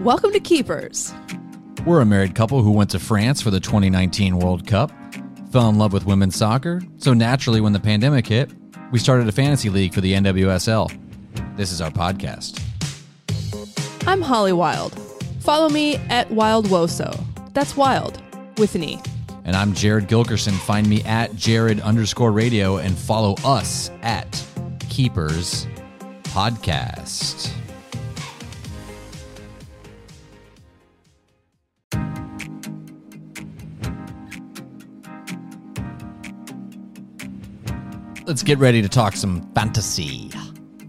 Welcome 0.00 0.32
to 0.32 0.40
Keepers. 0.40 1.12
We're 1.84 2.00
a 2.00 2.06
married 2.06 2.34
couple 2.34 2.62
who 2.62 2.70
went 2.70 2.88
to 2.92 2.98
France 2.98 3.42
for 3.42 3.50
the 3.50 3.60
2019 3.60 4.38
World 4.38 4.66
Cup, 4.66 4.90
fell 5.52 5.68
in 5.68 5.76
love 5.76 5.92
with 5.92 6.06
women's 6.06 6.36
soccer, 6.36 6.80
so 6.96 7.12
naturally, 7.12 7.60
when 7.60 7.74
the 7.74 7.80
pandemic 7.80 8.26
hit, 8.26 8.50
we 8.92 8.98
started 8.98 9.28
a 9.28 9.32
fantasy 9.32 9.68
league 9.68 9.92
for 9.92 10.00
the 10.00 10.14
NWSL. 10.14 10.90
This 11.54 11.70
is 11.70 11.82
our 11.82 11.90
podcast. 11.90 12.62
I'm 14.06 14.22
Holly 14.22 14.54
Wilde. 14.54 14.98
Follow 15.40 15.68
me 15.68 15.96
at 16.08 16.30
Wild 16.30 16.68
Woso. 16.68 17.22
That's 17.52 17.76
Wild 17.76 18.22
with 18.56 18.74
an 18.74 18.84
E. 18.84 19.02
And 19.44 19.54
I'm 19.54 19.74
Jared 19.74 20.08
Gilkerson. 20.08 20.58
Find 20.60 20.88
me 20.88 21.02
at 21.02 21.36
Jared 21.36 21.78
underscore 21.80 22.32
radio 22.32 22.78
and 22.78 22.96
follow 22.96 23.34
us 23.44 23.90
at 24.00 24.42
Keepers 24.88 25.66
Podcast. 26.22 27.52
Let's 38.30 38.44
get 38.44 38.58
ready 38.58 38.80
to 38.80 38.88
talk 38.88 39.16
some 39.16 39.42
fantasy. 39.54 40.30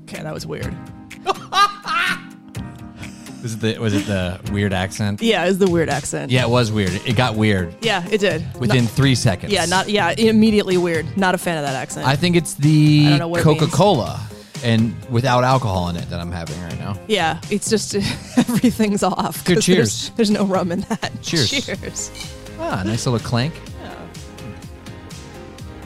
Okay, 0.04 0.22
that 0.22 0.32
was 0.32 0.46
weird. 0.46 0.78
Was 3.42 3.56
it 3.56 3.60
the 3.62 3.80
was 3.80 3.96
it 3.96 4.06
the 4.06 4.40
weird 4.52 4.74
accent? 4.74 5.24
Yeah, 5.24 5.44
it 5.44 5.48
was 5.48 5.58
the 5.58 5.68
weird 5.68 5.90
accent. 5.90 6.32
Yeah, 6.32 6.44
it 6.44 6.50
was 6.52 6.72
weird. 6.72 6.92
It 7.08 7.16
got 7.16 7.36
weird 7.36 7.74
Yeah, 7.82 8.06
it 8.12 8.20
did. 8.20 8.46
within 8.60 8.84
Not- 8.84 8.94
three 8.94 9.16
seconds. 9.16 9.52
yeah, 9.52 9.66
not 9.66 9.90
yeah, 9.90 10.14
immediately 10.16 10.78
weird. 10.78 11.18
Not 11.18 11.34
a 11.34 11.40
fan 11.40 11.58
of 11.58 11.64
that 11.64 11.74
accent. 11.74 12.06
I 12.06 12.16
think 12.16 12.36
it's 12.36 12.56
I 12.60 12.62
the 12.62 13.06
don't 13.10 13.18
know 13.18 13.28
what 13.30 13.40
it 13.40 13.44
Coca 13.44 13.66
Cola 13.66 14.22
and 14.64 14.94
without 15.10 15.44
alcohol 15.44 15.90
in 15.90 15.96
it 15.96 16.08
that 16.12 16.20
I'm 16.20 16.32
having 16.32 16.62
right 16.62 16.78
now. 16.78 16.96
yeah, 17.08 17.42
it's 17.50 17.68
just 17.72 17.96
everything's 18.38 19.02
off. 19.02 19.44
Good 19.44 19.56
'cause 19.56 19.66
cheers. 19.66 20.10
There's, 20.10 20.16
there's 20.18 20.30
no 20.30 20.46
rum 20.46 20.72
in 20.72 20.82
that. 20.82 21.12
Cheers. 21.24 21.50
Cheers. 21.66 22.12
Ah, 22.60 22.84
nice 22.86 23.08
little 23.08 23.18
clank. 23.28 23.56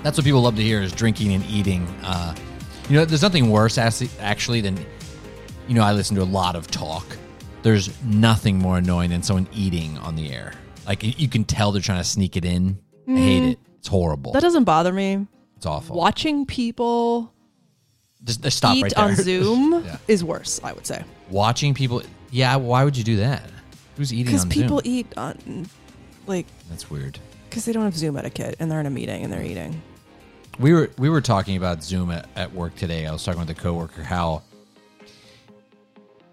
That's 0.05 0.19
what 0.19 0.23
people 0.23 0.41
love 0.43 0.55
to 0.57 0.61
hear 0.61 0.83
is 0.83 0.91
drinking 0.91 1.33
and 1.33 1.43
eating. 1.47 1.81
Uh, 2.03 2.35
you 2.87 2.95
know, 2.95 3.05
there's 3.05 3.23
nothing 3.23 3.49
worse 3.49 3.79
actually, 3.79 4.61
than, 4.61 4.77
you 5.67 5.73
know, 5.73 5.81
I 5.83 5.93
listen 5.93 6.15
to 6.17 6.21
a 6.21 6.23
lot 6.23 6.55
of 6.55 6.67
talk. 6.67 7.03
There's 7.63 7.89
nothing 8.03 8.59
more 8.59 8.77
annoying 8.77 9.09
than 9.09 9.23
someone 9.23 9.47
eating 9.51 9.97
on 9.97 10.15
the 10.15 10.31
air. 10.31 10.53
Like 10.85 11.01
you- 11.19 11.27
can 11.27 11.43
tell 11.43 11.71
they're 11.71 11.81
trying 11.81 11.97
to 12.03 12.07
sneak 12.07 12.37
it 12.37 12.45
in. 12.45 12.77
I 13.07 13.17
hate 13.17 13.43
it. 13.53 13.59
It's 13.79 13.87
horrible. 13.87 14.31
That 14.33 14.43
doesn't 14.43 14.65
bother 14.65 14.93
me. 14.93 15.25
it's 15.57 15.65
awful. 15.65 15.95
Watching 15.95 16.45
people 16.45 17.33
Just, 18.23 18.43
just 18.43 18.57
stop 18.57 18.75
eat 18.75 18.83
right 18.83 18.93
there. 18.95 19.05
on 19.05 19.15
Zoom 19.15 19.83
Yeah. 19.83 19.97
is 20.07 20.23
worse, 20.23 20.61
I 20.63 20.71
would 20.73 20.85
say. 20.85 21.03
Watching 21.31 21.73
people. 21.73 22.03
Yeah, 22.29 22.57
why 22.57 22.83
would 22.83 22.95
you 22.95 23.03
do 23.03 23.15
that? 23.17 23.41
Who's 23.97 24.13
eating 24.13 24.25
Because 24.27 24.45
people 24.45 24.81
Zoom? 24.85 24.93
eat 24.93 25.07
on, 25.17 25.65
like, 26.27 26.45
That's 26.69 26.91
weird. 26.91 27.17
because 27.49 27.65
they 27.65 27.73
don't 27.73 27.85
have 27.85 27.97
Zoom 27.97 28.17
etiquette 28.17 28.57
and 28.59 28.69
they're 28.69 28.79
in 28.81 28.85
a 28.85 28.91
meeting 28.91 29.23
and 29.23 29.33
they're 29.33 29.41
eating. 29.43 29.81
We 30.57 30.73
were 30.73 30.89
we 30.97 31.09
were 31.09 31.21
talking 31.21 31.57
about 31.57 31.83
Zoom 31.83 32.11
at, 32.11 32.27
at 32.35 32.53
work 32.53 32.75
today. 32.75 33.05
I 33.05 33.11
was 33.11 33.23
talking 33.23 33.41
with 33.41 33.49
a 33.49 33.55
coworker 33.55 34.03
how 34.03 34.41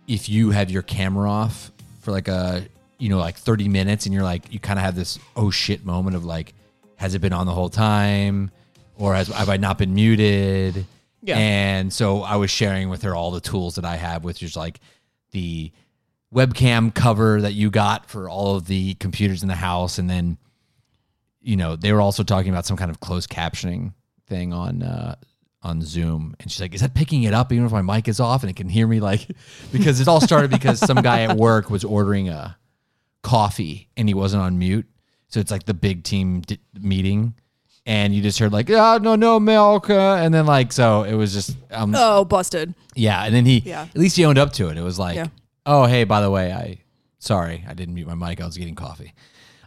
if 0.06 0.28
you 0.28 0.50
have 0.50 0.70
your 0.70 0.82
camera 0.82 1.30
off 1.30 1.72
for 2.00 2.12
like 2.12 2.28
a 2.28 2.64
you 2.98 3.08
know 3.08 3.18
like 3.18 3.36
30 3.36 3.68
minutes 3.68 4.06
and 4.06 4.14
you're 4.14 4.22
like 4.22 4.52
you 4.52 4.60
kind 4.60 4.78
of 4.78 4.84
have 4.84 4.94
this 4.94 5.18
oh 5.34 5.50
shit 5.50 5.84
moment 5.84 6.14
of 6.14 6.24
like 6.24 6.54
has 6.96 7.14
it 7.14 7.20
been 7.20 7.32
on 7.32 7.46
the 7.46 7.52
whole 7.52 7.68
time 7.68 8.50
or 8.96 9.14
has 9.14 9.28
have 9.28 9.48
I 9.48 9.56
not 9.56 9.78
been 9.78 9.94
muted? 9.94 10.86
Yeah. 11.20 11.38
And 11.38 11.92
so 11.92 12.22
I 12.22 12.36
was 12.36 12.50
sharing 12.50 12.88
with 12.88 13.02
her 13.02 13.14
all 13.14 13.32
the 13.32 13.40
tools 13.40 13.74
that 13.74 13.84
I 13.84 13.96
have 13.96 14.22
which 14.22 14.42
is 14.42 14.56
like 14.56 14.78
the 15.32 15.72
webcam 16.32 16.94
cover 16.94 17.40
that 17.40 17.54
you 17.54 17.70
got 17.70 18.08
for 18.08 18.28
all 18.28 18.54
of 18.54 18.66
the 18.66 18.94
computers 18.94 19.42
in 19.42 19.48
the 19.48 19.56
house 19.56 19.98
and 19.98 20.08
then 20.08 20.38
you 21.40 21.56
know 21.56 21.74
they 21.74 21.92
were 21.92 22.00
also 22.00 22.22
talking 22.22 22.52
about 22.52 22.66
some 22.66 22.76
kind 22.76 22.90
of 22.90 23.00
closed 23.00 23.28
captioning 23.28 23.92
thing 24.32 24.52
on 24.52 24.82
uh 24.82 25.14
on 25.62 25.80
Zoom. 25.82 26.34
And 26.40 26.50
she's 26.50 26.60
like 26.60 26.74
is 26.74 26.80
that 26.80 26.94
picking 26.94 27.22
it 27.24 27.34
up 27.34 27.52
even 27.52 27.66
if 27.66 27.72
my 27.72 27.82
mic 27.82 28.08
is 28.08 28.18
off? 28.20 28.42
And 28.42 28.50
it 28.50 28.56
can 28.56 28.68
hear 28.68 28.86
me 28.86 28.98
like 29.00 29.28
because 29.72 30.00
it 30.00 30.08
all 30.08 30.20
started 30.20 30.50
because 30.50 30.78
some 30.80 31.00
guy 31.02 31.22
at 31.22 31.36
work 31.36 31.70
was 31.70 31.84
ordering 31.84 32.28
a 32.28 32.56
coffee 33.22 33.88
and 33.96 34.08
he 34.08 34.14
wasn't 34.14 34.42
on 34.42 34.58
mute. 34.58 34.86
So 35.28 35.40
it's 35.40 35.50
like 35.50 35.64
the 35.64 35.74
big 35.74 36.04
team 36.04 36.42
meeting. 36.80 37.34
And 37.84 38.14
you 38.14 38.22
just 38.22 38.38
heard 38.38 38.52
like 38.52 38.70
oh 38.70 38.98
no 39.02 39.16
no 39.16 39.40
milk 39.40 39.90
uh," 39.90 40.14
and 40.22 40.32
then 40.32 40.46
like 40.46 40.72
so 40.72 41.02
it 41.02 41.14
was 41.14 41.32
just 41.32 41.56
um 41.72 41.92
Oh, 41.96 42.24
busted. 42.24 42.74
yeah. 42.94 43.24
And 43.24 43.34
then 43.34 43.44
he 43.44 43.58
Yeah. 43.58 43.82
at 43.82 43.96
least 43.98 44.16
he 44.16 44.24
owned 44.24 44.38
up 44.38 44.52
to 44.54 44.68
it. 44.68 44.76
It 44.76 44.82
was 44.82 44.98
like 45.00 45.16
Yeah. 45.16 45.26
oh 45.66 45.86
hey 45.86 46.04
by 46.04 46.20
the 46.20 46.30
way 46.30 46.52
I 46.52 46.78
sorry 47.18 47.64
I 47.68 47.74
didn't 47.74 47.94
mute 47.94 48.06
my 48.06 48.14
mic. 48.14 48.40
I 48.40 48.46
was 48.46 48.56
getting 48.56 48.76
coffee 48.76 49.12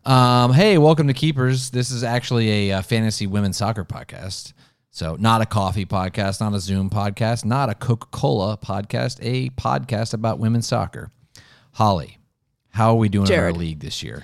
um, 0.05 0.53
hey, 0.53 0.77
welcome 0.77 1.07
to 1.07 1.13
Keepers. 1.13 1.69
This 1.71 1.89
is 1.91 2.03
actually 2.03 2.69
a, 2.69 2.77
uh 2.77 2.81
fantasy 2.81 3.27
women's 3.27 3.57
soccer 3.57 3.83
podcast. 3.85 4.53
So, 4.91 5.17
not 5.19 5.41
a 5.41 5.45
coffee 5.45 5.85
podcast, 5.85 6.39
not 6.39 6.53
a 6.53 6.59
Zoom 6.59 6.89
podcast, 6.89 7.43
not 7.43 7.69
a 7.69 7.75
Coca 7.75 8.07
Cola 8.11 8.57
podcast, 8.57 9.19
a 9.21 9.49
podcast 9.51 10.13
about 10.13 10.39
women's 10.39 10.67
soccer. 10.67 11.11
Holly, 11.73 12.17
how 12.69 12.91
are 12.91 12.95
we 12.95 13.09
doing 13.09 13.27
in 13.29 13.39
our 13.39 13.51
league 13.51 13.79
this 13.81 14.01
year? 14.03 14.23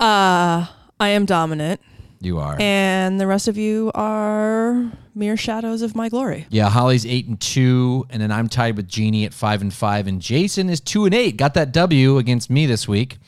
Uh, 0.00 0.64
I 0.98 1.08
am 1.10 1.26
dominant, 1.26 1.80
You 2.20 2.38
are. 2.38 2.56
and 2.58 3.20
the 3.20 3.26
rest 3.26 3.48
of 3.48 3.58
you 3.58 3.90
are 3.94 4.90
mere 5.14 5.36
shadows 5.36 5.82
of 5.82 5.94
my 5.94 6.08
glory. 6.08 6.46
yeah, 6.48 6.70
Holly's 6.70 7.04
eight 7.04 7.26
and 7.26 7.38
two, 7.38 8.06
and 8.08 8.22
then 8.22 8.32
I'm 8.32 8.48
tied 8.48 8.76
with 8.76 8.88
Jeannie 8.88 9.26
at 9.26 9.34
five 9.34 9.60
and 9.60 9.74
five, 9.74 10.06
and 10.06 10.22
Jason 10.22 10.70
is 10.70 10.80
two 10.80 11.04
and 11.04 11.14
eight. 11.14 11.36
Got 11.36 11.52
that 11.54 11.72
W 11.72 12.16
against 12.16 12.48
me 12.48 12.64
this 12.64 12.88
week. 12.88 13.18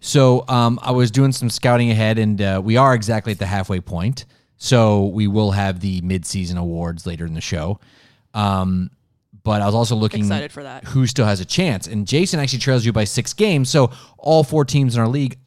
So 0.00 0.44
um, 0.48 0.78
I 0.82 0.92
was 0.92 1.10
doing 1.10 1.32
some 1.32 1.50
scouting 1.50 1.90
ahead, 1.90 2.18
and 2.18 2.40
uh, 2.40 2.60
we 2.64 2.76
are 2.76 2.94
exactly 2.94 3.32
at 3.32 3.38
the 3.38 3.46
halfway 3.46 3.80
point. 3.80 4.24
So 4.58 5.06
we 5.06 5.26
will 5.26 5.50
have 5.50 5.80
the 5.80 6.00
mid-season 6.00 6.56
awards 6.56 7.06
later 7.06 7.26
in 7.26 7.34
the 7.34 7.40
show. 7.40 7.78
Um, 8.34 8.90
but 9.42 9.62
I 9.62 9.66
was 9.66 9.74
also 9.74 9.94
looking 9.96 10.20
Excited 10.20 10.50
for 10.52 10.62
that. 10.62 10.84
who 10.84 11.06
still 11.06 11.26
has 11.26 11.40
a 11.40 11.44
chance, 11.44 11.86
and 11.86 12.06
Jason 12.06 12.40
actually 12.40 12.58
trails 12.58 12.84
you 12.84 12.92
by 12.92 13.04
six 13.04 13.32
games. 13.32 13.70
So 13.70 13.90
all 14.18 14.42
four 14.44 14.64
teams 14.64 14.94
in 14.96 15.00
our 15.00 15.08
league 15.08 15.38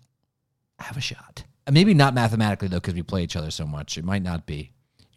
have 0.79 0.95
a 0.95 1.01
shot. 1.01 1.43
Uh, 1.67 1.71
Maybe 1.71 1.93
not 1.93 2.13
mathematically 2.13 2.67
though, 2.69 2.77
because 2.77 2.93
we 2.93 3.03
play 3.03 3.23
each 3.23 3.35
other 3.35 3.51
so 3.51 3.65
much. 3.65 3.97
It 3.97 4.05
might 4.05 4.23
not 4.23 4.45
be. 4.45 4.71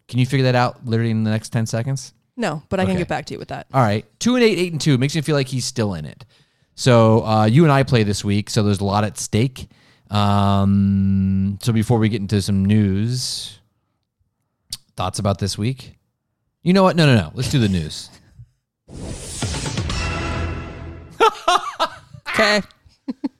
Can 0.07 0.19
you 0.19 0.25
figure 0.25 0.43
that 0.45 0.55
out 0.55 0.85
literally 0.85 1.11
in 1.11 1.23
the 1.23 1.31
next 1.31 1.49
ten 1.49 1.65
seconds? 1.65 2.13
No, 2.35 2.63
but 2.69 2.79
I 2.79 2.85
can 2.85 2.97
get 2.97 3.07
back 3.07 3.25
to 3.27 3.33
you 3.35 3.39
with 3.39 3.49
that. 3.49 3.67
All 3.73 3.81
right, 3.81 4.05
two 4.19 4.35
and 4.35 4.43
eight, 4.43 4.57
eight 4.57 4.71
and 4.71 4.81
two 4.81 4.97
makes 4.97 5.15
me 5.15 5.21
feel 5.21 5.35
like 5.35 5.47
he's 5.47 5.65
still 5.65 5.93
in 5.93 6.05
it. 6.05 6.25
So 6.75 7.25
uh, 7.25 7.45
you 7.45 7.63
and 7.63 7.71
I 7.71 7.83
play 7.83 8.03
this 8.03 8.23
week, 8.23 8.49
so 8.49 8.63
there's 8.63 8.79
a 8.79 8.85
lot 8.85 9.03
at 9.03 9.17
stake. 9.17 9.69
Um, 10.09 11.57
so 11.61 11.71
before 11.73 11.99
we 11.99 12.09
get 12.09 12.21
into 12.21 12.41
some 12.41 12.65
news, 12.65 13.59
thoughts 14.95 15.19
about 15.19 15.39
this 15.39 15.57
week? 15.57 15.95
You 16.61 16.73
know 16.73 16.83
what? 16.83 16.95
No, 16.95 17.05
no, 17.05 17.15
no. 17.15 17.31
Let's 17.33 17.49
do 17.49 17.59
the 17.59 17.69
news. 17.69 18.09
Okay. 22.29 22.61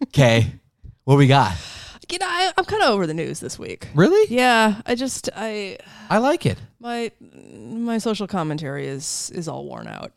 Okay, 0.03 0.53
what 1.03 1.17
we 1.17 1.25
got? 1.25 1.55
You 2.11 2.19
know, 2.19 2.27
I, 2.29 2.51
I'm 2.55 2.65
kind 2.65 2.83
of 2.83 2.91
over 2.91 3.07
the 3.07 3.13
news 3.15 3.39
this 3.39 3.57
week. 3.57 3.87
Really? 3.95 4.31
Yeah, 4.31 4.81
I 4.85 4.93
just 4.93 5.29
I 5.35 5.79
I 6.11 6.19
like 6.19 6.45
it. 6.45 6.59
my 6.79 7.11
my 7.57 7.97
social 7.97 8.27
commentary 8.27 8.85
is 8.85 9.31
is 9.33 9.47
all 9.47 9.65
worn 9.65 9.87
out. 9.87 10.11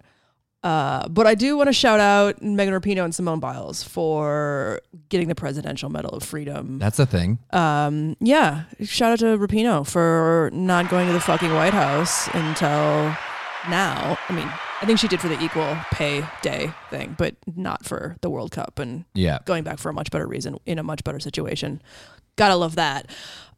Uh, 0.67 1.07
but 1.09 1.29
I 1.29 1.37
do 1.37 1.57
want 1.57 1.69
to 1.69 1.73
shout 1.73 2.01
out 2.01 2.43
Megan 2.43 2.75
Rapinoe 2.75 3.05
and 3.05 3.15
Simone 3.15 3.39
Biles 3.39 3.85
for 3.85 4.81
getting 5.11 5.29
the 5.29 5.35
Presidential 5.37 5.89
Medal 5.89 6.11
of 6.11 6.25
Freedom. 6.25 6.81
That's 6.81 6.97
the 6.97 7.07
thing. 7.07 7.39
Um, 7.53 8.17
yeah, 8.19 8.65
shout 8.83 9.13
out 9.13 9.19
to 9.21 9.39
Rapinoe 9.39 9.87
for 9.87 10.51
not 10.53 10.91
going 10.91 11.07
to 11.07 11.13
the 11.13 11.21
fucking 11.21 11.55
White 11.55 11.73
House 11.73 12.27
until 12.35 13.15
now. 13.71 14.19
I 14.29 14.33
mean, 14.33 14.49
I 14.83 14.87
think 14.87 14.99
she 14.99 15.07
did 15.07 15.21
for 15.21 15.29
the 15.29 15.41
equal 15.41 15.77
pay 15.93 16.25
day 16.43 16.73
thing, 16.91 17.15
but 17.17 17.37
not 17.55 17.85
for 17.87 18.17
the 18.21 18.29
World 18.29 18.51
Cup 18.51 18.81
and 18.81 19.05
Yeah. 19.15 19.39
going 19.45 19.63
back 19.63 19.79
for 19.79 19.91
a 19.91 19.95
much 19.95 20.11
better 20.11 20.27
reason 20.27 20.59
in 20.67 20.81
a 20.81 20.83
much 20.83 21.05
better 21.05 21.21
situation. 21.21 21.81
Gotta 22.35 22.57
love 22.57 22.75
that. 22.75 23.07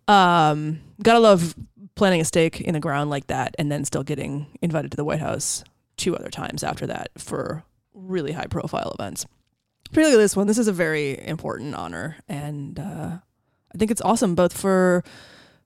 Um, 0.09 0.81
gotta 1.03 1.21
love 1.21 1.55
planting 1.95 2.21
a 2.21 2.25
stake 2.27 2.61
in 2.61 2.75
the 2.75 2.81
ground 2.81 3.09
like 3.09 3.29
that 3.29 3.55
and 3.59 3.73
then 3.73 3.87
still 3.87 4.03
getting 4.03 4.47
invited 4.61 4.91
to 4.91 4.97
the 4.99 5.05
White 5.05 5.21
House 5.21 5.65
two 5.99 6.17
other 6.17 6.31
times 6.31 6.63
after 6.63 6.87
that 6.87 7.11
for 7.19 7.65
really 7.93 8.33
high 8.33 8.47
profile 8.47 8.95
events. 8.99 9.27
Particularly 9.91 10.23
this 10.23 10.37
one. 10.37 10.47
This 10.47 10.59
is 10.59 10.69
a 10.69 10.73
very 10.73 11.19
important 11.27 11.75
honor. 11.75 12.17
And 12.29 12.79
uh, 12.79 13.19
I 13.75 13.79
think 13.79 13.91
it's 13.91 14.03
awesome 14.03 14.35
both 14.35 14.57
for 14.57 15.03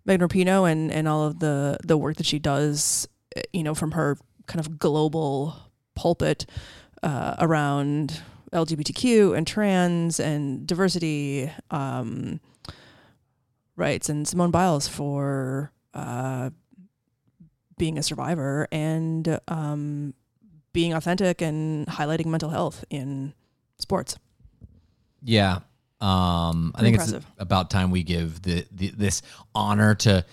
Megan 0.04 0.26
Rapinoe 0.26 0.70
and, 0.70 0.90
and 0.90 1.06
all 1.06 1.24
of 1.24 1.38
the, 1.38 1.78
the 1.84 1.96
work 1.96 2.16
that 2.16 2.26
she 2.26 2.38
does, 2.38 3.08
eh, 3.36 3.42
you 3.52 3.62
know, 3.62 3.74
from 3.74 3.92
her 3.92 4.16
kind 4.46 4.60
of 4.60 4.78
global 4.78 5.56
pulpit 5.94 6.46
uh, 7.02 7.36
around 7.38 8.22
LGBTQ 8.52 9.36
and 9.36 9.46
trans 9.46 10.20
and 10.20 10.66
diversity 10.66 11.50
um, 11.70 12.40
rights, 13.76 14.08
and 14.08 14.28
Simone 14.28 14.50
Biles 14.50 14.86
for 14.86 15.72
uh, 15.94 16.50
being 17.78 17.98
a 17.98 18.02
survivor 18.02 18.68
and 18.70 19.40
um, 19.48 20.14
being 20.72 20.94
authentic 20.94 21.42
and 21.42 21.86
highlighting 21.86 22.26
mental 22.26 22.50
health 22.50 22.84
in 22.90 23.34
sports. 23.78 24.18
Yeah. 25.22 25.60
Um, 26.00 26.72
I 26.74 26.80
think 26.80 26.94
Impressive. 26.94 27.24
it's 27.32 27.42
about 27.42 27.70
time 27.70 27.90
we 27.90 28.02
give 28.02 28.42
the, 28.42 28.66
the 28.72 28.90
this 28.90 29.22
honor 29.54 29.94
to 29.96 30.24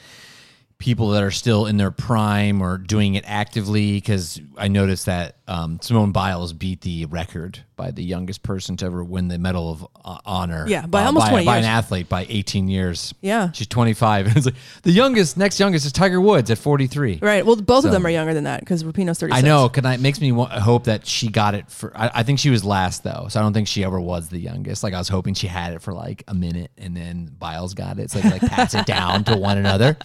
people 0.80 1.10
that 1.10 1.22
are 1.24 1.32
still 1.32 1.68
in 1.68 1.78
their 1.78 1.92
prime 1.92 2.62
or 2.62 2.78
doing 2.78 3.16
it 3.16 3.24
actively. 3.28 3.94
Because 3.94 4.42
I 4.58 4.68
noticed 4.68 5.06
that 5.06 5.38
um, 5.48 5.80
Simone 5.82 6.12
Biles 6.12 6.54
beat 6.54 6.82
the 6.82 7.06
record 7.06 7.64
by 7.80 7.92
the 7.92 8.04
youngest 8.04 8.44
person 8.44 8.76
to 8.76 8.86
ever 8.86 9.02
win 9.06 9.30
the 9.30 9.40
Medal 9.40 9.72
of 9.72 9.88
uh, 10.04 10.18
Honor. 10.26 10.66
Yeah, 10.68 10.86
by 10.86 11.04
uh, 11.04 11.06
almost 11.06 11.28
by, 11.28 11.30
20 11.30 11.46
by 11.46 11.58
an 11.58 11.64
years. 11.64 11.70
athlete 11.70 12.10
by 12.10 12.26
18 12.28 12.68
years. 12.68 13.14
Yeah. 13.22 13.52
She's 13.54 13.68
25. 13.68 14.28
And 14.28 14.36
it's 14.36 14.46
like 14.46 14.56
the 14.84 14.92
youngest, 14.92 15.38
next 15.38 15.62
youngest 15.62 15.86
is 15.86 15.94
Tiger 15.94 16.20
Woods 16.20 16.52
at 16.52 16.58
43. 16.58 17.20
Right. 17.22 17.46
Well, 17.46 17.56
both 17.56 17.86
of 17.86 17.92
them 17.92 18.06
are 18.06 18.10
younger 18.10 18.34
than 18.34 18.44
that 18.44 18.60
because 18.60 18.84
Rapinoe's 18.84 19.18
36. 19.20 19.32
I 19.32 19.48
know. 19.48 19.70
Can 19.70 19.86
I? 19.86 19.94
It 19.94 20.02
makes 20.02 20.20
me 20.20 20.34
wa- 20.34 20.60
hope 20.60 20.84
that 20.84 21.08
she 21.08 21.30
got 21.30 21.56
it 21.56 21.72
for. 21.72 21.96
I, 21.96 22.12
I 22.16 22.24
think 22.24 22.40
she 22.40 22.50
was 22.50 22.66
last 22.66 23.04
though, 23.04 23.28
so 23.30 23.40
I 23.40 23.44
don't 23.44 23.54
think 23.54 23.70
she 23.70 23.86
ever 23.86 24.00
was 24.00 24.28
the 24.28 24.40
youngest. 24.40 24.84
Like 24.84 24.94
I 24.94 24.98
was 24.98 25.08
hoping 25.08 25.34
she 25.34 25.48
had 25.48 25.72
it 25.72 25.82
for 25.82 25.94
like 25.94 26.24
a 26.28 26.34
minute, 26.34 26.72
and 26.78 26.98
then 26.98 27.34
Biles 27.40 27.74
got 27.74 27.98
it, 27.98 28.12
so 28.12 28.20
they 28.20 28.30
like 28.30 28.42
pass 28.42 28.74
it 28.74 28.86
down 28.86 29.24
to 29.24 29.38
one 29.38 29.58
another. 29.58 29.96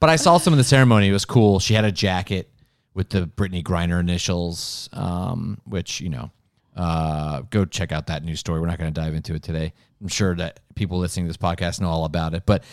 But 0.00 0.08
I 0.08 0.16
saw 0.16 0.38
some 0.38 0.54
of 0.54 0.56
the 0.56 0.64
ceremony; 0.64 1.08
it 1.08 1.12
was 1.12 1.26
cool. 1.26 1.60
She 1.60 1.74
had 1.74 1.84
a 1.84 1.92
jacket 1.92 2.50
with 2.94 3.10
the 3.10 3.26
Brittney 3.26 3.62
Griner 3.62 4.00
initials, 4.00 4.88
um, 4.94 5.58
which 5.64 6.00
you 6.00 6.08
know. 6.08 6.30
Uh, 6.76 7.42
go 7.50 7.64
check 7.64 7.92
out 7.92 8.06
that 8.06 8.24
news 8.24 8.40
story. 8.40 8.60
We're 8.60 8.66
not 8.68 8.78
going 8.78 8.92
to 8.92 9.00
dive 9.00 9.14
into 9.14 9.34
it 9.34 9.42
today. 9.42 9.72
I'm 10.00 10.08
sure 10.08 10.34
that 10.36 10.60
people 10.74 10.98
listening 10.98 11.26
to 11.26 11.28
this 11.28 11.36
podcast 11.36 11.80
know 11.80 11.88
all 11.88 12.04
about 12.04 12.34
it, 12.34 12.44
but 12.46 12.64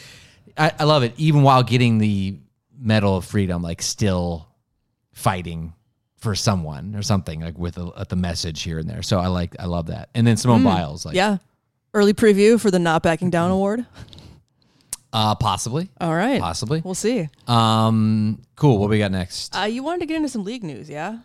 I, 0.57 0.71
I 0.79 0.83
love 0.85 1.03
it. 1.03 1.13
Even 1.17 1.41
while 1.43 1.63
getting 1.63 1.97
the 1.97 2.37
Medal 2.79 3.17
of 3.17 3.25
Freedom, 3.25 3.61
like 3.61 3.81
still 3.81 4.47
fighting 5.13 5.73
for 6.17 6.35
someone 6.35 6.95
or 6.95 7.01
something 7.01 7.41
like 7.41 7.57
with 7.57 7.77
a, 7.77 8.05
the 8.07 8.15
message 8.15 8.61
here 8.63 8.79
and 8.79 8.89
there. 8.89 9.01
So 9.01 9.19
I 9.19 9.27
like 9.27 9.55
I 9.59 9.65
love 9.65 9.87
that. 9.87 10.09
And 10.15 10.25
then 10.25 10.37
Simone 10.37 10.63
Biles, 10.63 11.05
like 11.05 11.15
Yeah. 11.15 11.37
Early 11.93 12.13
preview 12.13 12.59
for 12.59 12.69
the 12.69 12.79
Not 12.79 13.01
Backing 13.01 13.29
Down 13.31 13.49
Award. 13.49 13.85
uh, 15.13 15.33
possibly, 15.35 15.89
All 15.99 16.13
right. 16.13 16.39
possibly. 16.39 16.81
We'll 16.83 16.93
see. 16.95 17.27
Um, 17.47 18.41
cool. 18.55 18.77
What 18.77 18.89
we 18.89 18.99
got 18.99 19.11
next? 19.11 19.55
Uh, 19.57 19.63
you 19.63 19.81
wanted 19.83 20.01
to 20.01 20.05
get 20.05 20.17
into 20.17 20.29
some 20.29 20.43
league 20.43 20.63
news, 20.63 20.89
yeah? 20.89 21.19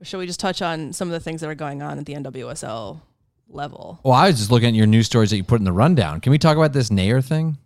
Or 0.00 0.04
should 0.04 0.18
we 0.18 0.26
just 0.26 0.40
touch 0.40 0.62
on 0.62 0.92
some 0.92 1.08
of 1.08 1.12
the 1.12 1.20
things 1.20 1.40
that 1.42 1.50
are 1.50 1.54
going 1.54 1.82
on 1.82 1.98
at 1.98 2.06
the 2.06 2.14
NWSL 2.14 3.00
level? 3.48 4.00
well, 4.02 4.14
I 4.14 4.28
was 4.28 4.38
just 4.38 4.50
looking 4.50 4.68
at 4.68 4.74
your 4.74 4.86
news 4.86 5.06
stories 5.06 5.30
that 5.30 5.36
you 5.36 5.44
put 5.44 5.58
in 5.60 5.64
the 5.64 5.72
rundown. 5.72 6.20
Can 6.20 6.30
we 6.30 6.38
talk 6.38 6.56
about 6.56 6.72
this 6.72 6.88
Naeher 6.90 7.24
thing? 7.24 7.58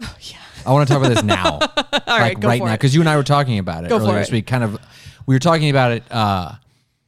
yeah. 0.00 0.38
I 0.64 0.72
want 0.72 0.86
to 0.86 0.92
talk 0.92 1.02
about 1.02 1.14
this 1.14 1.24
now, 1.24 1.58
All 1.92 2.00
like 2.06 2.06
right, 2.06 2.40
go 2.40 2.48
right 2.48 2.62
now, 2.62 2.72
because 2.72 2.94
you 2.94 3.00
and 3.00 3.08
I 3.08 3.16
were 3.16 3.22
talking 3.22 3.58
about 3.58 3.84
it 3.84 3.88
Go 3.88 3.98
earlier 3.98 4.18
this 4.18 4.32
week. 4.32 4.46
Kind 4.46 4.64
of, 4.64 4.78
we 5.26 5.34
were 5.34 5.40
talking 5.40 5.70
about 5.70 5.92
it. 5.92 6.02
Uh, 6.10 6.54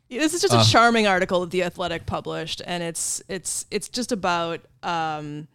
This 0.09 0.33
is 0.33 0.41
just 0.41 0.55
a 0.55 0.71
charming 0.73 1.07
article 1.09 1.41
that 1.41 1.51
the 1.51 1.65
Athletic 1.65 2.07
published, 2.07 2.63
and 2.65 2.83
it's 2.83 3.21
it's 3.29 3.67
it's 3.71 3.89
just 3.89 4.13
about 4.13 4.61
um, 4.85 5.49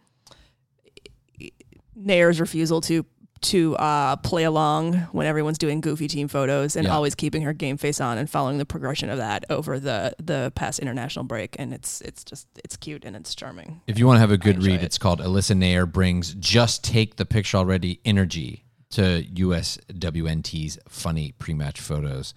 Naeher's 1.98 2.40
refusal 2.40 2.80
to 2.82 3.04
to 3.44 3.76
uh, 3.76 4.16
play 4.16 4.44
along 4.44 4.94
when 5.12 5.26
everyone's 5.26 5.58
doing 5.58 5.80
goofy 5.80 6.08
team 6.08 6.28
photos, 6.28 6.76
and 6.76 6.86
Yeah. 6.86 6.92
always 6.94 7.14
keeping 7.14 7.42
her 7.42 7.52
game 7.52 7.76
face 7.76 8.00
on 8.00 8.18
and 8.18 8.28
following 8.28 8.58
the 8.58 8.66
progression 8.66 9.08
of 9.10 9.18
that 9.18 9.44
over 9.50 9.78
the 9.78 10.14
the 10.22 10.52
past 10.54 10.78
international 10.80 11.24
break. 11.24 11.56
And 11.58 11.72
it's 11.72 12.00
it's 12.00 12.24
just 12.24 12.46
it's 12.64 12.76
cute 12.76 13.04
and 13.04 13.14
it's 13.16 13.34
charming. 13.34 13.80
If 13.86 13.98
you 13.98 14.06
want 14.06 14.16
to 14.16 14.20
have 14.20 14.30
a 14.32 14.38
good 14.38 14.62
read, 14.62 14.80
it. 14.80 14.84
it's 14.84 14.98
called 14.98 15.20
Alyssa 15.20 15.56
Naeher 15.56 15.90
brings 15.90 16.34
just 16.34 16.82
take 16.84 17.16
the 17.16 17.24
picture 17.24 17.56
already 17.56 18.00
energy 18.04 18.64
to 18.90 19.24
USWNT's 19.24 20.78
funny 20.88 21.32
pre-match 21.38 21.80
photos. 21.80 22.34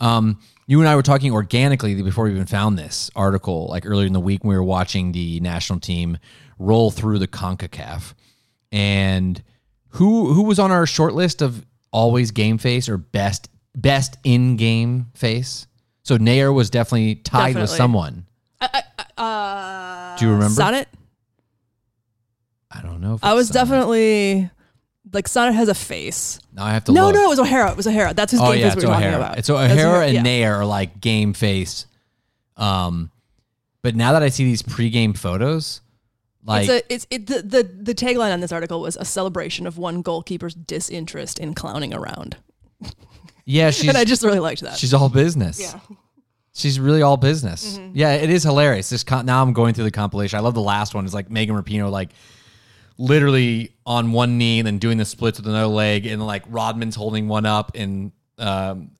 Um, 0.00 0.40
you 0.66 0.78
and 0.80 0.88
I 0.88 0.94
were 0.96 1.02
talking 1.02 1.32
organically 1.32 2.00
before 2.02 2.24
we 2.24 2.30
even 2.30 2.46
found 2.46 2.78
this 2.78 3.10
article, 3.16 3.66
like 3.68 3.84
earlier 3.84 4.06
in 4.06 4.12
the 4.12 4.20
week 4.20 4.44
when 4.44 4.50
we 4.50 4.56
were 4.56 4.62
watching 4.62 5.12
the 5.12 5.40
national 5.40 5.80
team 5.80 6.18
roll 6.58 6.90
through 6.90 7.18
the 7.18 7.26
CONCACAF. 7.28 8.14
And 8.70 9.42
who 9.98 10.32
who 10.32 10.42
was 10.42 10.58
on 10.58 10.70
our 10.70 10.86
short 10.86 11.14
list 11.14 11.42
of 11.42 11.64
always 11.92 12.30
game 12.30 12.58
face 12.58 12.88
or 12.88 12.96
best 12.96 13.48
best 13.76 14.16
in 14.24 14.56
game 14.56 15.06
face? 15.14 15.66
So 16.02 16.16
Naeher 16.18 16.52
was 16.54 16.70
definitely 16.70 17.16
tied 17.16 17.54
with 17.56 17.70
Definitely. 17.70 17.76
someone. 17.76 18.26
Uh, 19.16 20.16
Do 20.16 20.24
you 20.26 20.32
remember? 20.32 20.54
Sonnett? 20.62 20.86
I 22.70 22.82
don't 22.82 23.00
know. 23.00 23.14
If 23.14 23.24
I 23.24 23.30
it's 23.30 23.36
was 23.36 23.48
someone. 23.48 23.68
definitely 23.68 24.50
like 25.12 25.26
Sonnett 25.26 25.54
has 25.54 25.68
a 25.68 25.74
face. 25.74 26.38
Now 26.52 26.64
I 26.64 26.72
have 26.72 26.84
to 26.84 26.92
No, 26.92 27.06
look. 27.06 27.14
no, 27.14 27.20
no, 27.22 27.26
it 27.26 27.30
was 27.30 27.38
O'Hara. 27.40 27.70
It 27.72 27.76
was 27.76 27.86
O'Hara. 27.86 28.14
That's 28.14 28.32
his 28.32 28.40
Oh 28.40 28.52
game 28.52 28.60
yeah, 28.60 28.66
face 28.66 28.74
it's 28.74 28.84
were 28.84 28.90
talking 28.90 29.06
O'Hara. 29.06 29.16
about. 29.22 29.38
It's 29.38 29.48
That's 29.48 29.72
O'Hara 29.72 30.06
and 30.06 30.14
yeah. 30.14 30.22
Naeher 30.22 30.58
are 30.58 30.66
like 30.66 31.00
game 31.00 31.32
face. 31.32 31.86
Um, 32.56 33.10
but 33.82 33.94
now 33.96 34.12
that 34.12 34.22
I 34.22 34.28
see 34.28 34.44
these 34.44 34.62
pre-game 34.62 35.14
photos, 35.14 35.80
like 36.44 36.68
it's 36.68 36.70
a, 36.70 36.94
it's 36.94 37.06
it, 37.10 37.26
the, 37.26 37.42
the 37.42 37.62
the 37.62 37.94
tagline 37.94 38.32
on 38.32 38.40
this 38.40 38.52
article 38.52 38.80
was 38.80 38.96
a 38.96 39.04
celebration 39.04 39.66
of 39.66 39.76
one 39.78 40.02
goalkeeper's 40.02 40.54
disinterest 40.54 41.38
in 41.38 41.54
clowning 41.54 41.92
around, 41.92 42.36
yeah, 43.44 43.70
she's 43.70 43.88
and 43.88 43.96
I 43.98 44.04
just 44.04 44.22
really 44.22 44.38
liked 44.40 44.60
that. 44.62 44.76
she's 44.78 44.94
all 44.94 45.08
business. 45.08 45.60
yeah, 45.60 45.78
She's 46.54 46.80
really 46.80 47.02
all 47.02 47.16
business. 47.16 47.78
Mm-hmm. 47.78 47.92
Yeah, 47.96 48.14
it 48.14 48.30
is 48.30 48.42
hilarious. 48.42 48.88
This 48.90 49.04
con- 49.04 49.26
now 49.26 49.42
I'm 49.42 49.52
going 49.52 49.74
through 49.74 49.84
the 49.84 49.90
compilation. 49.90 50.38
I 50.38 50.42
love 50.42 50.54
the 50.54 50.60
last 50.60 50.94
one. 50.94 51.04
It's 51.04 51.14
like 51.14 51.30
Megan 51.30 51.54
Rapinoe 51.56 51.90
like 51.90 52.10
literally 52.96 53.76
on 53.86 54.12
one 54.12 54.38
knee 54.38 54.58
and 54.58 54.66
then 54.66 54.78
doing 54.78 54.98
the 54.98 55.04
splits 55.04 55.38
with 55.38 55.46
another 55.46 55.66
leg, 55.68 56.06
and 56.06 56.24
like 56.26 56.44
Rodman's 56.48 56.96
holding 56.96 57.28
one 57.28 57.46
up, 57.46 57.72
and 57.74 58.12
um, 58.38 58.90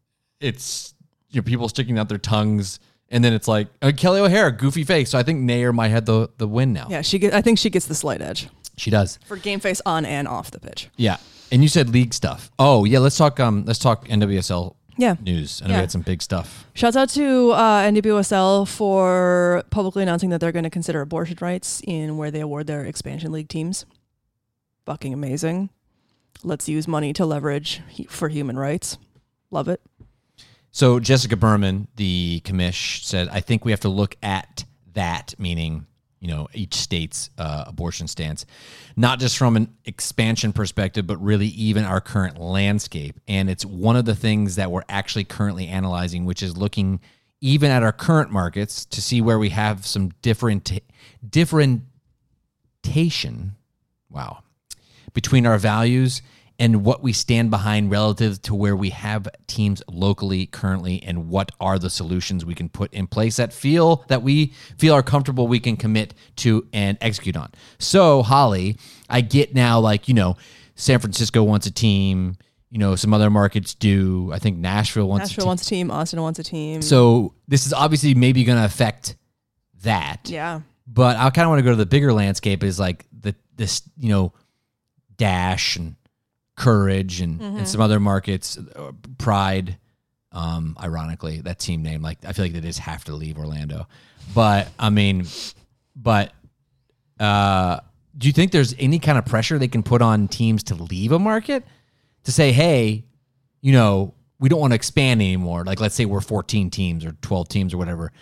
it's 0.41 0.95
you 1.31 1.41
know 1.41 1.45
people 1.45 1.69
sticking 1.69 1.99
out 1.99 2.09
their 2.09 2.19
tongues, 2.19 2.79
and 3.11 3.25
then 3.25 3.33
it's 3.33 3.49
like 3.49 3.69
uh, 3.83 3.93
Kelly 3.97 4.21
O'Hara, 4.21 4.53
goofy 4.53 4.85
face. 4.85 5.11
So 5.11 5.19
I 5.19 5.23
think 5.23 5.41
Naeher 5.49 5.75
might 5.75 5.89
have 5.89 6.05
the 6.07 6.29
the 6.39 6.47
win 6.49 6.73
now. 6.73 6.87
yeah. 6.91 7.03
She 7.03 7.19
get, 7.19 7.33
I 7.35 7.41
think 7.43 7.59
she 7.59 7.71
gets 7.71 7.87
the 7.87 7.95
slight 7.95 8.21
edge 8.21 8.49
She 8.77 8.91
does. 8.91 9.19
for 9.27 9.37
game 9.37 9.61
face 9.61 9.81
on 9.87 10.05
and 10.05 10.27
off 10.29 10.51
the 10.51 10.61
pitch. 10.61 10.89
Yeah. 10.97 11.17
And 11.51 11.63
you 11.63 11.69
said 11.69 11.89
league 11.91 12.13
stuff. 12.15 12.51
Oh 12.59 12.85
yeah, 12.85 12.99
let's 12.99 13.17
talk. 13.17 13.41
Um, 13.41 13.65
let's 13.65 13.79
talk 13.79 14.07
NWSL 14.09 14.75
Yeah. 14.99 15.15
news. 15.23 15.63
I 15.63 15.69
know 15.69 15.71
Yeah. 15.73 15.79
we 15.79 15.81
had 15.81 15.91
some 15.93 16.03
big 16.03 16.21
stuff. 16.23 16.67
Shouts 16.75 16.97
out 16.97 17.09
to 17.11 17.51
uh, 17.53 17.83
NWSL 17.91 18.69
for 18.69 19.63
publicly 19.71 20.03
announcing 20.03 20.29
that 20.31 20.41
they're 20.41 20.53
going 20.53 20.65
to 20.65 20.71
consider 20.71 21.01
abortion 21.01 21.39
rights 21.41 21.81
in 21.87 22.17
where 22.19 22.31
they 22.31 22.41
award 22.41 22.67
their 22.67 22.85
expansion 22.85 23.33
league 23.33 23.49
teams. 23.49 23.87
Fucking 24.85 25.15
amazing. 25.15 25.71
Let's 26.45 26.69
use 26.69 26.87
money 26.87 27.13
to 27.15 27.25
leverage 27.27 27.81
hu- 27.97 28.05
for 28.05 28.29
human 28.29 28.59
rights. 28.59 28.97
Love 29.51 29.69
it. 29.69 29.81
So 30.79 31.01
Jessica 31.01 31.37
Berman, 31.37 31.89
the 31.97 32.41
commish, 32.45 33.03
said, 33.03 33.27
"I 33.31 33.41
think 33.41 33.65
we 33.65 33.73
have 33.73 33.81
to 33.81 33.89
look 33.89 34.15
at 34.23 34.65
that, 34.93 35.35
meaning 35.37 35.89
you 36.21 36.29
know 36.29 36.47
each 36.55 36.75
state's 36.75 37.31
uh, 37.37 37.65
abortion 37.67 38.07
stance, 38.07 38.47
not 38.95 39.19
just 39.19 39.37
from 39.37 39.57
an 39.57 39.75
expansion 39.87 40.53
perspective, 40.53 41.05
but 41.05 41.21
really 41.21 41.49
even 41.49 41.83
our 41.83 42.01
current 42.01 42.41
landscape. 42.41 43.19
And 43.27 43.51
it's 43.51 43.67
one 43.67 43.97
of 43.97 44.05
the 44.05 44.15
things 44.15 44.55
that 44.55 44.71
we're 44.71 44.85
actually 44.89 45.25
currently 45.25 45.67
analyzing, 45.67 46.25
which 46.25 46.45
is 46.45 46.57
looking 46.57 47.01
even 47.41 47.73
at 47.73 47.83
our 47.83 47.91
current 47.91 48.31
markets 48.31 48.85
to 48.85 49.03
see 49.03 49.21
where 49.21 49.41
we 49.41 49.49
have 49.49 49.85
some 49.85 50.13
different 50.23 50.81
differentiation. 51.29 53.57
Wow, 54.09 54.45
between 55.13 55.45
our 55.45 55.59
values." 55.59 56.23
And 56.59 56.85
what 56.85 57.03
we 57.03 57.13
stand 57.13 57.51
behind 57.51 57.91
relative 57.91 58.43
to 58.43 58.55
where 58.55 58.75
we 58.75 58.91
have 58.91 59.29
teams 59.47 59.83
locally 59.89 60.47
currently 60.47 61.03
and 61.03 61.29
what 61.29 61.53
are 61.61 61.79
the 61.79 61.91
solutions 61.91 62.45
we 62.45 62.55
can 62.55 62.69
put 62.69 62.93
in 62.93 63.07
place 63.07 63.37
that 63.37 63.53
feel 63.53 64.05
that 64.09 64.23
we 64.23 64.53
feel 64.77 64.95
are 64.95 65.03
comfortable 65.03 65.47
we 65.47 65.61
can 65.61 65.77
commit 65.77 66.15
to 66.37 66.67
and 66.73 66.99
execute 67.01 67.37
on. 67.37 67.51
So, 67.79 68.23
Holly, 68.23 68.77
I 69.09 69.21
get 69.21 69.55
now 69.55 69.79
like, 69.79 70.09
you 70.09 70.15
know, 70.15 70.37
San 70.75 70.99
Francisco 70.99 71.43
wants 71.43 71.67
a 71.67 71.71
team, 71.71 72.37
you 72.71 72.79
know, 72.79 72.97
some 72.97 73.15
other 73.15 73.31
markets 73.31 73.75
do. 73.75 74.31
I 74.33 74.39
think 74.39 74.59
Nashville 74.59 75.09
wants 75.09 75.27
a 75.27 75.31
Nashville 75.31 75.43
team. 75.43 75.49
wants 75.49 75.63
a 75.63 75.67
team. 75.67 75.91
Austin 75.91 76.23
wants 76.23 76.39
a 76.39 76.45
team. 76.45 76.83
So, 76.83 77.35
this 77.47 77.67
is 77.67 77.73
obviously 77.73 78.15
maybe 78.15 78.45
going 78.45 78.59
to 78.59 78.65
affect 78.65 79.17
that 79.83 80.29
yeah. 80.29 80.61
but 80.87 81.17
I 81.17 81.31
kind 81.31 81.45
of 81.45 81.51
want 81.51 81.61
to 81.61 81.63
go 81.63 81.71
to 81.71 81.77
the 81.77 81.87
bigger 81.87 82.13
landscape 82.13 82.65
is 82.65 82.81
like 82.81 83.07
the 83.17 83.35
this 83.55 83.83
you 83.97 84.09
know 84.09 84.33
dash 85.17 85.77
and 85.77 85.95
courage 86.59 87.21
and, 87.21 87.41
and 87.41 87.69
some 87.69 87.81
other 87.81 88.01
markets 88.01 88.59
uh, 88.59 88.93
pride 89.17 89.79
um 90.33 90.77
ironically 90.83 91.41
that 91.41 91.59
team 91.59 91.83
name 91.83 92.03
like 92.03 92.19
i 92.27 92.33
feel 92.33 92.45
like 92.45 92.53
they 92.53 92.61
just 92.61 92.81
have 92.81 93.03
to 93.05 93.15
leave 93.15 93.39
orlando. 93.39 93.87
But 94.35 94.69
i 94.79 94.91
mean 94.91 95.27
but 95.97 96.33
uh 97.19 97.81
do 98.17 98.27
you 98.27 98.33
think 98.33 98.53
there's 98.53 98.75
any 98.79 98.99
kind 98.99 99.17
of 99.17 99.25
pressure 99.25 99.59
they 99.59 99.69
can 99.69 99.83
put 99.83 100.03
on 100.03 100.27
teams 100.29 100.65
to 100.65 100.75
leave 100.75 101.13
a 101.13 101.19
market? 101.19 101.65
To 102.25 102.33
say 102.33 102.53
hey 102.53 103.05
you 103.63 103.73
know 103.73 104.13
we 104.41 104.49
don't 104.49 104.61
want 104.61 104.73
to 104.73 104.77
expand 104.77 105.21
anymore. 105.23 105.65
Like 105.65 105.81
let's 105.81 105.95
say 105.95 106.05
we're 106.05 106.21
14 106.21 106.71
teams 106.71 107.05
or 107.05 107.13
12 107.23 107.49
teams 107.49 107.73
or 107.73 107.79
whatever. 107.79 108.13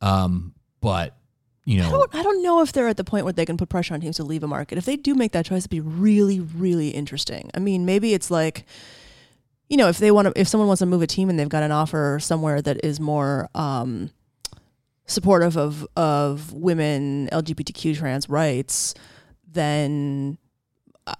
Um 0.00 0.54
but 0.80 1.14
you 1.70 1.80
know 1.80 1.88
I 1.88 1.90
don't, 1.90 2.14
I 2.16 2.22
don't 2.22 2.42
know 2.42 2.62
if 2.62 2.72
they're 2.72 2.88
at 2.88 2.96
the 2.96 3.04
point 3.04 3.24
where 3.24 3.32
they 3.32 3.46
can 3.46 3.56
put 3.56 3.68
pressure 3.68 3.94
on 3.94 4.00
teams 4.00 4.16
to 4.16 4.24
leave 4.24 4.42
a 4.42 4.48
market. 4.48 4.78
If 4.78 4.84
they 4.84 4.96
do 4.96 5.14
make 5.14 5.32
that 5.32 5.46
choice, 5.46 5.60
it'd 5.60 5.70
be 5.70 5.80
really, 5.80 6.40
really 6.40 6.88
interesting. 6.88 7.50
I 7.54 7.58
mean, 7.58 7.84
maybe 7.84 8.14
it's 8.14 8.30
like, 8.30 8.64
you 9.68 9.76
know, 9.76 9.88
if 9.88 9.98
they 9.98 10.10
want 10.10 10.26
to, 10.26 10.40
if 10.40 10.48
someone 10.48 10.66
wants 10.66 10.80
to 10.80 10.86
move 10.86 11.02
a 11.02 11.06
team 11.06 11.30
and 11.30 11.38
they've 11.38 11.48
got 11.48 11.62
an 11.62 11.72
offer 11.72 12.18
somewhere 12.20 12.60
that 12.62 12.84
is 12.84 12.98
more 12.98 13.48
um, 13.54 14.10
supportive 15.06 15.56
of 15.56 15.86
of 15.96 16.52
women 16.52 17.28
LGBTQ 17.32 17.96
trans 17.96 18.28
rights, 18.28 18.94
then 19.46 20.38
uh, 21.06 21.14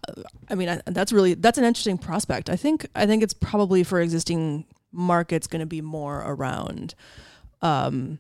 I 0.49 0.55
mean 0.55 0.69
I, 0.69 0.81
that's 0.87 1.13
really 1.13 1.35
that's 1.35 1.59
an 1.59 1.65
interesting 1.65 1.99
prospect. 1.99 2.49
I 2.51 2.57
think 2.57 2.87
I 2.95 3.07
think 3.07 3.23
it's 3.23 3.35
probably 3.35 3.85
for 3.85 4.01
existing 4.01 4.65
markets 4.93 5.47
going 5.47 5.61
to 5.61 5.67
be 5.67 5.81
more 5.81 6.19
around, 6.21 6.95
um, 7.63 8.19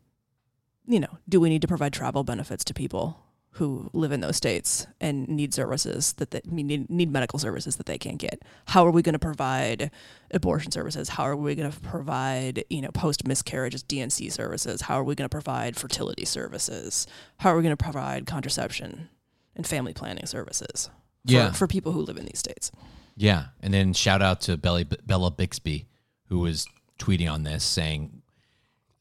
you 0.90 1.00
know, 1.00 1.18
do 1.28 1.40
we 1.40 1.48
need 1.48 1.62
to 1.62 1.68
provide 1.68 1.92
travel 1.92 2.24
benefits 2.24 2.64
to 2.64 2.74
people 2.74 3.20
who 3.54 3.90
live 3.92 4.12
in 4.12 4.20
those 4.20 4.36
states 4.36 4.86
and 5.00 5.26
need 5.28 5.52
services 5.52 6.12
that 6.14 6.30
they 6.30 6.40
need, 6.46 6.88
need 6.88 7.10
medical 7.12 7.38
services 7.38 7.76
that 7.76 7.86
they 7.86 7.98
can't 7.98 8.18
get? 8.18 8.42
How 8.66 8.86
are 8.86 8.90
we 8.90 9.02
going 9.02 9.12
to 9.12 9.18
provide 9.18 9.90
abortion 10.30 10.70
services? 10.72 11.10
How 11.10 11.24
are 11.24 11.36
we 11.36 11.54
going 11.54 11.70
to 11.70 11.80
provide, 11.80 12.64
you 12.70 12.80
know, 12.80 12.90
post 12.90 13.26
miscarriages 13.26 13.82
D&C 13.82 14.30
services? 14.30 14.82
How 14.82 14.94
are 15.00 15.04
we 15.04 15.14
going 15.14 15.28
to 15.28 15.32
provide 15.34 15.76
fertility 15.76 16.24
services? 16.24 17.06
How 17.38 17.50
are 17.50 17.56
we 17.56 17.62
going 17.62 17.76
to 17.76 17.82
provide 17.84 18.26
contraception 18.26 19.08
and 19.56 19.66
family 19.66 19.92
planning 19.94 20.26
services 20.26 20.90
for, 21.26 21.32
Yeah. 21.32 21.52
for 21.52 21.66
people 21.66 21.92
who 21.92 22.00
live 22.02 22.16
in 22.16 22.24
these 22.26 22.38
states? 22.38 22.70
Yeah, 23.16 23.46
and 23.60 23.74
then 23.74 23.92
shout 23.92 24.22
out 24.22 24.40
to 24.42 24.56
Belly, 24.56 24.84
Bella 24.84 25.30
Bixby, 25.30 25.86
who 26.28 26.38
was 26.38 26.66
tweeting 26.98 27.30
on 27.30 27.42
this, 27.42 27.64
saying, 27.64 28.22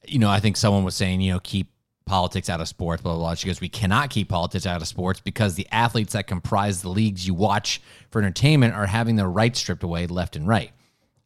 you 0.08 0.18
know, 0.20 0.30
I 0.30 0.40
think 0.40 0.58
someone 0.58 0.84
was 0.84 0.96
saying, 0.96 1.22
you 1.22 1.34
know, 1.34 1.40
keep 1.40 1.68
politics 2.10 2.50
out 2.50 2.60
of 2.60 2.68
sports, 2.68 3.04
blah 3.04 3.14
blah 3.14 3.22
blah. 3.22 3.36
She 3.36 3.48
goes, 3.48 3.62
we 3.62 3.70
cannot 3.70 4.10
keep 4.10 4.30
politics 4.30 4.66
out 4.66 4.82
of 4.82 4.88
sports 4.88 5.22
because 5.22 5.54
the 5.54 5.68
athletes 5.72 6.14
that 6.14 6.26
comprise 6.26 6.82
the 6.82 6.90
leagues 6.90 7.26
you 7.28 7.36
watch 7.36 7.82
for 8.10 8.20
entertainment 8.20 8.74
are 8.74 8.88
having 8.88 9.16
their 9.16 9.30
rights 9.30 9.60
stripped 9.60 9.84
away 9.84 10.08
left 10.08 10.36
and 10.36 10.48
right, 10.48 10.72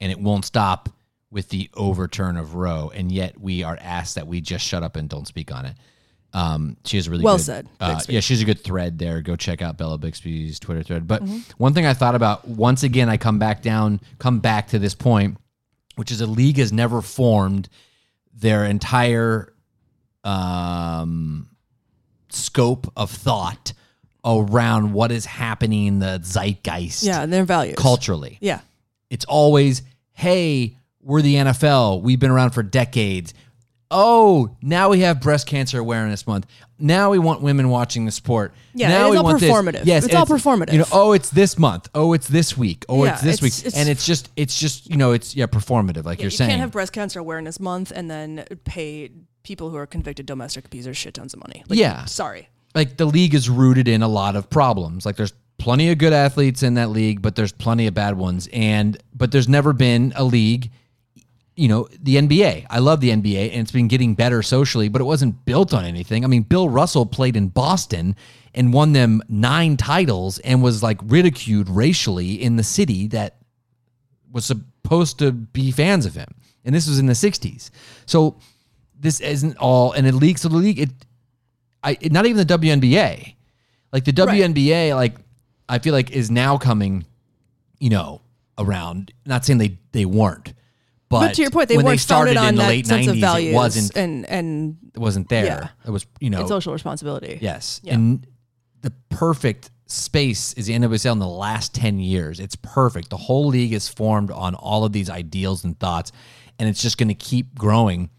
and 0.01 0.11
it 0.11 0.19
won't 0.19 0.43
stop 0.45 0.89
with 1.31 1.49
the 1.49 1.69
overturn 1.73 2.37
of 2.37 2.53
Roe, 2.53 2.91
and 2.93 3.11
yet 3.11 3.39
we 3.39 3.63
are 3.63 3.77
asked 3.81 4.15
that 4.15 4.27
we 4.27 4.41
just 4.41 4.65
shut 4.65 4.83
up 4.83 4.95
and 4.97 5.09
don't 5.09 5.25
speak 5.27 5.51
on 5.51 5.65
it. 5.65 5.75
Um, 6.33 6.77
she 6.83 6.97
has 6.97 7.07
a 7.07 7.11
really 7.11 7.23
Well 7.23 7.37
good, 7.37 7.43
said, 7.43 7.69
Uh, 7.79 7.99
yeah, 8.09 8.19
she's 8.19 8.41
a 8.41 8.45
good 8.45 8.59
thread 8.59 8.99
there. 8.99 9.21
Go 9.21 9.35
check 9.35 9.61
out 9.61 9.77
Bella 9.77 9.97
Bixby's 9.97 10.59
Twitter 10.59 10.83
thread. 10.83 11.07
But 11.07 11.21
one 11.57 11.73
thing 11.73 11.85
I 11.85 11.93
thought 11.93 12.15
about 12.15 12.47
once 12.47 12.83
again, 12.83 13.07
I 13.07 13.17
come 13.17 13.39
back 13.39 13.61
down, 13.61 14.01
come 14.19 14.39
back 14.39 14.67
to 14.69 14.79
this 14.79 14.95
point, 14.95 15.37
which 15.95 16.11
is 16.11 16.21
a 16.21 16.27
league 16.27 16.57
has 16.57 16.73
never 16.73 17.01
formed 17.01 17.69
their 18.33 18.65
entire 18.65 19.52
um, 20.23 21.49
scope 22.29 22.91
of 22.95 23.11
thought 23.11 23.73
around 24.25 24.93
what 24.93 25.11
is 25.11 25.25
happening 25.25 25.85
in 25.87 25.99
the 25.99 26.19
zeitgeist 26.23 27.03
Yeah, 27.03 27.21
and 27.23 27.31
their 27.31 27.43
values. 27.43 27.75
culturally. 27.77 28.37
Yeah. 28.41 28.59
It's 29.09 29.25
always, 29.25 29.81
hey, 30.13 30.77
we're 31.01 31.21
the 31.21 31.35
NFL. 31.35 32.01
We've 32.01 32.19
been 32.19 32.31
around 32.31 32.51
for 32.51 32.63
decades. 32.63 33.33
Oh, 33.91 34.55
now 34.61 34.89
we 34.89 35.01
have 35.01 35.21
breast 35.21 35.45
cancer 35.45 35.77
awareness 35.77 36.25
month. 36.25 36.47
Now 36.79 37.11
we 37.11 37.19
want 37.19 37.41
women 37.41 37.69
watching 37.69 38.05
the 38.05 38.11
sport. 38.11 38.53
Yeah, 38.73 38.87
now 38.89 39.05
it's 39.07 39.11
we 39.11 39.17
all 39.17 39.23
want 39.25 39.39
this. 39.39 39.51
performative. 39.51 39.85
Yes, 39.85 40.05
It's 40.05 40.15
all 40.15 40.25
performative. 40.25 40.71
You 40.71 40.79
know, 40.79 40.85
oh, 40.91 41.11
it's 41.11 41.29
this 41.29 41.59
month. 41.59 41.89
Oh, 41.93 42.13
it's 42.13 42.27
this 42.27 42.57
week. 42.57 42.85
Oh, 42.89 43.03
Yeah, 43.03 43.13
it's 43.13 43.21
this 43.21 43.35
it's- 43.35 43.41
week. 43.43 43.67
it's- 43.67 43.79
and 43.79 43.89
it's 43.89 44.05
just, 44.05 44.29
it's 44.35 44.57
just, 44.59 44.89
you 44.89 44.97
know, 44.97 45.11
it's 45.11 45.35
yeah, 45.35 45.45
performative, 45.45 46.05
like 46.05 46.17
Yeah, 46.17 46.23
you're 46.23 46.31
you 46.31 46.37
saying. 46.37 46.49
You 46.49 46.53
can't 46.53 46.61
have 46.61 46.71
breast 46.71 46.91
cancer 46.93 47.19
awareness 47.19 47.59
month 47.59 47.91
and 47.93 48.09
then 48.09 48.45
pay 48.63 49.11
people 49.43 49.69
who 49.69 49.77
are 49.77 49.85
convicted 49.85 50.25
domestic 50.25 50.65
abusers 50.65 50.97
shit 50.97 51.13
tons 51.13 51.33
of 51.33 51.39
money. 51.39 51.63
Like, 51.67 51.77
Yeah. 51.79 52.05
Sorry. 52.05 52.47
like 52.75 52.97
the 52.97 53.05
league 53.05 53.33
is 53.35 53.49
rooted 53.49 53.87
in 53.87 54.01
a 54.01 54.07
lot 54.07 54.35
of 54.35 54.49
problems. 54.49 55.05
Like 55.05 55.15
there's 55.15 55.33
plenty 55.59 55.91
of 55.91 55.97
good 55.97 56.13
athletes 56.13 56.63
in 56.63 56.73
that 56.75 56.89
league, 56.89 57.21
but 57.21 57.35
there's 57.35 57.51
plenty 57.51 57.85
of 57.87 57.93
bad 57.93 58.17
ones. 58.17 58.47
And 58.51 58.97
but 59.15 59.31
there's 59.31 59.47
never 59.47 59.71
been 59.73 60.11
a 60.15 60.23
league, 60.23 60.71
you 61.55 61.67
know, 61.67 61.87
the 62.01 62.15
NBA. 62.15 62.65
I 62.69 62.79
love 62.79 62.99
the 62.99 63.09
NBA 63.11 63.51
and 63.51 63.61
it's 63.61 63.71
been 63.71 63.87
getting 63.87 64.15
better 64.15 64.41
socially, 64.41 64.89
but 64.89 65.01
it 65.01 65.05
wasn't 65.05 65.45
built 65.45 65.73
on 65.73 65.85
anything. 65.85 66.23
I 66.23 66.27
mean, 66.27 66.43
Bill 66.43 66.67
Russell 66.69 67.05
played 67.05 67.35
in 67.35 67.49
Boston 67.49 68.15
and 68.55 68.73
won 68.73 68.93
them 68.93 69.21
9 69.29 69.77
titles 69.77 70.39
and 70.39 70.63
was 70.63 70.81
like 70.81 70.99
ridiculed 71.03 71.69
racially 71.69 72.41
in 72.41 72.55
the 72.55 72.63
city 72.63 73.07
that 73.07 73.37
was 74.31 74.45
supposed 74.45 75.19
to 75.19 75.31
be 75.31 75.69
fans 75.71 76.05
of 76.05 76.15
him. 76.15 76.33
And 76.65 76.73
this 76.73 76.87
was 76.87 76.97
in 76.97 77.05
the 77.07 77.13
60s. 77.13 77.69
So 78.05 78.37
this 79.03 79.19
isn't 79.19 79.57
all 79.57 79.91
and 79.91 80.07
it 80.07 80.13
leaks 80.13 80.41
so 80.41 80.49
the 80.49 80.57
league 80.57 80.79
it 80.79 80.89
I 81.83 81.97
it, 82.01 82.11
not 82.11 82.25
even 82.25 82.45
the 82.45 82.57
WNBA. 82.57 83.35
Like 83.91 84.05
the 84.05 84.13
WNBA, 84.13 84.95
like 84.95 85.15
I 85.69 85.77
feel 85.79 85.93
like 85.93 86.09
is 86.11 86.31
now 86.31 86.57
coming, 86.57 87.05
you 87.79 87.89
know, 87.91 88.21
around. 88.57 89.13
Not 89.25 89.45
saying 89.45 89.59
they 89.59 89.77
they 89.91 90.05
weren't, 90.05 90.53
but, 91.09 91.19
But 91.19 91.33
to 91.35 91.41
your 91.41 91.51
point, 91.51 91.69
they 91.69 91.75
when 91.77 91.85
weren't 91.85 91.99
they 91.99 92.01
started 92.01 92.37
on 92.37 92.49
in 92.49 92.55
the 92.55 92.61
that 92.61 92.67
late 92.69 92.87
sense 92.87 93.01
of 93.07 93.17
nineties, 93.17 93.21
values 93.21 93.53
it 93.53 93.55
wasn't 93.55 93.97
and 93.97 94.25
and 94.25 94.77
it 94.95 94.99
wasn't 94.99 95.29
there. 95.29 95.45
Yeah. 95.45 95.67
It 95.85 95.91
was 95.91 96.07
you 96.19 96.29
know 96.31 96.39
and 96.39 96.47
social 96.47 96.73
responsibility. 96.73 97.37
yes, 97.41 97.81
Yeah. 97.83 97.93
and 97.95 98.25
the 98.81 98.91
perfect 99.09 99.69
space 99.85 100.53
is 100.53 100.65
the 100.67 100.73
NWSL 100.73 101.11
in 101.11 101.19
the 101.19 101.27
last 101.27 101.75
ten 101.75 101.99
years. 101.99 102.39
It's 102.39 102.55
perfect. 102.55 103.09
The 103.09 103.17
whole 103.17 103.47
league 103.47 103.73
is 103.73 103.87
formed 103.87 104.31
on 104.31 104.55
all 104.55 104.85
of 104.85 104.91
these 104.93 105.09
ideals 105.09 105.63
and 105.65 105.79
thoughts, 105.79 106.11
and 106.57 106.67
it's 106.67 106.81
just 106.81 106.97
going 106.97 107.09
to 107.09 107.13
keep 107.15 107.53
growing. 107.55 108.09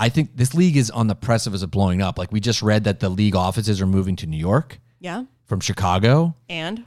I 0.00 0.08
think 0.08 0.36
this 0.36 0.54
league 0.54 0.76
is 0.76 0.90
on 0.90 1.06
the 1.06 1.14
precipice 1.14 1.62
of 1.62 1.70
blowing 1.70 2.00
up. 2.02 2.18
Like 2.18 2.32
we 2.32 2.40
just 2.40 2.62
read 2.62 2.84
that 2.84 3.00
the 3.00 3.08
league 3.10 3.36
offices 3.36 3.80
are 3.80 3.86
moving 3.86 4.16
to 4.16 4.26
New 4.26 4.38
York 4.38 4.80
Yeah. 4.98 5.24
from 5.44 5.60
Chicago 5.60 6.34
And 6.48 6.84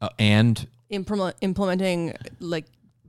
uh, 0.00 0.08
and 0.18 0.66
implement, 0.88 1.36
implementing 1.40 2.14
like 2.40 2.66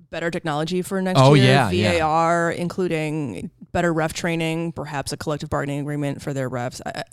better 0.10 0.30
technology 0.32 0.82
for 0.82 1.02
next 1.02 1.20
Oh, 1.20 1.34
year. 1.36 1.46
yeah, 1.46 1.70
yeah. 1.72 2.00
VAR, 2.00 2.52
including 2.52 3.50
better 3.72 3.92
ref 3.94 4.14
training, 4.14 4.72
perhaps 4.72 5.12
a 5.12 5.18
collective 5.18 5.50
bargaining 5.50 5.80
agreement 5.80 6.22
for 6.22 6.34
their 6.34 6.50
refs. 6.50 6.82
I, 6.86 7.00
I- 7.00 7.04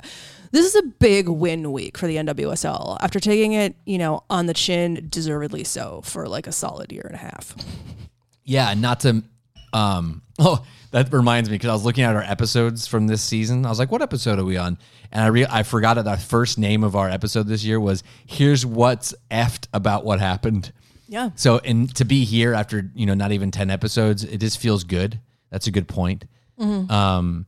this 0.53 0.67
is 0.67 0.75
a 0.75 0.83
big 0.83 1.29
win 1.29 1.71
week 1.73 1.97
for 1.97 2.07
the 2.09 2.17
NWSL 2.17 2.99
after 3.01 3.21
taking 3.21 3.53
it, 3.53 3.77
you 3.87 3.99
know, 3.99 4.25
on 4.29 4.47
the 4.47 4.55
chin, 4.55 5.07
deservedly 5.09 5.63
so, 5.65 6.01
for 6.05 6.27
like 6.27 6.47
a 6.49 6.53
solid 6.53 6.91
year 6.91 7.05
and 7.07 7.15
a 7.15 7.19
half. 7.19 7.55
yeah, 8.45 8.75
not 8.75 9.01
to 9.01 9.23
um 9.73 10.23
oh 10.41 10.65
that 10.93 11.13
reminds 11.13 11.49
me 11.49 11.55
because 11.57 11.71
I 11.71 11.73
was 11.73 11.85
looking 11.85 12.05
at 12.05 12.15
our 12.17 12.23
episodes 12.23 12.87
from 12.87 13.07
this 13.07 13.23
season. 13.23 13.65
I 13.65 13.69
was 13.69 13.79
like, 13.79 13.91
what 13.91 14.03
episode 14.03 14.39
are 14.39 14.45
we 14.45 14.57
on? 14.57 14.77
And 15.13 15.23
I 15.25 15.27
re- 15.29 15.47
I 15.49 15.63
forgot 15.63 15.95
that 15.95 16.05
the 16.05 16.17
first 16.17 16.59
name 16.59 16.83
of 16.85 16.97
our 16.97 17.09
episode 17.09 17.47
this 17.47 17.65
year 17.65 17.79
was 17.81 18.03
"Here's 18.27 18.65
what's 18.67 19.15
effed 19.31 19.67
about 19.73 20.05
what 20.05 20.21
happened." 20.21 20.73
Yeah. 21.09 21.31
So 21.35 21.59
and 21.59 21.93
to 21.97 22.05
be 22.05 22.25
here 22.25 22.55
after 22.55 22.91
you 22.95 23.07
know 23.07 23.15
not 23.15 23.33
even 23.33 23.51
ten 23.51 23.71
episodes, 23.71 24.25
it 24.25 24.39
just 24.39 24.59
feels 24.59 24.85
good. 24.85 25.21
That's 25.51 25.67
a 25.67 25.71
good 25.73 25.89
point. 25.89 26.25
Um, 26.91 27.47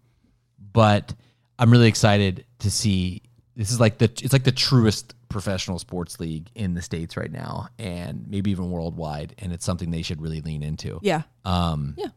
but 0.73 1.15
I'm 1.59 1.71
really 1.71 1.89
excited 1.89 2.45
to 2.61 2.71
see. 2.71 3.23
This 3.55 3.71
is 3.71 3.79
like 3.79 3.99
the 3.99 4.07
it's 4.07 4.33
like 4.33 4.45
the 4.45 4.53
truest 4.53 5.15
professional 5.29 5.79
sports 5.79 6.19
league 6.19 6.49
in 6.55 6.75
the 6.75 6.83
states 6.83 7.17
right 7.17 7.31
now, 7.31 7.69
and 7.79 8.27
maybe 8.29 8.51
even 8.51 8.71
worldwide. 8.71 9.35
And 9.39 9.53
it's 9.53 9.65
something 9.65 9.91
they 9.91 10.03
should 10.03 10.21
really 10.23 10.41
lean 10.41 10.63
into. 10.63 10.99
Yeah. 11.03 11.23
Um, 11.45 11.95
Yeah. 11.97 12.09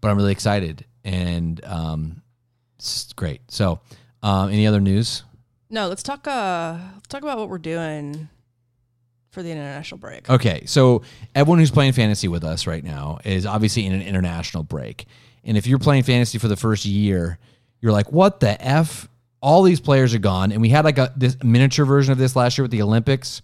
But 0.00 0.10
I'm 0.10 0.16
really 0.16 0.32
excited, 0.32 0.84
and 1.04 1.64
um, 1.64 2.22
it's 2.76 3.12
great. 3.14 3.40
So, 3.48 3.80
um, 4.22 4.50
any 4.50 4.66
other 4.66 4.80
news? 4.80 5.22
No, 5.70 5.88
let's 5.88 6.02
talk. 6.02 6.26
Uh, 6.26 6.78
let's 6.94 7.08
talk 7.08 7.22
about 7.22 7.38
what 7.38 7.48
we're 7.48 7.58
doing 7.58 8.28
for 9.30 9.42
the 9.42 9.50
international 9.50 9.98
break. 9.98 10.28
Okay, 10.30 10.64
so 10.64 11.02
everyone 11.34 11.58
who's 11.58 11.70
playing 11.70 11.92
fantasy 11.92 12.26
with 12.26 12.42
us 12.42 12.66
right 12.66 12.82
now 12.82 13.18
is 13.24 13.44
obviously 13.44 13.84
in 13.84 13.92
an 13.92 14.02
international 14.02 14.62
break. 14.62 15.06
And 15.44 15.58
if 15.58 15.66
you're 15.66 15.78
playing 15.78 16.04
fantasy 16.04 16.38
for 16.38 16.48
the 16.48 16.56
first 16.56 16.84
year, 16.84 17.38
you're 17.80 17.92
like, 17.92 18.10
what 18.10 18.40
the 18.40 18.60
F? 18.64 19.08
All 19.42 19.62
these 19.62 19.78
players 19.78 20.14
are 20.14 20.18
gone. 20.18 20.52
And 20.52 20.62
we 20.62 20.70
had 20.70 20.84
like 20.84 20.98
a 20.98 21.12
this 21.16 21.36
miniature 21.42 21.84
version 21.84 22.12
of 22.12 22.18
this 22.18 22.34
last 22.34 22.56
year 22.56 22.64
with 22.64 22.70
the 22.70 22.82
Olympics. 22.82 23.42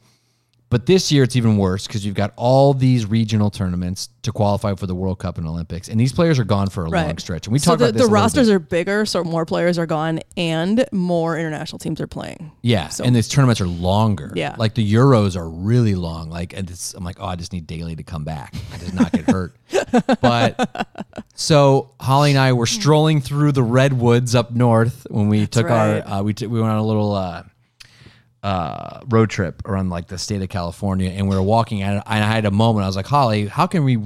But 0.73 0.87
this 0.87 1.13
year 1.13 1.23
it's 1.23 1.37
even 1.37 1.59
worse 1.59 1.87
because 1.87 2.07
you've 2.07 2.15
got 2.15 2.33
all 2.35 2.73
these 2.73 3.05
regional 3.05 3.51
tournaments 3.51 4.09
to 4.23 4.33
qualify 4.33 4.75
for 4.75 4.87
the 4.87 4.95
World 4.95 5.19
Cup 5.19 5.37
and 5.37 5.47
Olympics. 5.47 5.91
And 5.91 6.01
these 6.01 6.15
players 6.15 6.39
are 6.39 6.45
gone 6.45 6.71
for 6.71 6.87
a 6.87 6.89
long 6.89 7.19
stretch. 7.19 7.47
And 7.47 7.53
we 7.53 7.59
so 7.59 7.73
talked 7.73 7.81
the, 7.81 7.85
about 7.85 7.95
this 7.99 8.07
the 8.07 8.11
rosters 8.11 8.49
are 8.49 8.59
bigger, 8.59 9.05
so 9.05 9.23
more 9.23 9.45
players 9.45 9.79
are 9.79 9.85
gone, 9.85 10.21
and 10.35 10.87
more 10.91 11.37
international 11.37 11.79
teams 11.79 12.01
are 12.01 12.07
playing. 12.07 12.53
Yeah, 12.63 12.89
So- 12.89 13.05
and 13.05 13.15
these 13.15 13.29
tournaments 13.29 13.61
are 13.61 13.67
longer. 13.67 14.33
Yeah. 14.35 14.55
like 14.57 14.73
the 14.73 14.95
Euros 14.95 15.37
are 15.37 15.47
really 15.47 15.95
long. 15.95 16.31
Like, 16.31 16.55
and 16.55 16.71
it's, 16.71 16.95
I'm 16.95 17.05
like, 17.05 17.17
oh, 17.21 17.27
I 17.27 17.37
just 17.37 17.53
need 17.53 17.67
Daly 17.67 17.95
to 17.97 18.03
come 18.03 18.25
back. 18.25 18.55
I 18.73 18.79
just 18.79 18.95
not 18.95 19.13
get 19.13 19.29
hurt. 19.29 19.55
but 20.23 20.87
so 21.35 21.91
Holly 22.01 22.31
and 22.31 22.41
I 22.41 22.55
were 22.55 22.65
strolling 22.65 23.21
through 23.21 23.53
the 23.53 23.63
redwoods 23.63 24.35
up 24.35 24.53
north 24.53 25.07
when 25.11 25.29
we 25.29 25.47
took 25.47 25.67
right. 25.67 26.01
our 26.01 26.21
uh, 26.21 26.23
we 26.23 26.33
t- 26.33 26.47
we 26.47 26.61
went 26.61 26.73
on 26.73 26.79
a 26.79 26.87
little 26.87 27.15
uh, 27.15 27.43
uh, 28.43 29.01
road 29.09 29.31
trip 29.31 29.63
around 29.67 29.91
like 29.91 30.09
the 30.09 30.19
state 30.19 30.43
of 30.43 30.49
California, 30.49 31.11
and 31.11 31.29
we 31.29 31.37
were 31.37 31.43
walking. 31.43 31.83
And 31.83 32.03
I 32.07 32.19
had 32.19 32.45
a 32.45 32.51
moment. 32.51 32.85
I 32.85 32.87
was 32.89 32.97
like, 32.97 33.07
Holly, 33.07 33.47
how 33.47 33.67
can 33.67 33.85
we 33.85 33.97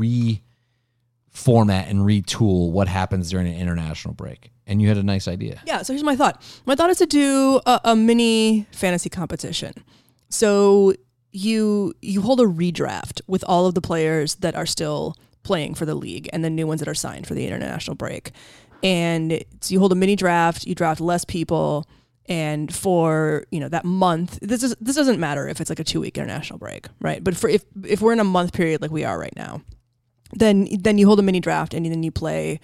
reformat 1.35 1.88
and 1.88 2.00
retool 2.00 2.71
what 2.71 2.88
happens 2.88 3.31
during 3.31 3.47
an 3.47 3.59
international 3.59 4.14
break? 4.14 4.50
And 4.66 4.83
you 4.83 4.88
had 4.88 4.97
a 4.97 5.02
nice 5.02 5.28
idea. 5.28 5.61
Yeah, 5.64 5.83
so 5.83 5.93
here's 5.93 6.02
my 6.02 6.16
thought. 6.16 6.43
My 6.66 6.75
thought 6.75 6.90
is 6.90 6.99
to 6.99 7.07
do 7.07 7.61
a, 7.66 7.81
a 7.85 7.97
mini 7.97 8.66
fantasy 8.73 9.09
competition. 9.09 9.73
So 10.28 10.95
you 11.33 11.95
you 12.02 12.21
hold 12.23 12.40
a 12.40 12.45
redraft 12.45 13.21
with 13.26 13.45
all 13.47 13.66
of 13.66 13.75
the 13.75 13.81
players 13.81 14.37
that 14.37 14.55
are 14.57 14.66
still 14.66 15.14
playing 15.45 15.75
for 15.75 15.85
the 15.87 15.95
league 15.95 16.28
and 16.33 16.45
the 16.45 16.50
new 16.50 16.66
ones 16.66 16.81
that 16.81 16.88
are 16.88 16.95
signed 16.95 17.26
for 17.26 17.35
the 17.35 17.47
international 17.47 17.95
break. 17.95 18.33
and 18.83 19.45
so 19.61 19.73
you 19.73 19.78
hold 19.78 19.93
a 19.93 19.95
mini 19.95 20.16
draft, 20.16 20.66
you 20.66 20.75
draft 20.75 21.00
less 21.00 21.25
people, 21.25 21.87
and 22.28 22.75
for 22.75 23.45
you 23.50 23.61
know 23.61 23.68
that 23.68 23.85
month, 23.85 24.38
this 24.42 24.62
is 24.62 24.75
this 24.80 24.97
doesn't 24.97 25.21
matter 25.21 25.49
if 25.49 25.61
it's 25.61 25.71
like 25.71 25.80
a 25.80 25.85
two 25.85 26.00
week 26.00 26.18
international 26.18 26.59
break, 26.59 26.87
right? 27.00 27.23
But 27.23 27.37
for 27.37 27.49
if 27.49 27.64
if 27.85 28.00
we're 28.00 28.12
in 28.12 28.21
a 28.21 28.25
month 28.25 28.52
period 28.52 28.83
like 28.83 28.90
we 28.90 29.04
are 29.04 29.18
right 29.18 29.35
now, 29.37 29.62
then 30.33 30.68
then 30.80 30.99
you 30.99 31.06
hold 31.06 31.18
a 31.18 31.23
mini 31.23 31.40
draft 31.40 31.75
and 31.75 31.87
then 31.87 32.02
you 32.02 32.11
play, 32.11 32.61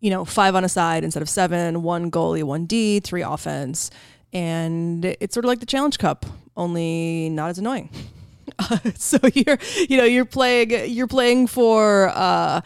you 0.00 0.10
know, 0.10 0.24
five 0.24 0.54
on 0.54 0.64
a 0.64 0.68
side 0.68 1.04
instead 1.04 1.22
of 1.22 1.28
seven, 1.28 1.82
one 1.82 2.10
goalie, 2.10 2.42
one 2.42 2.66
D, 2.66 3.00
three 3.00 3.22
offense, 3.22 3.90
and 4.32 5.04
it's 5.04 5.34
sort 5.34 5.44
of 5.44 5.48
like 5.48 5.60
the 5.60 5.66
Challenge 5.66 5.98
Cup, 5.98 6.26
only 6.56 7.28
not 7.28 7.50
as 7.50 7.58
annoying. 7.58 7.90
so 8.94 9.18
you're 9.34 9.58
you 9.88 9.96
know 9.96 10.04
you're 10.04 10.24
playing 10.24 10.90
you're 10.90 11.06
playing 11.06 11.46
for 11.46 12.08
uh 12.14 12.60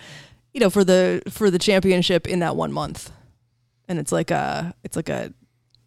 you 0.52 0.61
know 0.61 0.70
for 0.70 0.85
the 0.85 1.23
for 1.28 1.50
the 1.50 1.59
championship 1.59 2.28
in 2.28 2.40
that 2.40 2.54
one 2.54 2.73
month 2.73 3.11
and 3.88 3.99
it's 3.99 4.12
like 4.12 4.30
a 4.30 4.75
it's 4.85 4.94
like 4.94 5.09
a 5.09 5.32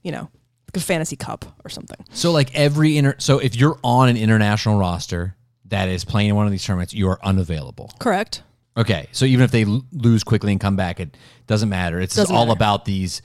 you 0.03 0.11
know 0.11 0.29
like 0.73 0.81
a 0.81 0.85
fantasy 0.85 1.15
cup 1.15 1.45
or 1.63 1.69
something 1.69 1.97
So 2.11 2.31
like 2.31 2.53
every 2.55 2.97
inter 2.97 3.15
so 3.19 3.39
if 3.39 3.55
you're 3.55 3.77
on 3.83 4.09
an 4.09 4.17
international 4.17 4.77
roster 4.79 5.35
that 5.65 5.87
is 5.87 6.03
playing 6.05 6.29
in 6.29 6.35
one 6.35 6.45
of 6.45 6.51
these 6.51 6.63
tournaments, 6.63 6.93
you 6.93 7.07
are 7.09 7.19
unavailable. 7.23 7.91
correct 7.99 8.43
Okay. 8.75 9.07
So 9.11 9.25
even 9.25 9.43
if 9.43 9.51
they 9.51 9.65
l- 9.65 9.85
lose 9.91 10.23
quickly 10.23 10.51
and 10.51 10.59
come 10.59 10.75
back, 10.75 10.99
it 10.99 11.15
doesn't 11.45 11.69
matter. 11.69 11.99
It's 12.01 12.15
Doesn't 12.15 12.35
all 12.35 12.47
matter. 12.47 12.57
about 12.57 12.85
these 12.85 13.21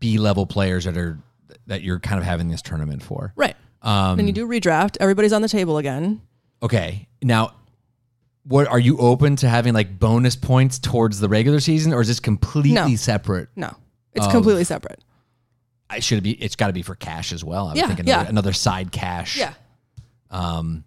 B 0.00 0.16
level 0.16 0.46
players 0.46 0.84
that 0.86 0.96
are 0.96 1.18
that 1.66 1.82
you're 1.82 2.00
kind 2.00 2.18
of 2.18 2.24
having 2.24 2.48
this 2.48 2.62
tournament 2.62 3.02
for. 3.02 3.32
right 3.36 3.54
Um, 3.82 4.16
then 4.16 4.26
you 4.26 4.32
do 4.32 4.46
redraft 4.48 4.96
everybody's 5.00 5.32
on 5.34 5.42
the 5.42 5.48
table 5.48 5.76
again 5.76 6.22
Okay. 6.62 7.06
Now, 7.22 7.52
what 8.44 8.66
are 8.66 8.78
you 8.78 8.96
open 8.98 9.36
to 9.36 9.48
having 9.48 9.74
like 9.74 9.98
bonus 9.98 10.36
points 10.36 10.78
towards 10.78 11.20
the 11.20 11.28
regular 11.28 11.60
season, 11.60 11.92
or 11.92 12.00
is 12.00 12.08
this 12.08 12.18
completely 12.20 12.72
No. 12.72 12.96
separate? 12.96 13.48
no 13.56 13.74
it's 14.14 14.26
completely 14.28 14.64
separate 14.64 15.04
I 15.90 16.00
should 16.00 16.22
be. 16.22 16.32
It's 16.32 16.56
got 16.56 16.66
to 16.68 16.72
be 16.72 16.82
for 16.82 16.94
cash 16.94 17.32
as 17.32 17.42
well. 17.42 17.66
I 17.66 17.70
would 17.70 17.76
Yeah, 17.78 17.86
think 17.88 18.00
another, 18.00 18.22
yeah. 18.24 18.28
another 18.28 18.52
side 18.52 18.92
cash. 18.92 19.36
yeah 19.38 19.54
Um, 20.30 20.84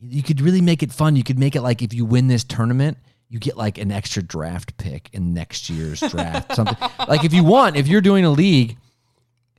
you 0.00 0.22
could 0.22 0.40
really 0.40 0.60
make 0.62 0.82
it 0.82 0.92
fun. 0.92 1.16
You 1.16 1.24
could 1.24 1.38
make 1.38 1.54
it 1.56 1.60
like 1.62 1.82
if 1.82 1.92
you 1.92 2.04
win 2.06 2.26
this 2.28 2.42
tournament, 2.44 2.96
you 3.28 3.38
get 3.38 3.56
like 3.56 3.76
an 3.78 3.92
extra 3.92 4.22
draft 4.22 4.76
pick 4.78 5.10
in 5.12 5.34
next 5.34 5.68
year's 5.68 6.00
draft. 6.00 6.54
Something 6.56 6.76
like 7.06 7.24
if 7.24 7.34
you 7.34 7.44
want, 7.44 7.76
if 7.76 7.86
you're 7.86 8.00
doing 8.00 8.24
a 8.24 8.30
league, 8.30 8.76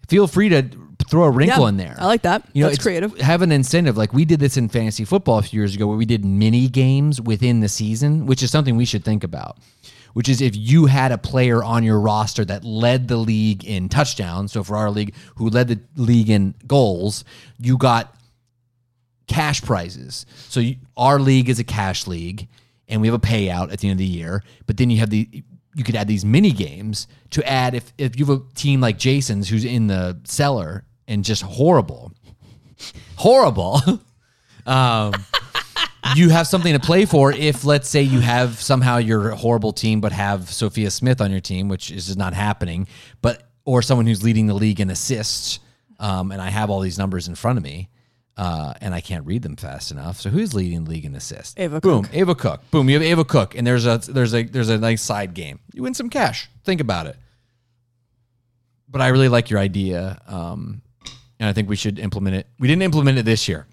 feel 0.09 0.27
free 0.27 0.49
to 0.49 0.67
throw 1.09 1.23
a 1.23 1.29
wrinkle 1.31 1.63
yeah 1.63 1.69
in 1.69 1.77
there. 1.77 1.95
i 1.99 2.05
like 2.05 2.21
that 2.23 2.43
You 2.53 2.61
know, 2.63 2.69
that's 2.69 2.79
it's- 2.79 2.83
creative 2.83 3.17
Have 3.19 3.41
an 3.43 3.51
incentive. 3.51 3.97
Like 3.97 4.13
we 4.13 4.25
did 4.25 4.39
this 4.39 4.57
in 4.57 4.67
fantasy 4.69 5.05
football 5.05 5.37
a 5.39 5.41
few 5.43 5.59
years 5.59 5.75
ago, 5.75 5.87
where 5.87 5.97
we 5.97 6.05
did 6.05 6.25
mini 6.25 6.67
games 6.69 7.21
within 7.21 7.59
the 7.59 7.69
season, 7.69 8.25
which 8.25 8.41
is 8.43 8.49
something 8.51 8.75
we 8.77 8.85
should 8.85 9.03
think 9.05 9.23
about. 9.23 9.57
Which 10.13 10.27
is 10.27 10.41
if 10.41 10.55
you 10.55 10.87
had 10.87 11.11
a 11.11 11.17
player 11.17 11.63
on 11.63 11.83
your 11.83 11.99
roster 11.99 12.43
that 12.45 12.63
led 12.63 13.07
the 13.07 13.17
league 13.17 13.63
in 13.63 13.89
touchdowns, 13.89 14.51
so 14.51 14.63
for 14.63 14.75
our 14.75 14.91
league, 14.91 15.13
who 15.35 15.49
led 15.49 15.67
the 15.69 15.79
league 15.95 16.29
in 16.29 16.53
goals, 16.67 17.23
you 17.59 17.77
got 17.77 18.15
cash 19.27 19.61
prizes. 19.61 20.25
So 20.49 20.59
you, 20.59 20.75
our 20.97 21.19
league 21.19 21.49
is 21.49 21.59
a 21.59 21.63
cash 21.63 22.07
league, 22.07 22.47
and 22.87 23.01
we 23.01 23.07
have 23.07 23.15
a 23.15 23.19
payout 23.19 23.71
at 23.71 23.79
the 23.79 23.87
end 23.87 23.93
of 23.93 23.99
the 23.99 24.05
year. 24.05 24.43
But 24.65 24.77
then 24.77 24.89
you 24.89 24.99
have 24.99 25.09
the 25.09 25.43
you 25.73 25.83
could 25.83 25.95
add 25.95 26.07
these 26.07 26.25
mini 26.25 26.51
games 26.51 27.07
to 27.31 27.47
add 27.49 27.73
if 27.73 27.93
if 27.97 28.19
you 28.19 28.25
have 28.25 28.41
a 28.41 28.53
team 28.53 28.81
like 28.81 28.97
Jason's 28.97 29.49
who's 29.49 29.65
in 29.65 29.87
the 29.87 30.19
cellar 30.23 30.83
and 31.07 31.23
just 31.23 31.41
horrible, 31.41 32.11
horrible. 33.15 33.81
um, 34.65 35.13
you 36.15 36.29
have 36.29 36.47
something 36.47 36.73
to 36.73 36.79
play 36.79 37.05
for 37.05 37.31
if 37.31 37.63
let's 37.63 37.87
say 37.87 38.01
you 38.01 38.19
have 38.19 38.61
somehow 38.61 38.97
your 38.97 39.31
horrible 39.31 39.71
team 39.73 40.01
but 40.01 40.11
have 40.11 40.49
Sophia 40.51 40.91
Smith 40.91 41.21
on 41.21 41.31
your 41.31 41.39
team 41.39 41.67
which 41.67 41.91
is 41.91 42.07
just 42.07 42.17
not 42.17 42.33
happening 42.33 42.87
but 43.21 43.43
or 43.65 43.81
someone 43.81 44.07
who's 44.07 44.23
leading 44.23 44.47
the 44.47 44.53
league 44.53 44.79
in 44.79 44.89
assists 44.89 45.59
um, 45.99 46.31
and 46.31 46.41
I 46.41 46.49
have 46.49 46.69
all 46.69 46.79
these 46.79 46.97
numbers 46.97 47.27
in 47.27 47.35
front 47.35 47.57
of 47.57 47.63
me 47.63 47.89
uh, 48.37 48.73
and 48.81 48.93
I 48.93 49.01
can't 49.01 49.25
read 49.25 49.43
them 49.43 49.55
fast 49.55 49.91
enough. 49.91 50.19
So 50.19 50.29
who's 50.29 50.53
leading 50.53 50.85
the 50.85 50.89
league 50.89 51.05
in 51.05 51.13
assists? 51.13 51.53
Ava 51.57 51.79
boom. 51.79 52.05
Cook. 52.05 52.13
Ava 52.15 52.33
Cook. 52.33 52.71
Boom 52.71 52.89
you 52.89 52.95
have 52.95 53.03
Ava 53.03 53.23
Cook 53.23 53.55
and 53.55 53.67
there's 53.67 53.85
a 53.85 53.99
there's 53.99 54.33
a 54.33 54.43
there's 54.43 54.69
a 54.69 54.77
nice 54.77 55.01
side 55.01 55.33
game. 55.33 55.59
You 55.73 55.83
win 55.83 55.93
some 55.93 56.09
cash. 56.09 56.49
Think 56.63 56.81
about 56.81 57.07
it. 57.07 57.17
But 58.89 59.01
I 59.01 59.09
really 59.09 59.29
like 59.29 59.49
your 59.49 59.59
idea 59.59 60.19
um, 60.27 60.81
and 61.39 61.47
I 61.47 61.53
think 61.53 61.69
we 61.69 61.75
should 61.75 61.99
implement 61.99 62.35
it. 62.35 62.47
We 62.59 62.67
didn't 62.67 62.83
implement 62.83 63.19
it 63.19 63.25
this 63.25 63.47
year 63.47 63.67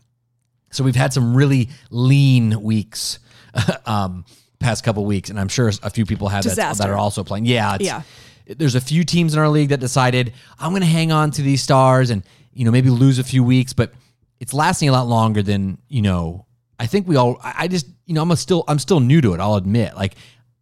so 0.70 0.84
we've 0.84 0.96
had 0.96 1.12
some 1.12 1.36
really 1.36 1.70
lean 1.90 2.62
weeks, 2.62 3.18
um, 3.86 4.24
past 4.58 4.84
couple 4.84 5.04
weeks, 5.04 5.30
and 5.30 5.38
I'm 5.38 5.48
sure 5.48 5.70
a 5.82 5.90
few 5.90 6.04
people 6.04 6.28
have 6.28 6.44
that, 6.44 6.76
that 6.78 6.90
are 6.90 6.96
also 6.96 7.24
playing. 7.24 7.46
Yeah, 7.46 7.76
Yeah. 7.80 8.02
There's 8.46 8.74
a 8.74 8.80
few 8.80 9.04
teams 9.04 9.34
in 9.34 9.40
our 9.40 9.48
league 9.48 9.68
that 9.68 9.80
decided 9.80 10.32
I'm 10.58 10.70
going 10.70 10.80
to 10.80 10.86
hang 10.86 11.12
on 11.12 11.30
to 11.32 11.42
these 11.42 11.62
stars 11.62 12.08
and 12.08 12.22
you 12.52 12.64
know 12.64 12.70
maybe 12.70 12.88
lose 12.88 13.18
a 13.18 13.24
few 13.24 13.44
weeks, 13.44 13.74
but 13.74 13.92
it's 14.40 14.54
lasting 14.54 14.88
a 14.88 14.92
lot 14.92 15.06
longer 15.06 15.42
than 15.42 15.78
you 15.88 16.02
know. 16.02 16.46
I 16.80 16.86
think 16.86 17.06
we 17.08 17.16
all. 17.16 17.38
I 17.42 17.68
just 17.68 17.86
you 18.06 18.14
know 18.14 18.22
I'm 18.22 18.30
a 18.30 18.36
still 18.36 18.64
I'm 18.66 18.78
still 18.78 19.00
new 19.00 19.20
to 19.20 19.34
it. 19.34 19.40
I'll 19.40 19.56
admit 19.56 19.94
like. 19.94 20.14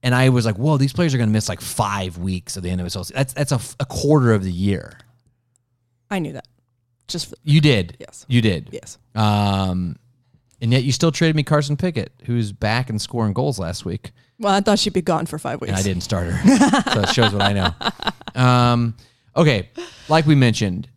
And 0.03 0.15
I 0.15 0.29
was 0.29 0.47
like, 0.47 0.57
"Whoa, 0.57 0.77
these 0.77 0.93
players 0.93 1.15
are 1.15 1.17
going 1.17 1.31
to 1.31 1.33
miss 1.33 1.49
like 1.49 1.61
five 1.61 2.17
weeks 2.17 2.57
at 2.57 2.63
the 2.63 2.71
end 2.71 2.81
of 2.81 2.87
it." 2.87 2.91
So 2.91 3.03
that's 3.03 3.33
that's 3.33 3.51
a, 3.51 3.59
a 3.81 3.87
quarter 3.87 4.33
of 4.35 4.45
the 4.45 4.53
year. 4.53 5.01
i 6.11 6.21
knew 6.21 6.33
that 6.35 6.47
just 7.09 7.31
for, 7.31 7.37
You 7.45 7.61
did, 7.61 7.97
Yes. 8.01 8.25
You 8.29 8.41
did, 8.43 8.71
yes 8.73 8.99
um, 9.15 9.97
and 10.61 10.73
yet 10.73 10.85
you 10.85 10.93
still 10.93 11.13
traded 11.13 11.37
me 11.37 11.43
Carson 11.43 11.77
Pickett, 11.77 12.13
who's 12.25 12.53
back 12.53 12.89
and 12.91 13.01
scoring 13.01 13.33
goals 13.33 13.59
last 13.59 13.85
week, 13.85 14.13
well 14.39 14.53
i 14.55 14.61
thought 14.61 14.79
she'd 14.79 14.93
be 14.93 15.03
gone 15.03 15.27
for 15.27 15.39
five 15.39 15.61
weeks 15.61 15.71
and 15.71 15.79
I 15.79 15.83
didn't 15.83 16.03
start 16.03 16.29
her. 16.31 16.93
so 16.93 17.01
it 17.01 17.09
shows 17.11 17.33
what 17.33 17.43
I 17.43 17.53
know. 17.53 17.71
Um, 18.35 18.95
okay, 19.37 19.69
like 20.09 20.27
we 20.27 20.35
mentioned, 20.35 20.89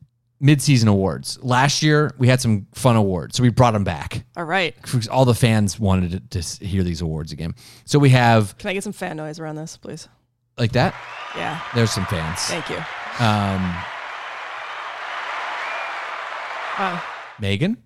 midseason 0.42 0.88
awards. 0.88 1.38
Last 1.44 1.84
year 1.84 2.14
we 2.18 2.28
had 2.30 2.40
some 2.42 2.68
fun 2.74 2.96
awards, 2.96 3.36
so 3.38 3.44
we 3.44 3.50
brought 3.50 3.72
them 3.74 3.84
back. 3.84 4.24
all 4.38 4.46
right 4.46 4.74
All 5.12 5.26
the 5.26 5.34
fans 5.36 5.80
wanted 5.80 6.32
to, 6.32 6.42
to 6.42 6.66
hear 6.66 6.84
these 6.84 7.02
awards 7.02 7.32
again. 7.32 7.54
So 7.86 8.00
we 8.00 8.10
have 8.12 8.58
can 8.58 8.70
i 8.70 8.74
get 8.74 8.84
some 8.84 8.94
fan 8.94 9.18
noise 9.18 9.40
around 9.40 9.56
this 9.56 9.78
please 9.78 10.08
like 10.58 10.72
that. 10.74 10.94
yeah 11.38 11.62
There's 11.76 11.92
some 11.92 12.06
fans. 12.06 12.40
thank 12.42 12.70
you 12.70 12.78
Um, 13.26 13.76
wow 16.80 17.02
Megan. 17.40 17.78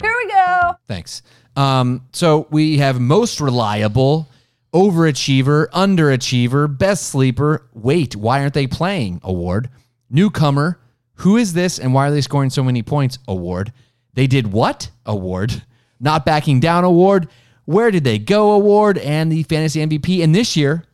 here 0.00 0.14
we 0.24 0.28
go 0.30 0.76
Thanks. 0.86 1.22
Um, 1.56 2.06
so 2.12 2.46
we 2.50 2.78
have 2.78 3.00
most 3.00 3.40
reliable, 3.40 4.28
overachiever, 4.72 5.68
underachiever, 5.68 6.78
best 6.78 7.08
sleeper. 7.08 7.68
Wait, 7.74 8.16
why 8.16 8.40
aren't 8.40 8.54
they 8.54 8.66
playing? 8.66 9.20
Award. 9.22 9.68
Newcomer. 10.10 10.78
Who 11.16 11.36
is 11.36 11.52
this 11.52 11.78
and 11.78 11.92
why 11.94 12.08
are 12.08 12.10
they 12.10 12.20
scoring 12.20 12.50
so 12.50 12.64
many 12.64 12.82
points? 12.82 13.18
Award. 13.28 13.72
They 14.14 14.26
did 14.26 14.52
what? 14.52 14.90
Award. 15.06 15.62
Not 16.00 16.24
backing 16.24 16.58
down 16.60 16.84
award. 16.84 17.28
Where 17.64 17.90
did 17.90 18.04
they 18.04 18.18
go? 18.18 18.52
Award 18.52 18.98
and 18.98 19.30
the 19.30 19.42
fantasy 19.44 19.84
MVP. 19.86 20.22
And 20.24 20.34
this 20.34 20.56
year, 20.56 20.84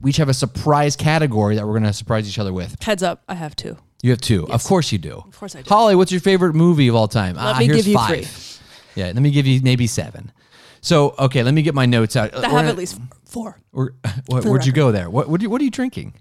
we 0.00 0.10
each 0.10 0.16
have 0.16 0.28
a 0.28 0.34
surprise 0.34 0.96
category 0.96 1.56
that 1.56 1.66
we're 1.66 1.72
going 1.78 1.84
to 1.84 1.92
surprise 1.92 2.28
each 2.28 2.38
other 2.38 2.52
with. 2.52 2.82
heads 2.82 3.02
up 3.02 3.22
i 3.28 3.34
have 3.34 3.54
two 3.54 3.76
You 4.02 4.10
have 4.10 4.20
two. 4.20 4.48
Of 4.48 4.64
course 4.64 4.92
you 4.92 4.98
do. 4.98 5.16
of 5.26 5.38
course 5.38 5.54
i 5.54 5.62
do 5.62 5.68
Holly, 5.68 5.94
what's 5.94 6.10
your 6.10 6.20
favorite 6.20 6.54
movie 6.54 6.88
of 6.88 6.94
all 6.94 7.08
time? 7.08 7.36
Let 7.36 7.56
ah, 7.56 7.58
me 7.58 7.66
here's 7.66 7.78
give 7.78 7.86
you 7.88 7.94
five. 7.94 8.26
three. 8.26 9.02
Yeah, 9.02 9.06
let 9.06 9.16
me 9.16 9.30
give 9.30 9.46
you 9.46 9.60
maybe 9.62 9.86
seven. 9.86 10.32
So, 10.80 11.14
okay, 11.18 11.42
let 11.42 11.52
me 11.52 11.62
get 11.62 11.74
my 11.74 11.86
notes 11.86 12.16
out. 12.16 12.34
i 12.34 12.48
have 12.48 12.66
at 12.66 12.76
least 12.76 12.98
four 13.24 13.58
We're, 13.72 13.90
what, 14.26 14.44
where'd 14.44 14.64
you 14.64 14.72
go 14.72 14.92
there? 14.92 15.10
What, 15.10 15.28
what, 15.28 15.40
are 15.40 15.44
you, 15.44 15.50
what 15.50 15.60
are 15.60 15.64
you 15.64 15.70
drinking? 15.70 16.14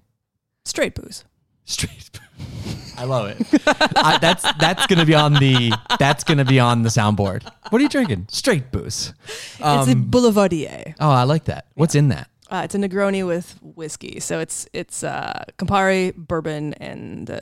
straight 0.65 0.94
booze 0.94 1.24
Straight. 1.65 2.10
booze. 2.38 2.94
I 2.98 3.06
love 3.06 3.28
it. 3.30 3.38
I, 3.96 4.18
that's 4.20 4.44
that's 4.54 4.86
gonna 4.88 5.06
be 5.06 5.13
on 5.15 5.34
the 5.36 5.72
that's 6.00 6.24
gonna 6.24 6.44
be 6.44 6.60
on 6.60 6.82
the 6.82 6.89
soundboard. 6.89 7.50
What 7.70 7.80
are 7.80 7.84
you 7.84 7.89
drinking? 7.89 8.26
Straight 8.30 8.72
booze. 8.72 9.13
it's 9.26 9.60
a 9.62 9.68
Um, 9.92 10.10
boulevardier 10.10 10.96
oh, 11.00 11.10
I 11.12 11.24
like 11.24 11.46
that. 11.46 11.68
What's 11.76 11.96
in 11.96 12.10
that? 12.10 12.30
Uh, 12.50 12.62
it's 12.65 12.74
a 12.74 12.80
Negroni 12.80 13.26
with 13.26 13.58
whiskey, 13.62 14.20
so 14.20 14.39
it's 14.39 14.68
it's 14.74 15.04
uh, 15.04 15.46
Campari, 15.60 16.13
bourbon, 16.15 16.74
and 16.74 17.30
uh, 17.30 17.39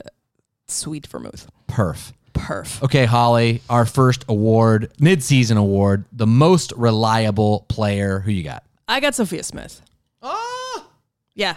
sweet 0.68 1.06
vermouth. 1.06 1.48
Perf. 1.68 2.12
Perf. 2.34 2.82
Okay, 2.84 3.04
Holly, 3.04 3.62
our 3.68 3.84
first 3.84 4.24
award, 4.28 4.92
mid-season 5.00 5.56
award, 5.56 6.04
the 6.12 6.26
most 6.26 6.72
reliable 6.76 7.66
player. 7.68 8.20
Who 8.20 8.30
you 8.30 8.44
got? 8.44 8.64
I 8.86 9.00
got 9.00 9.14
Sophia 9.14 9.42
Smith. 9.42 9.82
Oh, 10.22 10.86
Yeah. 11.34 11.56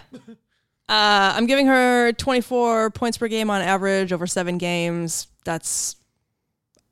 Uh, 0.88 1.32
I'm 1.36 1.46
giving 1.46 1.66
her 1.68 2.12
24 2.12 2.90
points 2.90 3.16
per 3.16 3.28
game 3.28 3.48
on 3.48 3.62
average 3.62 4.12
over 4.12 4.26
seven 4.26 4.58
games. 4.58 5.28
That's 5.44 5.96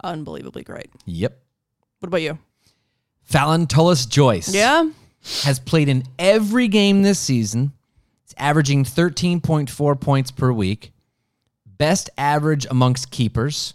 unbelievably 0.02 0.62
great. 0.62 0.88
yep. 1.04 1.38
What 1.98 2.06
about 2.06 2.22
you? 2.22 2.38
Phallon 3.24 3.66
Tullis 3.66 4.06
Joyce. 4.06 4.54
Yeah. 4.54 4.88
has 5.42 5.59
played 5.61 5.88
in 5.90 6.04
every 6.18 6.66
game 6.68 7.02
this 7.02 7.18
season. 7.18 7.72
It's 8.24 8.35
averaging 8.38 8.85
13.4 8.85 10.00
points 10.00 10.30
per 10.30 10.50
week. 10.50 10.92
Best 11.80 12.10
average 12.18 12.66
amongst 12.68 13.10
keepers. 13.10 13.72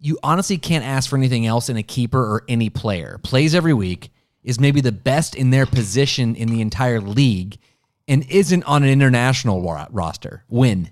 You 0.00 0.18
honestly 0.24 0.58
can't 0.58 0.84
ask 0.84 1.08
for 1.08 1.16
anything 1.16 1.46
else 1.46 1.68
in 1.68 1.76
a 1.76 1.82
keeper 1.84 2.18
or 2.18 2.42
any 2.48 2.70
player. 2.70 3.20
Plays 3.22 3.54
every 3.54 3.72
week, 3.72 4.10
is 4.42 4.58
maybe 4.58 4.80
the 4.80 4.90
best 4.90 5.36
in 5.36 5.50
their 5.50 5.64
position 5.64 6.34
in 6.34 6.48
the 6.48 6.60
entire 6.60 7.00
league, 7.00 7.58
and 8.08 8.28
isn't 8.28 8.64
on 8.64 8.82
an 8.82 8.88
international 8.88 9.60
wa- 9.60 9.86
roster. 9.92 10.42
Win. 10.48 10.90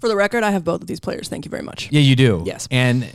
For 0.00 0.08
the 0.08 0.16
record, 0.16 0.42
I 0.42 0.50
have 0.50 0.64
both 0.64 0.80
of 0.80 0.88
these 0.88 0.98
players. 0.98 1.28
Thank 1.28 1.44
you 1.44 1.50
very 1.52 1.62
much. 1.62 1.88
Yeah, 1.92 2.00
you 2.00 2.16
do. 2.16 2.42
Yes. 2.44 2.66
And 2.72 3.06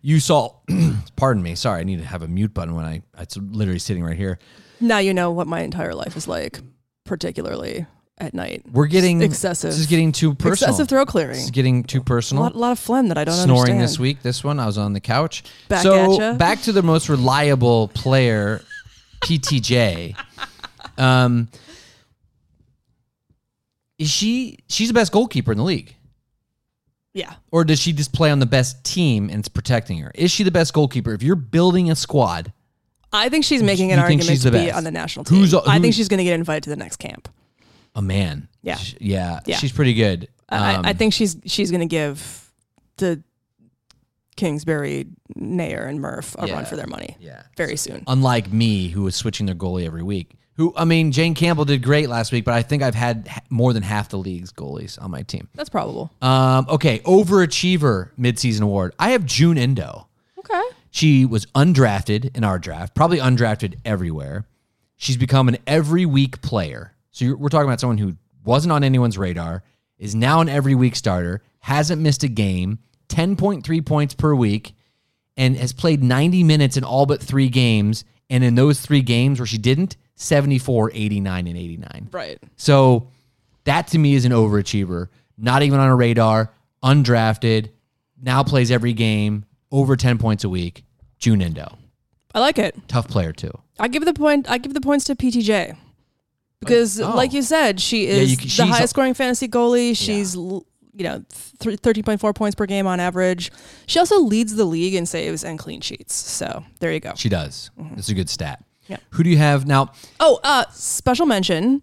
you 0.00 0.18
saw, 0.18 0.54
pardon 1.16 1.42
me, 1.42 1.56
sorry, 1.56 1.80
I 1.80 1.84
need 1.84 1.98
to 1.98 2.06
have 2.06 2.22
a 2.22 2.28
mute 2.28 2.54
button 2.54 2.74
when 2.74 2.86
I, 2.86 3.02
it's 3.18 3.36
literally 3.36 3.80
sitting 3.80 4.02
right 4.02 4.16
here. 4.16 4.38
Now 4.80 4.96
you 4.96 5.12
know 5.12 5.30
what 5.30 5.46
my 5.46 5.60
entire 5.60 5.94
life 5.94 6.16
is 6.16 6.26
like, 6.26 6.58
particularly 7.04 7.84
at 8.20 8.34
night. 8.34 8.62
We're 8.70 8.86
getting 8.86 9.22
excessive. 9.22 9.70
This 9.70 9.80
is 9.80 9.86
getting 9.86 10.12
too 10.12 10.34
personal. 10.34 10.52
excessive 10.74 10.88
throat 10.88 11.08
clearing. 11.08 11.32
This 11.34 11.44
is 11.44 11.50
getting 11.50 11.82
too 11.84 12.00
A 12.00 12.04
personal. 12.04 12.46
a 12.46 12.50
lot 12.50 12.72
of 12.72 12.78
phlegm 12.78 13.08
that 13.08 13.18
I 13.18 13.24
don't 13.24 13.34
Snoring 13.34 13.60
understand. 13.72 13.80
this 13.82 13.98
week. 13.98 14.22
This 14.22 14.44
one, 14.44 14.60
I 14.60 14.66
was 14.66 14.78
on 14.78 14.92
the 14.92 15.00
couch. 15.00 15.42
Back 15.68 15.82
so 15.82 16.36
back 16.36 16.60
to 16.62 16.72
the 16.72 16.82
most 16.82 17.08
reliable 17.08 17.88
player, 17.88 18.62
PTJ. 19.22 20.14
Um, 20.98 21.48
is 23.98 24.10
she? 24.10 24.58
She's 24.68 24.88
the 24.88 24.94
best 24.94 25.12
goalkeeper 25.12 25.52
in 25.52 25.58
the 25.58 25.64
league. 25.64 25.94
Yeah. 27.12 27.34
or 27.50 27.64
does 27.64 27.80
she 27.80 27.92
just 27.92 28.12
play 28.12 28.30
on 28.30 28.38
the 28.38 28.46
best 28.46 28.84
team 28.84 29.30
and 29.30 29.40
it's 29.40 29.48
protecting 29.48 29.98
her? 29.98 30.12
Is 30.14 30.30
she 30.30 30.44
the 30.44 30.50
best 30.52 30.72
goalkeeper? 30.72 31.12
If 31.12 31.22
you're 31.24 31.34
building 31.36 31.90
a 31.90 31.96
squad, 31.96 32.52
I 33.12 33.28
think 33.28 33.44
she's 33.44 33.62
making 33.64 33.90
an 33.92 33.98
argument 33.98 34.42
to 34.42 34.50
be 34.52 34.66
best? 34.66 34.76
on 34.76 34.84
the 34.84 34.92
national 34.92 35.24
team. 35.24 35.38
Who's- 35.38 35.54
I 35.54 35.80
think 35.80 35.94
she's 35.94 36.06
going 36.08 36.18
to 36.18 36.24
get 36.24 36.34
invited 36.34 36.62
to 36.64 36.70
the 36.70 36.76
next 36.76 36.96
camp. 36.98 37.28
A 37.94 38.02
man. 38.02 38.48
Yeah. 38.62 38.76
Sh- 38.76 38.94
yeah, 39.00 39.40
Yeah. 39.46 39.56
she's 39.58 39.72
pretty 39.72 39.94
good. 39.94 40.28
I, 40.48 40.74
Um, 40.74 40.84
I 40.84 40.92
think 40.92 41.12
she's 41.14 41.36
she's 41.46 41.70
going 41.70 41.80
to 41.80 41.86
give 41.86 42.50
the 42.96 43.22
Kingsbury, 44.36 45.06
Naeher, 45.38 45.86
and 45.86 46.00
Murph 46.00 46.34
a 46.38 46.46
Yeah. 46.46 46.54
run 46.54 46.64
for 46.64 46.76
their 46.76 46.86
money 46.86 47.16
Yeah. 47.20 47.42
very 47.56 47.76
soon. 47.76 48.02
Unlike 48.06 48.52
me, 48.52 48.88
who 48.88 49.02
was 49.02 49.14
switching 49.14 49.46
their 49.46 49.54
goalie 49.54 49.84
every 49.86 50.02
week. 50.02 50.32
Who 50.54 50.72
I 50.76 50.84
mean, 50.84 51.10
Jane 51.12 51.34
Campbell 51.34 51.64
did 51.64 51.82
great 51.82 52.08
last 52.08 52.32
week, 52.32 52.44
but 52.44 52.54
I 52.54 52.62
think 52.62 52.82
I've 52.82 52.94
had 52.94 53.28
more 53.50 53.72
than 53.72 53.82
half 53.82 54.08
the 54.10 54.18
league's 54.18 54.52
goalies 54.52 55.00
on 55.02 55.10
my 55.10 55.22
team. 55.22 55.48
That's 55.54 55.68
probable. 55.70 56.10
Um, 56.22 56.66
okay, 56.68 56.98
overachiever 57.00 58.10
midseason 58.18 58.62
award. 58.62 58.94
I 58.98 59.10
have 59.10 59.24
June 59.26 59.56
Endo. 59.58 60.06
Okay. 60.38 60.60
She 60.90 61.24
was 61.24 61.46
undrafted 61.54 62.36
in 62.36 62.44
our 62.44 62.58
draft, 62.58 62.94
probably 62.94 63.18
undrafted 63.18 63.74
everywhere. 63.84 64.46
She's 64.96 65.16
become 65.16 65.48
an 65.48 65.56
every 65.66 66.04
week 66.04 66.42
player. 66.42 66.92
So 67.10 67.24
you're, 67.24 67.36
we're 67.36 67.48
talking 67.48 67.68
about 67.68 67.80
someone 67.80 67.98
who 67.98 68.16
wasn't 68.44 68.72
on 68.72 68.84
anyone's 68.84 69.18
radar, 69.18 69.62
is 69.98 70.14
now 70.14 70.40
an 70.40 70.48
every 70.48 70.74
week 70.74 70.96
starter, 70.96 71.42
hasn't 71.60 72.00
missed 72.00 72.22
a 72.22 72.28
game, 72.28 72.78
10.3 73.08 73.84
points 73.84 74.14
per 74.14 74.34
week, 74.34 74.74
and 75.36 75.56
has 75.56 75.72
played 75.72 76.02
90 76.02 76.44
minutes 76.44 76.76
in 76.76 76.84
all 76.84 77.06
but 77.06 77.22
three 77.22 77.48
games. 77.48 78.04
And 78.28 78.44
in 78.44 78.54
those 78.54 78.80
three 78.80 79.02
games 79.02 79.40
where 79.40 79.46
she 79.46 79.58
didn't, 79.58 79.96
74, 80.14 80.92
89, 80.94 81.46
and 81.46 81.56
89. 81.56 82.08
Right. 82.12 82.38
So 82.56 83.08
that 83.64 83.88
to 83.88 83.98
me 83.98 84.14
is 84.14 84.24
an 84.24 84.32
overachiever. 84.32 85.08
Not 85.36 85.62
even 85.62 85.80
on 85.80 85.88
a 85.88 85.96
radar, 85.96 86.52
undrafted, 86.82 87.70
now 88.22 88.42
plays 88.42 88.70
every 88.70 88.92
game, 88.92 89.44
over 89.72 89.96
10 89.96 90.18
points 90.18 90.44
a 90.44 90.48
week. 90.48 90.84
June 91.18 91.42
Endo. 91.42 91.78
I 92.34 92.40
like 92.40 92.58
it. 92.58 92.76
Tough 92.86 93.08
player 93.08 93.32
too. 93.32 93.52
I 93.78 93.88
give 93.88 94.04
the 94.04 94.14
point. 94.14 94.48
I 94.48 94.58
give 94.58 94.74
the 94.74 94.80
points 94.80 95.04
to 95.06 95.16
PTJ 95.16 95.76
because, 96.60 97.00
Oh. 97.00 97.14
like 97.16 97.32
you 97.32 97.42
said, 97.42 97.80
she 97.80 98.06
is 98.06 98.30
you 98.30 98.36
c- 98.36 98.62
the 98.62 98.66
highest 98.66 98.90
scoring 98.90 99.14
fantasy 99.14 99.48
goalie. 99.48 99.96
She's 99.96 100.36
l 100.36 100.64
you 100.94 101.04
know 101.04 101.24
th- 101.60 101.78
thirteen 101.80 102.02
point 102.04 102.20
four 102.20 102.32
points 102.32 102.54
per 102.54 102.66
game 102.66 102.86
on 102.86 103.00
average. 103.00 103.50
She 103.86 103.98
also 103.98 104.20
leads 104.20 104.54
the 104.56 104.64
league 104.64 104.94
in 104.94 105.06
saves 105.06 105.44
and 105.44 105.58
clean 105.58 105.80
sheets. 105.80 106.14
So 106.14 106.64
there 106.80 106.92
you 106.92 107.00
go. 107.00 107.12
She 107.16 107.28
does. 107.28 107.70
It's 107.96 108.08
a 108.08 108.14
good 108.14 108.28
stat. 108.28 108.62
Yeah. 108.88 108.96
Who 109.10 109.22
do 109.22 109.30
you 109.30 109.38
have 109.38 109.66
now? 109.66 109.92
Oh, 110.18 110.40
uh, 110.42 110.64
special 110.72 111.24
mention 111.26 111.80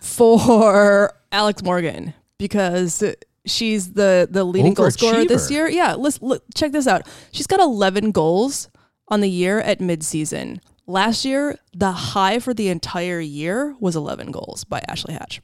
for 0.00 1.12
Alex 1.32 1.62
Morgan 1.62 2.14
because 2.38 3.04
she's 3.46 3.92
the 3.92 4.26
the 4.30 4.44
leading 4.44 4.74
goal 4.74 4.90
scorer 4.90 5.24
this 5.24 5.50
year. 5.50 5.68
Yeah, 5.68 5.94
let's 5.94 6.20
look, 6.22 6.42
check 6.54 6.72
this 6.72 6.86
out. 6.86 7.06
She's 7.32 7.46
got 7.46 7.60
11 7.60 8.10
goals 8.10 8.68
on 9.08 9.20
the 9.20 9.30
year 9.30 9.60
at 9.60 9.78
midseason. 9.80 10.60
Last 10.86 11.24
year, 11.24 11.58
the 11.72 11.92
high 11.92 12.38
for 12.38 12.52
the 12.52 12.68
entire 12.68 13.20
year 13.20 13.76
was 13.80 13.96
11 13.96 14.30
goals 14.30 14.64
by 14.64 14.82
Ashley 14.88 15.14
Hatch. 15.14 15.40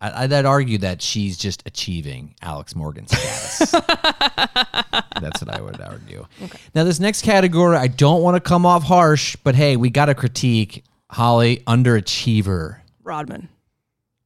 I, 0.00 0.24
I'd 0.24 0.32
argue 0.32 0.78
that 0.78 1.02
she's 1.02 1.36
just 1.36 1.62
achieving 1.66 2.34
Alex 2.42 2.74
Morgan 2.74 3.06
status. 3.06 3.70
That's 5.20 5.42
what 5.42 5.54
I 5.54 5.60
would 5.60 5.80
argue. 5.80 6.26
Now, 6.74 6.84
this 6.84 7.00
next 7.00 7.22
category, 7.22 7.76
I 7.76 7.86
don't 7.88 8.22
want 8.22 8.36
to 8.36 8.40
come 8.40 8.64
off 8.64 8.82
harsh, 8.82 9.36
but 9.42 9.54
hey, 9.54 9.76
we 9.76 9.90
got 9.90 10.06
to 10.06 10.14
critique 10.14 10.84
Holly 11.10 11.62
underachiever. 11.66 12.78
Rodman. 13.02 13.48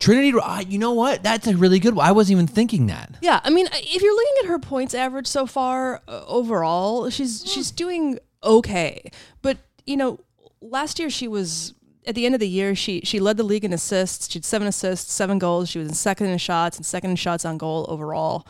Trinity, 0.01 0.37
you 0.69 0.79
know 0.79 0.93
what? 0.93 1.23
That's 1.23 1.47
a 1.47 1.57
really 1.57 1.79
good 1.79 1.95
one. 1.95 2.07
I 2.07 2.13
wasn't 2.13 2.37
even 2.37 2.47
thinking 2.47 2.87
that. 2.89 3.17
Yeah, 3.23 3.41
I 3.43 3.51
mean, 3.51 3.67
if 3.73 4.03
you're 4.03 4.15
looking 4.15 4.35
at 4.43 4.49
her 4.49 4.59
points 4.59 4.93
average 4.93 5.27
so 5.27 5.47
far 5.47 6.03
uh, 6.07 6.25
overall, 6.27 7.09
she's 7.09 7.43
she's 7.47 7.71
doing 7.71 8.19
okay. 8.43 9.11
But 9.41 9.57
you 9.87 9.97
know, 9.97 10.21
last 10.61 10.99
year 10.99 11.11
she 11.11 11.29
was 11.29 11.75
at 12.07 12.15
the 12.15 12.27
end 12.27 12.35
of 12.35 12.41
the 12.41 12.49
year 12.49 12.75
she 12.75 13.01
she 13.03 13.21
led 13.21 13.37
the 13.37 13.43
league 13.43 13.65
in 13.65 13.73
assists. 13.73 14.31
She 14.31 14.39
had 14.39 14.45
seven 14.45 14.69
assists, 14.69 15.13
seven 15.13 15.39
goals. 15.39 15.69
She 15.69 15.79
was 15.79 15.89
in 15.89 15.95
second 15.95 16.27
in 16.27 16.39
shots 16.39 16.77
and 16.77 16.85
second 16.85 17.11
in 17.11 17.17
shots 17.17 17.45
on 17.45 17.59
goal 17.59 17.87
overall. 17.89 18.47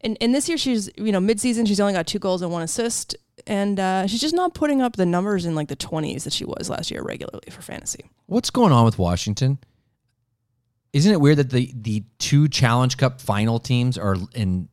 And 0.00 0.16
and 0.20 0.34
this 0.34 0.48
year 0.48 0.58
she's 0.58 0.90
you 0.96 1.12
know 1.12 1.20
midseason 1.20 1.66
she's 1.66 1.80
only 1.80 1.92
got 1.92 2.06
two 2.06 2.18
goals 2.18 2.42
and 2.42 2.50
one 2.50 2.62
assist, 2.62 3.16
and 3.46 3.78
uh, 3.78 4.06
she's 4.06 4.20
just 4.20 4.34
not 4.34 4.54
putting 4.54 4.82
up 4.82 4.96
the 4.96 5.06
numbers 5.06 5.46
in 5.46 5.54
like 5.54 5.68
the 5.68 5.76
twenties 5.76 6.24
that 6.24 6.32
she 6.32 6.44
was 6.44 6.68
last 6.68 6.90
year 6.90 7.02
regularly 7.02 7.50
for 7.50 7.62
fantasy. 7.62 8.10
What's 8.26 8.50
going 8.50 8.72
on 8.72 8.84
with 8.84 8.98
Washington? 8.98 9.58
Isn't 10.92 11.12
it 11.12 11.20
weird 11.20 11.38
that 11.38 11.50
the 11.50 11.72
the 11.74 12.04
two 12.18 12.48
Challenge 12.48 12.96
Cup 12.96 13.20
final 13.20 13.58
teams 13.58 13.96
are 13.96 14.16
in 14.34 14.68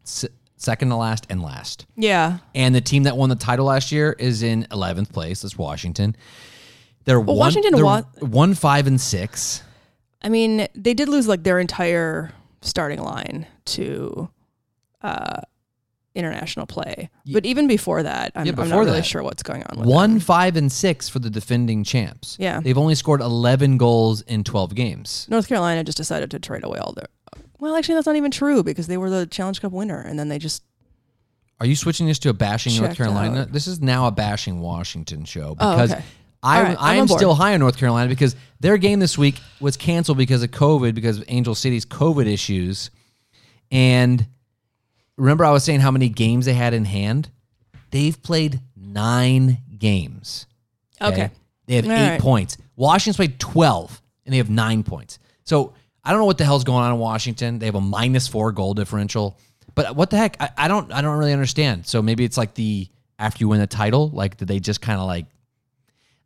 second 0.60 0.90
to 0.90 0.96
last 0.96 1.26
and 1.32 1.42
last, 1.42 1.88
Yeah, 1.96 2.38
and 2.54 2.76
the 2.76 2.82
team 2.82 3.04
that 3.04 3.18
won 3.18 3.30
the 3.30 3.36
title 3.36 3.66
last 3.66 3.92
year 3.92 4.16
is 4.20 4.44
in 4.44 4.68
eleventh 4.72 5.12
place. 5.12 5.42
That's 5.42 5.58
Washington. 5.58 6.16
They're 7.06 7.20
one, 7.20 7.38
Washington 7.38 7.74
they're 7.74 7.84
wa- 7.86 8.04
one 8.20 8.54
five 8.54 8.86
and 8.86 9.02
six. 9.02 9.64
I 10.22 10.30
mean, 10.30 10.68
they 10.76 10.94
did 10.94 11.10
lose 11.10 11.28
like 11.28 11.44
their 11.44 11.60
entire 11.60 12.32
starting 12.62 13.02
line 13.02 13.48
to 13.66 14.30
uh, 15.02 15.42
international 16.14 16.66
play. 16.66 17.10
But 17.32 17.46
even 17.46 17.68
before 17.68 18.04
that, 18.04 18.34
I'm, 18.36 18.46
Yeah, 18.46 18.52
I'm 18.52 18.58
not 18.58 18.64
before 18.66 18.80
really 18.84 18.98
that. 18.98 19.06
sure 19.06 19.24
what's 19.24 19.44
going 19.44 19.64
on 19.64 19.80
with 19.80 19.88
One 19.88 20.16
them. 20.16 20.20
five 20.20 20.58
and 20.58 20.70
six 20.72 21.08
for 21.08 21.20
the 21.20 21.30
defending 21.30 21.84
champs. 21.86 22.36
Yeah. 22.40 22.60
they've 22.60 22.78
only 22.78 22.96
scored 22.96 23.22
eleven 23.22 23.78
goals 23.78 24.22
in 24.24 24.44
twelve 24.44 24.76
games. 24.76 25.26
North 25.30 25.48
Carolina 25.48 25.84
just 25.86 25.98
decided 25.98 26.30
to 26.32 26.40
trade 26.40 26.64
away 26.66 26.80
all 26.80 26.92
their. 26.94 27.08
Well, 27.60 27.76
actually, 27.76 27.96
that's 27.96 28.08
not 28.08 28.16
even 28.16 28.32
true 28.32 28.64
because 28.64 28.88
they 28.88 28.98
were 28.98 29.10
the 29.10 29.26
Challenge 29.26 29.62
Cup 29.62 29.72
winner, 29.72 30.00
and 30.02 30.18
then 30.18 30.30
they 30.30 30.40
just 30.40 30.64
Are 31.60 31.66
you 31.66 31.76
switching 31.76 32.08
this 32.08 32.20
to 32.20 32.30
a 32.30 32.34
bashing 32.34 32.74
North 32.76 32.90
Checked 32.92 32.98
Carolina? 32.98 33.42
out. 33.42 33.52
This 33.52 33.68
is 33.68 33.82
now 33.82 34.08
a 34.08 34.12
bashing 34.12 34.60
Washington 34.62 35.26
show 35.26 35.56
Oh, 35.60 35.76
because 35.76 35.92
okay. 35.94 36.04
I, 36.42 36.58
All 36.58 36.64
right, 36.64 36.78
I 36.80 36.92
I'm 36.92 36.96
am 36.96 37.02
on 37.02 37.08
board. 37.08 37.20
still 37.20 37.34
high 37.36 37.54
on 37.54 37.60
North 37.60 37.78
Carolina 37.78 38.08
because 38.08 38.36
their 38.62 38.78
game 38.78 39.00
this 39.00 39.18
week 39.18 39.40
was 39.60 39.76
canceled 39.76 40.18
because 40.18 40.42
of 40.42 40.52
COVID, 40.52 40.96
because 40.96 41.18
of 41.18 41.26
Angel 41.28 41.54
City's 41.54 41.86
COVID 41.86 42.28
issues. 42.28 42.92
And 43.72 44.26
remember, 45.18 45.44
I 45.44 45.52
was 45.52 45.64
saying 45.66 45.82
how 45.82 45.92
many 45.92 46.08
games 46.10 46.46
they 46.46 46.54
had 46.54 46.74
in 46.74 46.86
hand? 46.86 47.30
They've 47.92 48.22
played 48.22 48.62
nine 48.78 49.58
games. 49.78 50.46
okay. 51.02 51.32
They 51.66 51.76
have 51.76 51.86
All 51.86 51.92
eight 51.92 52.10
right. 52.12 52.22
points. 52.22 52.58
Washington's 52.78 53.18
played 53.18 53.40
12 53.40 54.02
and 54.26 54.34
they 54.34 54.38
have 54.38 54.50
nine 54.50 54.82
points. 54.84 55.20
So 55.44 55.74
I 56.10 56.12
don't 56.12 56.22
know 56.22 56.26
what 56.26 56.40
the 56.40 56.44
hell's 56.46 56.64
going 56.64 56.84
on 56.84 56.92
in 56.94 56.98
Washington. 57.00 57.60
They 57.60 57.68
have 57.68 57.76
a 57.76 57.82
minus 57.82 58.28
four 58.28 58.52
goal 58.52 58.74
differential. 58.74 59.38
But 59.76 59.96
what 59.96 60.10
the 60.10 60.18
heck? 60.18 60.42
I, 60.42 60.50
I 60.58 60.68
don't 60.68 60.92
I 60.92 61.02
don't 61.02 61.20
really 61.20 61.34
understand. 61.34 61.86
So 61.86 62.02
maybe 62.02 62.24
it's 62.24 62.36
like 62.36 62.56
the 62.56 62.88
after 63.20 63.44
you 63.44 63.48
win 63.50 63.60
the 63.60 63.68
title, 63.68 64.10
like 64.10 64.38
did 64.38 64.48
they 64.48 64.60
just 64.60 64.82
kind 64.82 65.00
of 65.00 65.06
like 65.06 65.28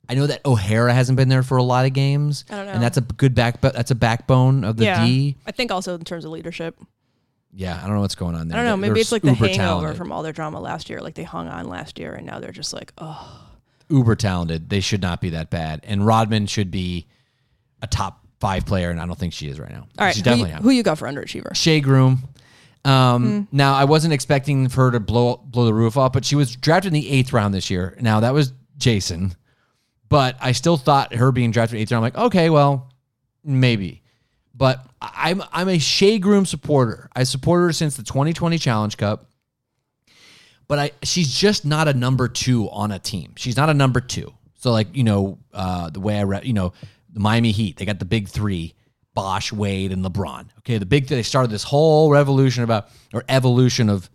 I 0.08 0.16
know 0.16 0.26
that 0.28 0.40
O'Hara 0.46 0.94
hasn't 0.94 1.18
been 1.18 1.28
there 1.28 1.44
for 1.44 1.58
a 1.58 1.64
lot 1.64 1.86
of 1.86 1.92
games. 1.92 2.46
I 2.50 2.56
don't 2.56 2.66
know. 2.68 2.72
And 2.72 2.82
that's 2.82 2.96
a 2.98 3.02
good 3.02 3.36
back 3.36 3.60
but 3.60 3.74
that's 3.74 3.92
a 3.92 3.96
backbone 3.96 4.64
of 4.64 4.78
the 4.78 4.86
yeah, 4.86 5.06
D. 5.06 5.36
I 5.46 5.52
think 5.52 5.70
also 5.70 5.96
in 5.96 6.06
terms 6.06 6.24
of 6.24 6.32
leadership. 6.32 6.78
Yeah, 7.52 7.78
I 7.78 7.86
don't 7.86 7.96
know 7.96 8.02
what's 8.02 8.16
going 8.16 8.36
on 8.36 8.48
there. 8.48 8.58
I 8.58 8.64
don't 8.64 8.66
know. 8.66 8.72
They're- 8.72 8.78
Maybe 8.78 8.94
they're 8.94 9.02
it's 9.02 9.12
like 9.12 9.22
the 9.22 9.34
hangover 9.34 9.56
talented. 9.58 9.98
from 9.98 10.12
all 10.14 10.24
their 10.24 10.32
drama 10.34 10.62
last 10.62 10.90
year. 10.90 11.02
Like 11.02 11.16
they 11.16 11.24
hung 11.24 11.50
on 11.50 11.68
last 11.68 12.00
year, 12.00 12.14
and 12.14 12.26
now 12.26 12.40
they're 12.40 12.52
just 12.54 12.74
like, 12.74 12.94
oh, 12.98 13.46
uber 13.90 14.16
talented. 14.16 14.70
They 14.70 14.80
should 14.80 15.02
not 15.02 15.20
be 15.20 15.32
that 15.32 15.50
bad. 15.50 15.82
And 15.84 16.06
Rodman 16.06 16.48
should 16.48 16.72
be 16.72 17.06
a 17.82 17.88
top 17.88 18.23
five 18.44 18.66
player, 18.66 18.90
and 18.90 19.00
I 19.00 19.06
don't 19.06 19.18
think 19.18 19.32
she 19.34 19.48
is 19.48 19.58
right 19.60 19.72
now. 19.72 19.88
all 19.98 20.06
right. 20.06 20.14
She's 20.14 20.24
Who 20.24 20.30
you, 20.32 20.36
definitely 20.36 20.54
not. 20.54 20.62
who 20.64 20.70
you 20.72 20.84
got 20.84 20.98
for 20.98 21.08
underachiever? 21.08 21.56
Shea 21.56 21.80
Groom. 21.80 22.24
Um, 22.86 23.24
Hmm. 23.50 23.56
Now, 23.58 23.74
I 23.76 23.86
wasn't 23.86 24.14
expecting 24.14 24.68
for 24.68 24.86
her 24.86 24.92
to 24.92 25.00
blow 25.00 25.38
blow 25.38 25.64
the 25.66 25.74
roof 25.74 25.96
off, 25.96 26.12
but 26.12 26.26
she 26.26 26.36
was 26.36 26.56
drafted 26.58 26.94
in 26.94 27.00
the 27.00 27.10
eighth 27.10 27.32
round 27.32 27.54
this 27.54 27.70
year. 27.70 27.98
Now 28.02 28.20
that 28.20 28.34
was 28.34 28.52
Jason, 28.78 29.34
but 30.10 30.36
I 30.42 30.52
still 30.52 30.76
thought 30.76 31.14
her 31.16 31.32
being 31.32 31.52
drafted 31.52 31.76
in 31.76 31.78
the 31.78 31.82
eighth 31.84 31.92
round. 31.94 32.06
I'm 32.06 32.12
like, 32.14 32.26
okay, 32.28 32.50
well, 32.50 32.92
maybe. 33.46 34.02
But 34.54 34.86
I- 35.02 35.32
I'm 35.32 35.42
I'm 35.54 35.70
a 35.70 35.80
Shea 35.80 36.20
Groom 36.20 36.46
supporter. 36.46 37.10
I 37.16 37.24
supported 37.24 37.64
her 37.68 37.74
since 37.74 37.96
the 37.96 38.04
2020 38.04 38.58
Challenge 38.58 38.98
Cup. 38.98 39.30
But 40.68 40.80
I 40.80 40.92
she's 41.04 41.34
just 41.34 41.66
not 41.66 41.88
a 41.88 41.94
number 41.94 42.28
two 42.28 42.70
on 42.70 42.92
a 42.92 43.00
team. 43.00 43.34
She's 43.38 43.56
not 43.58 43.70
a 43.70 43.74
number 43.74 44.00
two. 44.02 44.34
So 44.56 44.72
like 44.72 44.88
you 44.96 45.04
know 45.04 45.38
uh, 45.54 45.90
the 45.90 46.00
way 46.00 46.18
I 46.20 46.24
read, 46.24 46.46
you 46.46 46.54
know 46.54 46.74
the 47.14 47.20
Miami 47.20 47.52
Heat, 47.52 47.78
they 47.78 47.86
got 47.86 48.00
the 48.00 48.06
big 48.06 48.28
three. 48.28 48.74
Bosh, 49.16 49.54
Wade, 49.54 49.92
and 49.92 50.04
LeBron. 50.04 50.48
Okay, 50.60 50.80
the 50.80 50.88
big 50.88 51.06
they 51.08 51.22
started 51.22 51.52
this 51.52 51.62
whole 51.62 52.10
revolution 52.10 52.64
about 52.64 52.90
or 53.14 53.24
evolution 53.30 53.88
of 53.88 54.10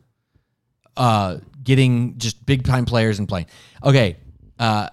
uh, 0.97 1.37
getting 1.63 2.19
just 2.19 2.45
big 2.45 2.65
time 2.65 2.85
players 2.85 3.19
and 3.21 3.29
playing. 3.29 3.47
Okay, 3.85 4.17
uh, 4.59 4.89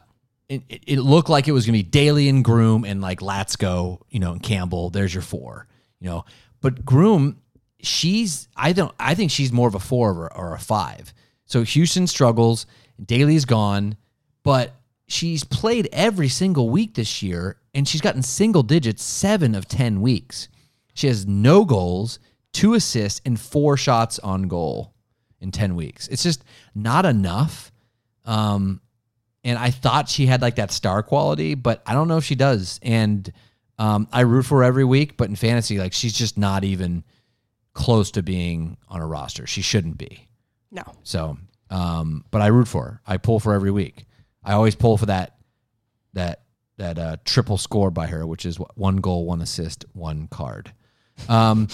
it, 0.47 0.61
it- 0.69 0.83
it 0.85 0.99
looked 0.99 1.29
like 1.29 1.47
it 1.47 1.51
was 1.53 1.65
going 1.65 1.73
to 1.77 1.83
be 1.83 1.89
Daly 1.89 2.29
and 2.29 2.43
Groom 2.43 2.85
and 2.85 3.01
like 3.01 3.19
Latsko, 3.19 4.01
you 4.09 4.19
know, 4.19 4.33
and 4.33 4.43
Campbell. 4.43 4.91
There's 4.91 5.11
your 5.13 5.23
four, 5.23 5.67
you 5.99 6.07
know. 6.07 6.25
But 6.61 6.85
Groom, 6.85 7.41
she's 7.81 8.47
I 8.55 8.73
don't 8.73 8.93
I 8.99 9.15
think 9.15 9.31
she's 9.31 9.51
more 9.51 9.67
of 9.67 9.73
a 9.75 9.79
four 9.79 10.11
or, 10.11 10.37
or 10.37 10.53
a 10.53 10.59
five. 10.59 11.13
So 11.47 11.63
Houston 11.63 12.05
struggles. 12.05 12.67
Daly's 13.03 13.45
gone, 13.45 13.97
but 14.43 14.73
she's 15.07 15.43
played 15.43 15.89
every 15.91 16.29
single 16.29 16.69
week 16.69 16.95
this 16.95 17.21
year, 17.21 17.57
and 17.73 17.87
she's 17.87 18.01
gotten 18.01 18.21
single 18.21 18.63
digits 18.63 19.03
seven 19.03 19.55
of 19.55 19.67
ten 19.67 20.01
weeks. 20.01 20.47
She 20.93 21.07
has 21.07 21.27
no 21.27 21.65
goals, 21.65 22.19
two 22.53 22.73
assists, 22.73 23.21
and 23.25 23.39
four 23.39 23.77
shots 23.77 24.17
on 24.19 24.43
goal 24.43 24.93
in 25.41 25.51
10 25.51 25.75
weeks. 25.75 26.07
It's 26.07 26.23
just 26.23 26.43
not 26.73 27.05
enough. 27.05 27.71
Um, 28.23 28.81
and 29.43 29.59
I 29.59 29.69
thought 29.69 30.09
she 30.09 30.25
had 30.25 30.41
like 30.41 30.55
that 30.55 30.71
star 30.71 31.03
quality, 31.03 31.53
but 31.53 31.83
I 31.85 31.93
don't 31.93 32.07
know 32.07 32.17
if 32.17 32.23
she 32.23 32.35
does. 32.35 32.79
And 32.81 33.31
um, 33.77 34.07
I 34.11 34.21
root 34.21 34.43
for 34.43 34.59
her 34.59 34.63
every 34.63 34.85
week, 34.85 35.17
but 35.17 35.29
in 35.29 35.35
fantasy, 35.35 35.77
like 35.77 35.93
she's 35.93 36.13
just 36.13 36.37
not 36.37 36.63
even 36.63 37.03
close 37.73 38.09
to 38.11 38.23
being 38.23 38.77
on 38.87 39.01
a 39.01 39.05
roster. 39.05 39.45
She 39.45 39.61
shouldn't 39.61 39.97
be. 39.97 40.27
No. 40.71 40.83
So, 41.03 41.37
um, 41.69 42.23
but 42.31 42.41
I 42.41 42.47
root 42.47 42.67
for 42.67 42.83
her. 42.85 43.01
I 43.05 43.17
pull 43.17 43.39
for 43.39 43.53
every 43.53 43.71
week. 43.71 44.05
I 44.45 44.53
always 44.53 44.75
pull 44.75 44.97
for 44.97 45.07
that 45.07 45.35
that 46.13 46.41
that 46.77 46.97
uh, 46.99 47.17
triple 47.25 47.57
score 47.57 47.89
by 47.91 48.07
her, 48.07 48.25
which 48.27 48.45
is 48.45 48.59
what, 48.59 48.77
one 48.77 48.97
goal, 48.97 49.25
one 49.25 49.41
assist, 49.41 49.85
one 49.93 50.27
card. 50.27 50.71
Um, 51.29 51.67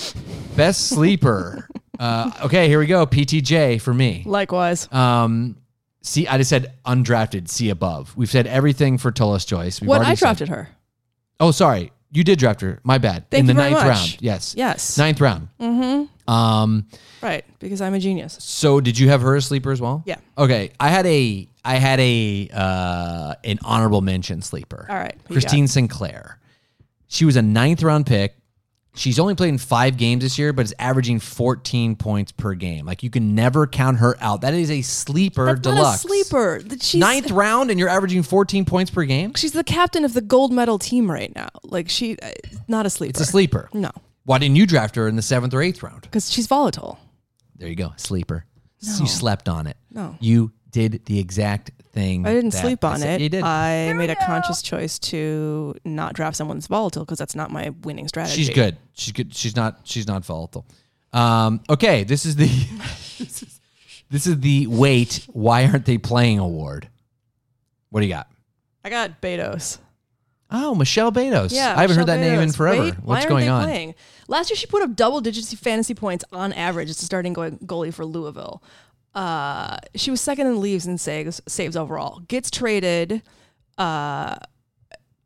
best 0.56 0.88
sleeper. 0.88 1.68
Uh, 2.00 2.32
okay, 2.46 2.68
here 2.68 2.80
we 2.80 2.88
go. 2.88 3.06
PTJ 3.06 3.80
for 3.80 3.94
me. 3.94 4.24
Likewise. 4.26 4.92
Um, 4.92 5.58
see, 6.02 6.28
I 6.28 6.40
just 6.40 6.50
said 6.50 6.74
undrafted. 6.84 7.48
See 7.48 7.70
above. 7.70 8.18
We've 8.18 8.32
said 8.32 8.48
everything 8.48 8.98
for 8.98 9.12
Tullis 9.12 9.46
Joyce. 9.46 9.80
We've 9.80 9.88
already 9.92 10.06
I 10.06 10.14
said- 10.16 10.20
drafted 10.26 10.50
her. 10.50 10.70
oh, 11.40 11.52
sorry, 11.52 11.92
you 12.12 12.24
did 12.24 12.40
draft 12.40 12.62
her. 12.62 12.80
My 12.84 12.98
bad. 12.98 13.30
Thank 13.30 13.42
In 13.42 13.46
the 13.46 13.54
ninth 13.54 13.74
much. 13.74 13.86
round. 13.88 14.18
Yes. 14.20 14.56
Yes. 14.58 14.98
Ninth 14.98 15.22
round. 15.22 15.50
Mm-hmm. 15.60 16.06
Um. 16.32 16.88
Right. 17.22 17.46
Because 17.60 17.82
I'm 17.82 17.94
a 17.94 18.00
genius. 18.00 18.38
So 18.40 18.82
did 18.82 18.98
you 18.98 19.10
have 19.10 19.22
her 19.22 19.36
as 19.36 19.46
sleeper 19.46 19.72
as 19.72 19.82
well? 19.82 20.04
Yeah. 20.06 20.18
Okay. 20.38 20.72
I 20.80 20.90
had 20.90 21.06
a 21.06 21.48
I 21.64 21.76
had 21.76 22.00
a 22.00 22.50
uh 22.54 23.36
an 23.44 23.60
honorable 23.64 24.02
mention 24.02 24.42
sleeper. 24.42 24.86
All 24.90 24.96
right, 24.96 25.16
Christine 25.26 25.68
Sinclair. 25.68 26.40
She 27.08 27.26
was 27.26 27.36
a 27.36 27.42
ninth 27.42 27.84
round 27.84 28.06
pick. 28.06 28.36
She's 28.94 29.20
only 29.20 29.36
played 29.36 29.50
in 29.50 29.58
five 29.58 29.96
games 29.96 30.22
this 30.22 30.38
year, 30.38 30.52
but 30.52 30.66
is 30.66 30.74
averaging 30.78 31.20
14 31.22 31.96
points 31.96 32.34
per 32.34 32.54
game. 32.56 32.86
Like 32.86 33.04
you 33.04 33.10
can 33.10 33.36
never 33.36 33.66
count 33.66 34.00
her 34.00 34.18
out. 34.20 34.42
That 34.42 34.54
is 34.54 34.70
a 34.70 34.82
sleeper 34.82 35.46
That's 35.46 35.62
deluxe. 35.62 35.82
not 35.82 35.96
a 35.96 35.98
sleeper. 35.98 36.62
She's, 36.82 37.00
Ninth 37.00 37.32
round 37.32 37.72
and 37.72 37.80
you're 37.80 37.88
averaging 37.88 38.24
14 38.24 38.66
points 38.66 38.92
per 38.92 39.06
game? 39.06 39.34
She's 39.36 39.54
the 39.54 39.64
captain 39.64 40.04
of 40.04 40.14
the 40.14 40.20
gold 40.20 40.52
medal 40.52 40.78
team 40.78 41.10
right 41.10 41.34
now. 41.34 41.48
Like 41.64 41.90
she, 41.90 42.18
uh, 42.20 42.32
not 42.68 42.86
a 42.86 42.90
sleeper. 42.90 43.12
It's 43.12 43.22
a 43.22 43.26
sleeper. 43.26 43.70
No, 43.74 43.92
Why 44.24 44.38
didn't 44.38 44.56
you 44.56 44.66
draft 44.66 44.96
her 44.96 45.08
in 45.08 45.16
the 45.16 45.22
seventh 45.22 45.54
or 45.54 45.62
eighth 45.62 45.82
round? 45.84 46.02
because 46.02 46.32
she's 46.32 46.48
volatile. 46.48 47.00
There 47.56 47.68
you 47.68 47.76
go. 47.76 47.94
Sleeper. 47.98 48.46
No. 48.84 48.98
You 49.00 49.08
slept 49.08 49.48
on 49.48 49.68
it. 49.68 49.78
No. 49.92 50.16
You 50.20 50.52
did 50.72 51.06
the 51.06 51.20
exact 51.20 51.72
thing. 51.92 52.26
I 52.26 52.34
didn't 52.34 52.52
that 52.54 52.62
sleep 52.62 52.84
on 52.84 53.04
it. 53.04 53.22
You 53.22 53.30
did. 53.30 53.44
I 53.44 53.94
made 53.94 54.10
a 54.10 54.16
conscious 54.16 54.62
choice 54.62 54.98
to 55.00 55.76
not 55.86 56.14
draft 56.14 56.38
someone 56.38 56.58
that's 56.58 56.68
volatile 56.68 57.04
because 57.06 57.20
that's 57.20 57.36
not 57.36 57.52
my 57.52 57.70
winning 57.84 58.08
strategy. 58.08 58.44
She's 58.44 58.50
good. 58.50 58.78
She's 58.94 59.12
good. 59.14 59.36
She's 59.36 59.56
not. 59.56 59.82
She's 59.84 60.08
not 60.08 60.26
volatile. 60.26 60.66
Um, 61.14 61.62
okay, 61.70 62.04
this 62.04 62.26
is 62.26 62.36
the 62.38 62.48
this, 62.48 63.20
is, 63.44 63.60
this 64.10 64.28
is 64.28 64.40
the 64.40 64.68
wait. 64.68 65.28
Why 65.32 65.66
aren't 65.66 65.86
they 65.86 65.98
playing 65.98 66.40
award? 66.40 66.90
What 67.90 68.00
do 68.00 68.08
you 68.08 68.14
got? 68.14 68.32
I 68.84 68.90
got 68.90 69.22
Betos. 69.22 69.78
Oh, 70.52 70.76
Michelle 70.76 71.12
Betos. 71.12 71.54
Yeah, 71.54 71.74
I 71.78 71.82
haven't 71.82 71.96
heard 71.98 72.06
Michelle 72.08 72.18
that 72.20 72.20
name 72.20 72.40
in 72.42 72.52
forever. 72.52 72.84
Wait, 72.84 72.94
What's 72.96 73.26
going 73.26 73.48
on? 73.50 73.64
Playing? 73.64 73.96
Last 74.28 74.50
year, 74.50 74.58
she 74.58 74.68
put 74.68 74.82
up 74.84 74.96
double 74.96 75.22
digits 75.22 75.54
fantasy 75.54 75.94
points 75.94 76.26
on 76.34 76.52
average 76.54 76.90
as 76.90 77.02
a 77.02 77.06
starting 77.06 77.34
goalie 77.34 77.94
for 77.94 78.06
Louisville. 78.06 78.62
Uh, 79.16 79.78
she 79.96 80.12
was 80.12 80.22
second 80.22 80.48
in 80.48 80.60
leaves 80.62 80.86
and 80.86 81.00
saves 81.00 81.42
saves 81.48 81.76
overall. 81.76 82.20
Gets 82.28 82.50
traded 82.52 83.22
uh, 83.78 84.36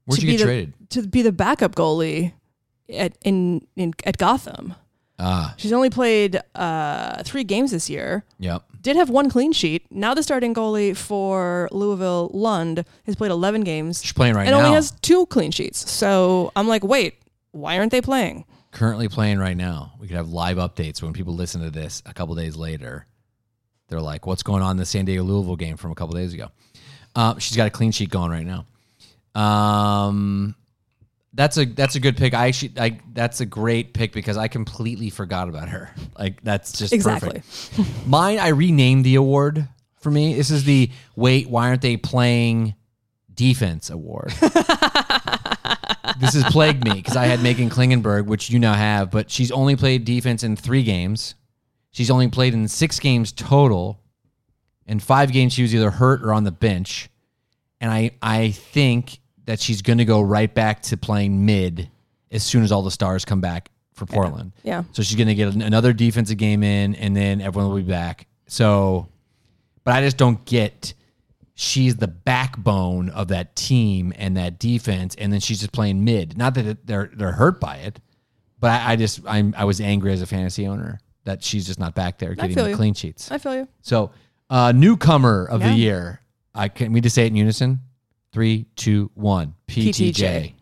Where'd 0.06 0.22
you 0.22 0.28
be 0.28 0.32
get 0.34 0.38
the, 0.40 0.44
traded? 0.46 0.74
to 0.92 1.08
be 1.08 1.22
the 1.22 1.32
backup 1.32 1.76
goalie 1.76 2.34
at 2.92 3.18
in, 3.24 3.66
in 3.76 3.94
at 4.06 4.18
Gotham. 4.18 4.74
Ah, 5.18 5.54
She's 5.58 5.72
only 5.72 5.90
played 5.90 6.40
uh, 6.56 7.24
three 7.24 7.44
games 7.44 7.72
this 7.72 7.90
year. 7.90 8.24
yep. 8.40 8.64
Did 8.86 8.98
have 8.98 9.10
one 9.10 9.32
clean 9.32 9.52
sheet. 9.52 9.92
Now 9.92 10.14
the 10.14 10.22
starting 10.22 10.54
goalie 10.54 10.96
for 10.96 11.68
Louisville, 11.72 12.30
Lund, 12.36 12.86
has 13.08 13.16
played 13.16 13.32
11 13.32 13.62
games 13.62 14.00
She's 14.04 14.14
playing 14.14 14.36
right 14.36 14.44
and 14.48 14.52
now. 14.52 14.60
only 14.60 14.76
has 14.76 14.92
two 15.02 15.26
clean 15.26 15.50
sheets. 15.50 15.90
So 15.90 16.52
I'm 16.56 16.68
like, 16.68 16.84
wait, 16.84 17.16
why 17.50 17.80
aren't 17.80 17.92
they 17.92 18.00
playing? 18.00 18.46
Currently 18.70 19.10
playing 19.10 19.40
right 19.40 19.58
now. 19.58 19.94
We 20.00 20.06
could 20.08 20.18
have 20.18 20.30
live 20.30 20.58
updates 20.58 21.02
when 21.02 21.14
people 21.14 21.34
listen 21.34 21.62
to 21.62 21.72
this 21.72 22.04
a 22.06 22.14
couple 22.14 22.36
days 22.36 22.56
later. 22.56 23.08
They're 23.88 24.00
like, 24.02 24.28
"What's 24.28 24.44
going 24.44 24.62
on 24.62 24.72
in 24.72 24.78
the 24.78 24.86
San 24.86 25.06
Diego 25.06 25.24
Louisville 25.24 25.56
game 25.56 25.78
from 25.78 25.92
a 25.92 25.96
couple 25.96 26.14
days 26.14 26.34
ago?" 26.36 26.50
Uh, 27.16 27.40
she's 27.40 27.58
got 27.58 27.66
a 27.66 27.72
clean 27.72 27.92
sheet 27.92 28.12
going 28.12 28.30
right 28.30 28.46
now. 28.46 28.66
Um, 29.42 30.54
that's 31.36 31.58
a 31.58 31.66
that's 31.66 31.96
a 31.96 32.00
good 32.00 32.18
pick. 32.18 32.34
I 32.34 32.48
actually 32.48 32.74
I, 32.78 33.00
that's 33.14 33.42
a 33.42 33.46
great 33.46 33.94
pick 33.94 34.14
because 34.14 34.38
I 34.38 34.48
completely 34.48 35.10
forgot 35.10 35.50
about 35.50 35.70
her. 35.70 35.94
Like 36.18 36.42
that's 36.44 36.72
just 36.78 36.94
Exactly. 36.94 37.42
perfect. 37.42 38.08
Mine, 38.08 38.40
I 38.40 38.48
renamed 38.50 39.04
the 39.04 39.16
award 39.16 39.68
for 40.00 40.10
me. 40.10 40.34
This 40.34 40.50
is 40.50 40.64
the 40.64 40.90
wait. 41.18 41.50
Why 41.50 41.68
aren't 41.68 41.82
they 41.82 41.98
playing 41.98 42.74
defense 43.34 43.90
award? 43.90 44.32
this 46.20 46.34
has 46.34 46.46
plagued 46.52 46.86
me 46.86 46.94
because 46.94 47.18
I 47.18 47.26
had 47.26 47.40
Meghan 47.40 47.70
Klingenberg, 47.70 48.28
which 48.28 48.50
you 48.50 48.60
now 48.60 48.74
have, 48.76 49.12
but 49.12 49.30
she's 49.30 49.52
only 49.52 49.76
played 49.76 50.06
defense 50.06 50.42
in 50.44 50.56
three 50.56 50.84
games. 50.84 51.36
She's 51.92 52.10
only 52.10 52.30
played 52.30 52.54
in 52.54 52.68
six 52.70 53.00
games 53.00 53.32
total. 53.34 54.00
In 54.88 55.00
five 55.00 55.32
games, 55.34 55.52
she 55.54 55.64
was 55.64 55.76
either 55.76 55.92
hurt 55.92 56.24
or 56.24 56.34
on 56.34 56.44
the 56.46 56.52
bench. 56.52 57.10
And 57.82 57.92
I, 57.92 58.12
I 58.22 58.52
think 58.52 59.20
that 59.46 59.60
she's 59.60 59.82
going 59.82 59.98
to 60.00 60.06
go 60.06 60.22
right 60.22 60.54
back 60.54 60.82
to 60.84 60.98
playing 60.98 61.46
mid 61.46 61.90
as 62.32 62.44
soon 62.44 62.64
as 62.64 62.72
all 62.72 62.82
the 62.82 62.92
stars 62.92 63.26
come 63.26 63.42
back 63.42 63.70
for 63.94 64.06
Portland. 64.06 64.52
Yeah. 64.64 64.84
So 64.92 65.04
she's 65.04 65.16
going 65.16 65.28
to 65.28 65.36
get 65.36 65.54
another 65.56 65.94
defensive 65.94 66.38
game 66.38 66.64
in, 66.64 66.96
and 66.96 67.16
then 67.16 67.42
everyone 67.42 67.70
will 67.72 67.78
be 67.78 67.84
back. 67.84 68.28
So, 68.48 69.08
but 69.84 69.94
I 69.96 70.02
just 70.02 70.18
don't 70.18 70.44
get. 70.46 70.94
She's 71.58 71.96
the 71.96 72.08
backbone 72.10 73.10
of 73.12 73.30
that 73.30 73.56
team 73.56 74.12
and 74.18 74.36
that 74.36 74.60
defense, 74.60 75.16
and 75.16 75.32
then 75.32 75.40
she's 75.40 75.60
just 75.62 75.72
playing 75.72 76.04
mid. 76.04 76.38
Not 76.38 76.54
that 76.56 76.86
they're 76.86 77.10
they're 77.16 77.32
hurt 77.32 77.62
by 77.62 77.78
it, 77.78 78.02
but 78.60 78.72
I, 78.72 78.92
I 78.92 78.96
just 78.98 79.22
I'm 79.26 79.54
I 79.58 79.64
was 79.64 79.80
angry 79.80 80.12
as 80.12 80.22
a 80.22 80.26
fantasy 80.26 80.68
owner 80.68 81.00
that 81.24 81.42
she's 81.44 81.66
just 81.66 81.80
not 81.80 81.96
back 81.96 82.18
there 82.20 82.36
getting 82.36 82.56
the 82.56 82.72
you. 82.72 82.76
clean 82.76 82.94
sheets. 82.94 83.32
I 83.32 83.38
feel 83.38 83.56
you. 83.56 83.68
So, 83.82 84.12
uh, 84.50 84.74
newcomer 84.76 85.46
of 85.46 85.62
Yeah. 85.62 85.70
the 85.70 85.76
year. 85.76 86.20
I 86.54 86.68
can 86.68 86.92
we 86.92 87.00
just 87.00 87.16
say 87.16 87.24
it 87.24 87.28
in 87.28 87.36
unison? 87.38 87.80
Three, 88.36 88.66
two, 88.76 89.12
one. 89.14 89.56
PTJ. 89.70 90.12
PTJ. 90.12 90.54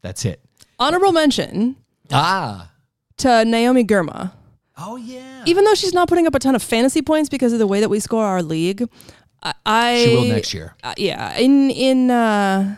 That's 0.00 0.24
it. 0.24 0.40
Honorable 0.78 1.12
mention 1.12 1.76
Ah. 2.10 2.70
to 3.18 3.44
Naomi 3.44 3.84
Girma. 3.84 4.32
Oh 4.78 4.96
yeah. 4.96 5.42
Even 5.44 5.64
though 5.64 5.74
she's 5.74 5.92
not 5.92 6.08
putting 6.08 6.26
up 6.26 6.34
a 6.34 6.38
ton 6.38 6.54
of 6.54 6.62
fantasy 6.62 7.02
points 7.02 7.28
because 7.28 7.52
of 7.52 7.58
the 7.58 7.66
way 7.66 7.80
that 7.80 7.90
we 7.90 8.00
score 8.00 8.24
our 8.24 8.42
league, 8.42 8.88
I, 9.42 9.52
I 9.66 10.04
She 10.06 10.14
will 10.16 10.24
next 10.24 10.54
year. 10.54 10.74
uh, 10.82 10.94
yeah 10.96 11.36
in 11.36 11.68
in 11.70 12.10
uh 12.10 12.74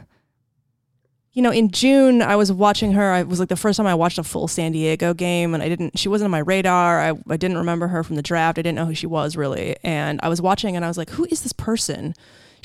you 1.32 1.40
know 1.40 1.52
in 1.52 1.70
june 1.70 2.20
i 2.20 2.34
was 2.34 2.50
watching 2.50 2.94
her 2.94 3.12
i 3.12 3.22
was 3.22 3.38
like 3.38 3.48
the 3.48 3.54
first 3.54 3.76
time 3.76 3.86
i 3.86 3.94
watched 3.94 4.18
a 4.18 4.24
full 4.24 4.48
san 4.48 4.72
diego 4.72 5.14
game 5.14 5.54
and 5.54 5.62
i 5.62 5.68
didn't 5.68 5.96
she 5.96 6.08
wasn't 6.08 6.24
on 6.26 6.30
my 6.32 6.40
radar 6.40 7.00
I, 7.00 7.10
I 7.28 7.36
didn't 7.36 7.58
remember 7.58 7.86
her 7.86 8.02
from 8.02 8.16
the 8.16 8.22
draft 8.22 8.58
i 8.58 8.62
didn't 8.62 8.74
know 8.74 8.86
who 8.86 8.94
she 8.96 9.06
was 9.06 9.36
really 9.36 9.76
and 9.84 10.18
i 10.24 10.28
was 10.28 10.42
watching 10.42 10.74
and 10.74 10.84
i 10.84 10.88
was 10.88 10.98
like 10.98 11.10
who 11.10 11.24
is 11.30 11.42
this 11.42 11.52
person 11.52 12.14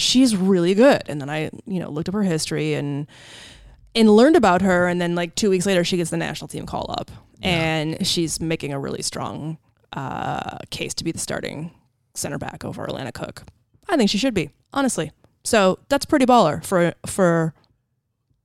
she's 0.02 0.36
really 0.36 0.74
good 0.74 1.02
and 1.08 1.22
then 1.22 1.30
i 1.30 1.50
you 1.66 1.80
know 1.80 1.90
looked 1.90 2.10
up 2.10 2.16
her 2.16 2.24
history 2.24 2.74
and 2.74 3.08
and 3.96 4.10
learned 4.10 4.36
about 4.36 4.62
her 4.62 4.88
and 4.88 5.00
then 5.02 5.16
like 5.16 5.36
two 5.36 5.50
weeks 5.50 5.66
later 5.66 5.84
she 5.84 5.98
gets 5.98 6.10
the 6.10 6.18
national 6.18 6.48
team 6.48 6.66
call 6.66 6.94
up 6.98 7.12
and 7.42 8.06
she's 8.06 8.40
making 8.40 8.72
a 8.74 8.80
really 8.80 9.02
strong 9.02 9.58
uh, 9.94 10.58
case 10.70 10.94
to 10.96 11.04
be 11.04 11.12
the 11.12 11.20
starting 11.20 11.72
center 12.14 12.38
back 12.38 12.64
over 12.64 12.86
Alana 12.86 13.14
Cook. 13.14 13.44
I 13.90 13.98
think 13.98 14.10
she 14.10 14.18
should 14.18 14.34
be, 14.34 14.52
honestly. 14.74 15.12
So 15.44 15.80
that's 15.90 16.06
pretty 16.06 16.26
baller 16.26 16.64
for 16.64 16.94
for 17.06 17.54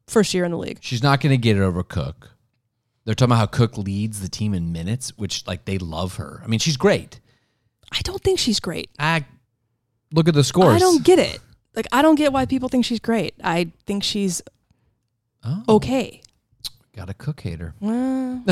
first 0.07 0.33
year 0.33 0.45
in 0.45 0.51
the 0.51 0.59
league. 0.59 0.79
She's 0.81 1.03
not 1.03 1.21
going 1.21 1.31
to 1.31 1.37
get 1.37 1.57
it 1.57 1.61
over 1.61 1.83
Cook. 1.83 2.33
They're 3.05 3.15
talking 3.15 3.33
about 3.33 3.39
how 3.39 3.47
Cook 3.47 3.77
leads 3.79 4.21
the 4.21 4.29
team 4.29 4.55
in 4.55 4.73
minutes, 4.73 5.17
which 5.17 5.47
like 5.47 5.65
they 5.67 5.79
love 5.79 6.17
her. 6.17 6.41
I 6.43 6.47
mean, 6.47 6.59
she's 6.59 6.77
great. 6.77 7.21
I 7.93 8.01
don't 8.03 8.23
think 8.23 8.39
she's 8.39 8.59
great. 8.59 8.91
I 8.99 9.25
look 10.13 10.27
at 10.27 10.35
the 10.35 10.43
scores. 10.43 10.75
I 10.75 10.79
don't 10.79 11.05
get 11.05 11.19
it. 11.19 11.41
Like 11.77 11.87
I 11.93 12.03
don't 12.03 12.15
get 12.17 12.33
why 12.33 12.47
people 12.47 12.69
think 12.69 12.85
she's 12.85 12.99
great. 13.01 13.35
I 13.45 13.71
think 13.87 14.03
she's 14.03 14.43
Oh, 15.45 15.63
okay. 15.77 16.23
Got 16.97 17.11
a 17.11 17.15
cook 17.15 17.41
hater. 17.41 17.75
no, 17.81 18.45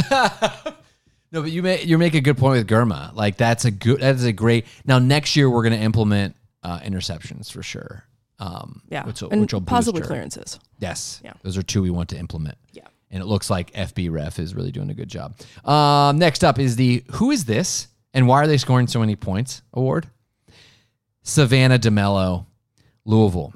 but 1.32 1.50
you 1.50 1.62
may 1.62 1.82
you 1.82 1.98
make 1.98 2.14
a 2.14 2.20
good 2.20 2.36
point 2.38 2.58
with 2.58 2.68
Girma. 2.68 3.14
Like 3.14 3.36
that's 3.36 3.64
a 3.64 3.70
good 3.70 4.00
that 4.00 4.14
is 4.14 4.24
a 4.24 4.32
great. 4.32 4.66
Now 4.84 4.98
next 4.98 5.34
year 5.34 5.48
we're 5.50 5.62
going 5.62 5.72
to 5.78 5.80
implement 5.84 6.36
uh, 6.62 6.78
interceptions 6.80 7.50
for 7.50 7.62
sure. 7.62 8.04
Um, 8.38 8.82
Yeah, 8.90 9.06
which 9.06 9.22
will, 9.22 9.30
and 9.30 9.40
which 9.40 9.52
will 9.54 9.60
possibly 9.60 10.02
clearances. 10.02 10.58
Yes. 10.78 11.20
Yeah. 11.24 11.32
Those 11.42 11.56
are 11.56 11.62
two 11.62 11.82
we 11.82 11.90
want 11.90 12.10
to 12.10 12.18
implement. 12.18 12.58
Yeah. 12.72 12.86
And 13.10 13.22
it 13.22 13.26
looks 13.26 13.48
like 13.48 13.72
FB 13.72 14.10
Ref 14.10 14.38
is 14.38 14.54
really 14.54 14.72
doing 14.72 14.90
a 14.90 14.94
good 14.94 15.08
job. 15.08 15.36
Um, 15.64 16.18
next 16.18 16.42
up 16.44 16.58
is 16.58 16.76
the 16.76 17.04
Who 17.12 17.30
is 17.30 17.44
this 17.46 17.88
and 18.12 18.28
why 18.28 18.42
are 18.42 18.46
they 18.46 18.58
scoring 18.58 18.86
so 18.88 19.00
many 19.00 19.16
points 19.16 19.62
award? 19.72 20.08
Savannah 21.22 21.78
DeMelo, 21.78 22.44
Louisville. 23.04 23.52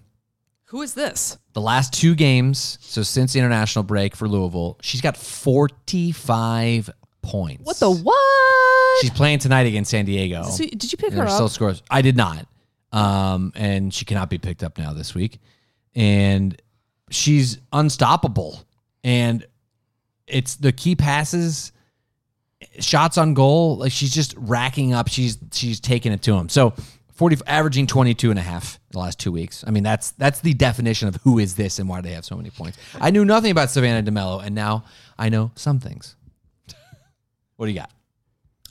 Who 0.66 0.82
is 0.82 0.94
this? 0.94 1.38
The 1.54 1.60
last 1.60 1.92
two 1.94 2.14
games, 2.14 2.78
so 2.82 3.02
since 3.02 3.32
the 3.32 3.38
international 3.38 3.82
break 3.84 4.14
for 4.14 4.28
Louisville, 4.28 4.78
she's 4.82 5.00
got 5.00 5.16
45 5.16 6.90
points. 7.22 7.64
What 7.64 7.76
the 7.76 7.90
what? 7.90 8.98
She's 9.00 9.10
playing 9.10 9.38
tonight 9.38 9.66
against 9.66 9.90
San 9.90 10.04
Diego. 10.04 10.42
So, 10.44 10.64
did 10.64 10.90
you 10.92 10.98
pick 10.98 11.10
And 11.10 11.18
her 11.20 11.24
up? 11.26 11.30
still 11.30 11.48
scores. 11.48 11.82
I 11.90 12.02
did 12.02 12.16
not. 12.16 12.46
Um, 12.92 13.52
and 13.54 13.92
she 13.92 14.04
cannot 14.04 14.28
be 14.30 14.38
picked 14.38 14.62
up 14.62 14.76
now 14.78 14.92
this 14.92 15.14
week. 15.14 15.38
And 15.94 16.60
she's 17.10 17.58
unstoppable. 17.72 18.60
And 19.04 19.46
it's 20.26 20.56
the 20.56 20.72
key 20.72 20.96
passes, 20.96 21.72
shots 22.80 23.16
on 23.18 23.34
goal. 23.34 23.78
Like 23.78 23.92
she's 23.92 24.12
just 24.12 24.34
racking 24.36 24.92
up. 24.92 25.08
She's 25.08 25.38
she's 25.52 25.80
taking 25.80 26.12
it 26.12 26.22
to 26.22 26.34
him. 26.36 26.48
So 26.48 26.74
40 27.18 27.38
averaging 27.48 27.88
22 27.88 28.30
and 28.30 28.38
a 28.38 28.42
half 28.42 28.78
the 28.92 29.00
last 29.00 29.18
two 29.18 29.32
weeks. 29.32 29.64
I 29.66 29.72
mean, 29.72 29.82
that's 29.82 30.12
that's 30.12 30.38
the 30.38 30.54
definition 30.54 31.08
of 31.08 31.16
who 31.24 31.40
is 31.40 31.56
this 31.56 31.80
and 31.80 31.88
why 31.88 32.00
do 32.00 32.08
they 32.08 32.14
have 32.14 32.24
so 32.24 32.36
many 32.36 32.50
points. 32.50 32.78
I 33.00 33.10
knew 33.10 33.24
nothing 33.24 33.50
about 33.50 33.70
Savannah 33.70 34.08
DeMelo, 34.08 34.40
and 34.44 34.54
now 34.54 34.84
I 35.18 35.28
know 35.28 35.50
some 35.56 35.80
things. 35.80 36.14
what 37.56 37.66
do 37.66 37.72
you 37.72 37.78
got? 37.78 37.90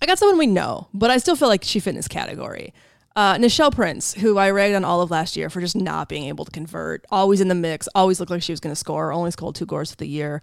I 0.02 0.06
got 0.06 0.18
someone 0.18 0.38
we 0.38 0.48
know, 0.48 0.88
but 0.94 1.12
I 1.12 1.18
still 1.18 1.36
feel 1.36 1.50
like 1.50 1.66
she 1.66 1.82
fit 1.82 1.90
in 1.90 1.96
this 1.98 2.08
category. 2.08 2.74
Uh, 3.18 3.36
Nichelle 3.36 3.74
Prince, 3.74 4.14
who 4.14 4.38
I 4.38 4.50
ragged 4.52 4.78
on 4.78 4.86
all 4.86 5.02
of 5.02 5.12
last 5.12 5.36
year 5.36 5.50
for 5.50 5.60
just 5.60 5.76
not 5.76 6.08
being 6.08 6.26
able 6.26 6.46
to 6.46 6.52
convert, 6.52 7.04
always 7.12 7.42
in 7.42 7.50
the 7.50 7.56
mix, 7.56 7.90
always 7.96 8.22
looked 8.22 8.32
like 8.32 8.44
she 8.44 8.54
was 8.54 8.62
going 8.62 8.72
to 8.72 8.80
score, 8.80 9.12
only 9.12 9.32
scored 9.32 9.56
two 9.56 9.66
goals 9.66 9.92
of 9.92 9.98
the 9.98 10.08
year, 10.08 10.42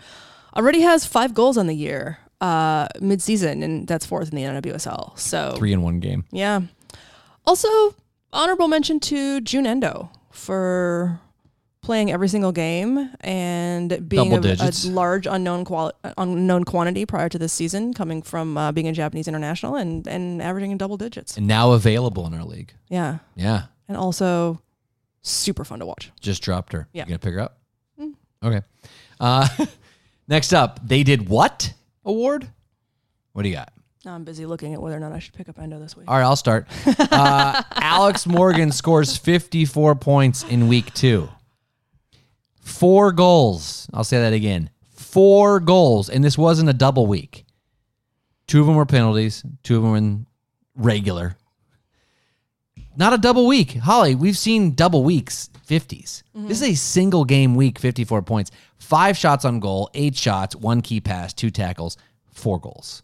already 0.54 0.80
has 0.82 1.06
five 1.06 1.32
goals 1.32 1.56
on 1.56 1.68
the 1.68 1.74
year 1.74 2.18
uh, 2.40 2.86
mid-season, 3.00 3.62
and 3.62 3.86
that's 3.88 4.04
fourth 4.04 4.30
in 4.30 4.36
the 4.36 4.42
NWSL. 4.42 5.18
So 5.18 5.54
Three 5.56 5.72
in 5.72 5.80
one 5.82 6.00
game. 6.00 6.24
yeah. 6.30 6.60
Also, 7.46 7.68
honorable 8.32 8.68
mention 8.68 9.00
to 9.00 9.40
June 9.40 9.66
Endo 9.66 10.10
for 10.30 11.20
playing 11.82 12.10
every 12.10 12.28
single 12.28 12.50
game 12.52 13.10
and 13.20 14.08
being 14.08 14.32
a, 14.32 14.56
a 14.58 14.72
large 14.88 15.26
unknown 15.26 15.66
quali- 15.66 15.92
unknown 16.16 16.64
quantity 16.64 17.04
prior 17.04 17.28
to 17.28 17.38
this 17.38 17.52
season, 17.52 17.92
coming 17.92 18.22
from 18.22 18.56
uh, 18.56 18.72
being 18.72 18.88
a 18.88 18.92
Japanese 18.92 19.28
international 19.28 19.76
and 19.76 20.06
and 20.06 20.40
averaging 20.40 20.70
in 20.70 20.78
double 20.78 20.96
digits. 20.96 21.36
And 21.36 21.46
now 21.46 21.72
available 21.72 22.26
in 22.26 22.32
our 22.32 22.44
league. 22.44 22.72
Yeah, 22.88 23.18
Yeah. 23.36 23.64
and 23.86 23.98
also 23.98 24.62
super 25.20 25.64
fun 25.64 25.80
to 25.80 25.86
watch. 25.86 26.10
Just 26.20 26.42
dropped 26.42 26.72
her. 26.72 26.88
Yeah. 26.94 27.02
You 27.02 27.08
gonna 27.08 27.18
pick 27.18 27.34
her 27.34 27.40
up? 27.40 27.58
Okay. 28.42 28.60
Uh, 29.20 29.46
next 30.28 30.52
up, 30.54 30.80
they 30.86 31.02
did 31.02 31.28
what 31.28 31.72
award? 32.04 32.48
What 33.32 33.42
do 33.42 33.48
you 33.50 33.54
got? 33.56 33.72
Now 34.04 34.14
I'm 34.14 34.24
busy 34.24 34.44
looking 34.44 34.74
at 34.74 34.82
whether 34.82 34.96
or 34.96 35.00
not 35.00 35.12
I 35.12 35.18
should 35.18 35.32
pick 35.32 35.48
up 35.48 35.58
Endo 35.58 35.78
this 35.78 35.96
week. 35.96 36.08
All 36.08 36.16
right, 36.16 36.24
I'll 36.24 36.36
start. 36.36 36.66
Uh, 37.14 37.62
Alex 37.76 38.26
Morgan 38.26 38.72
scores 38.72 39.16
54 39.16 39.94
points 39.94 40.42
in 40.42 40.66
week 40.68 40.92
two. 40.94 41.28
Four 42.60 43.12
goals. 43.12 43.88
I'll 43.94 44.04
say 44.04 44.18
that 44.20 44.32
again. 44.32 44.70
Four 44.90 45.60
goals. 45.60 46.10
And 46.10 46.24
this 46.24 46.36
wasn't 46.36 46.70
a 46.70 46.72
double 46.72 47.06
week. 47.06 47.44
Two 48.46 48.60
of 48.60 48.66
them 48.66 48.74
were 48.76 48.86
penalties, 48.86 49.44
two 49.62 49.76
of 49.76 49.82
them 49.82 49.92
were 49.92 49.96
in 49.96 50.26
regular. 50.74 51.36
Not 52.96 53.12
a 53.12 53.18
double 53.18 53.46
week. 53.46 53.74
Holly, 53.74 54.14
we've 54.14 54.38
seen 54.38 54.74
double 54.74 55.02
weeks, 55.02 55.50
50s. 55.66 56.22
This 56.34 56.62
is 56.62 56.68
a 56.68 56.74
single 56.74 57.24
game 57.24 57.54
week, 57.54 57.78
54 57.78 58.22
points. 58.22 58.50
Five 58.78 59.16
shots 59.16 59.44
on 59.44 59.60
goal, 59.60 59.88
eight 59.94 60.16
shots, 60.16 60.54
one 60.54 60.80
key 60.80 61.00
pass, 61.00 61.32
two 61.32 61.50
tackles, 61.50 61.96
four 62.32 62.60
goals. 62.60 63.02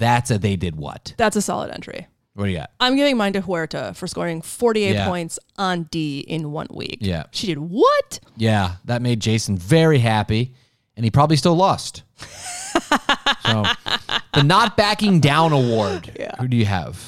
That's 0.00 0.30
a 0.32 0.38
they 0.38 0.56
did 0.56 0.74
what? 0.76 1.14
That's 1.16 1.36
a 1.36 1.42
solid 1.42 1.70
entry. 1.70 2.08
What 2.34 2.46
do 2.46 2.50
you 2.50 2.58
got? 2.58 2.70
I'm 2.80 2.96
giving 2.96 3.16
mine 3.16 3.32
to 3.34 3.40
Huerta 3.42 3.94
for 3.94 4.06
scoring 4.06 4.40
48 4.42 4.92
Yeah. 4.94 5.06
points 5.06 5.38
on 5.58 5.84
D 5.84 6.20
in 6.20 6.50
one 6.52 6.68
week. 6.72 6.98
Yeah. 7.00 7.24
She 7.32 7.46
did 7.46 7.58
what? 7.58 8.18
Yeah, 8.36 8.76
that 8.86 9.02
made 9.02 9.20
Jason 9.20 9.56
very 9.58 9.98
happy, 9.98 10.54
and 10.96 11.04
he 11.04 11.10
probably 11.10 11.36
still 11.36 11.54
lost. 11.56 12.02
so, 13.44 13.64
the 14.34 14.42
not 14.44 14.76
backing 14.76 15.20
down 15.20 15.52
award. 15.52 16.12
Yeah. 16.18 16.34
Who 16.40 16.48
do 16.48 16.56
you 16.56 16.66
have? 16.66 16.98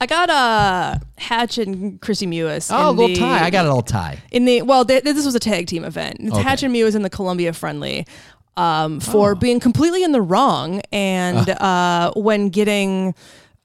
I 0.00 0.06
got 0.06 0.30
uh, 0.30 0.98
Hatch 1.18 1.58
and 1.58 2.00
Kristie 2.00 2.26
Mewis. 2.26 2.70
Oh, 2.74 2.88
a 2.88 2.90
in 2.90 2.96
little 2.96 3.08
the- 3.14 3.20
tie. 3.20 3.44
I 3.44 3.50
got 3.50 3.64
a 3.66 3.68
little 3.68 3.82
tie. 3.82 4.18
in 4.32 4.44
the 4.46 4.62
well 4.62 4.84
th- 4.84 5.04
this 5.04 5.24
was 5.24 5.34
a 5.36 5.40
tag 5.40 5.68
team 5.68 5.84
event 5.84 6.16
it's 6.18 6.36
hatch 6.38 6.64
and 6.64 6.74
Mewis 6.74 6.96
in 6.96 7.02
the 7.02 7.10
Colombia 7.10 7.52
friendly 7.52 8.04
um, 8.56 8.96
Oh. 8.96 9.00
for 9.00 9.34
being 9.34 9.60
completely 9.60 10.02
in 10.02 10.12
the 10.12 10.22
wrong 10.22 10.80
and 10.92 11.48
uh, 11.48 12.12
when 12.16 12.48
getting 12.48 13.14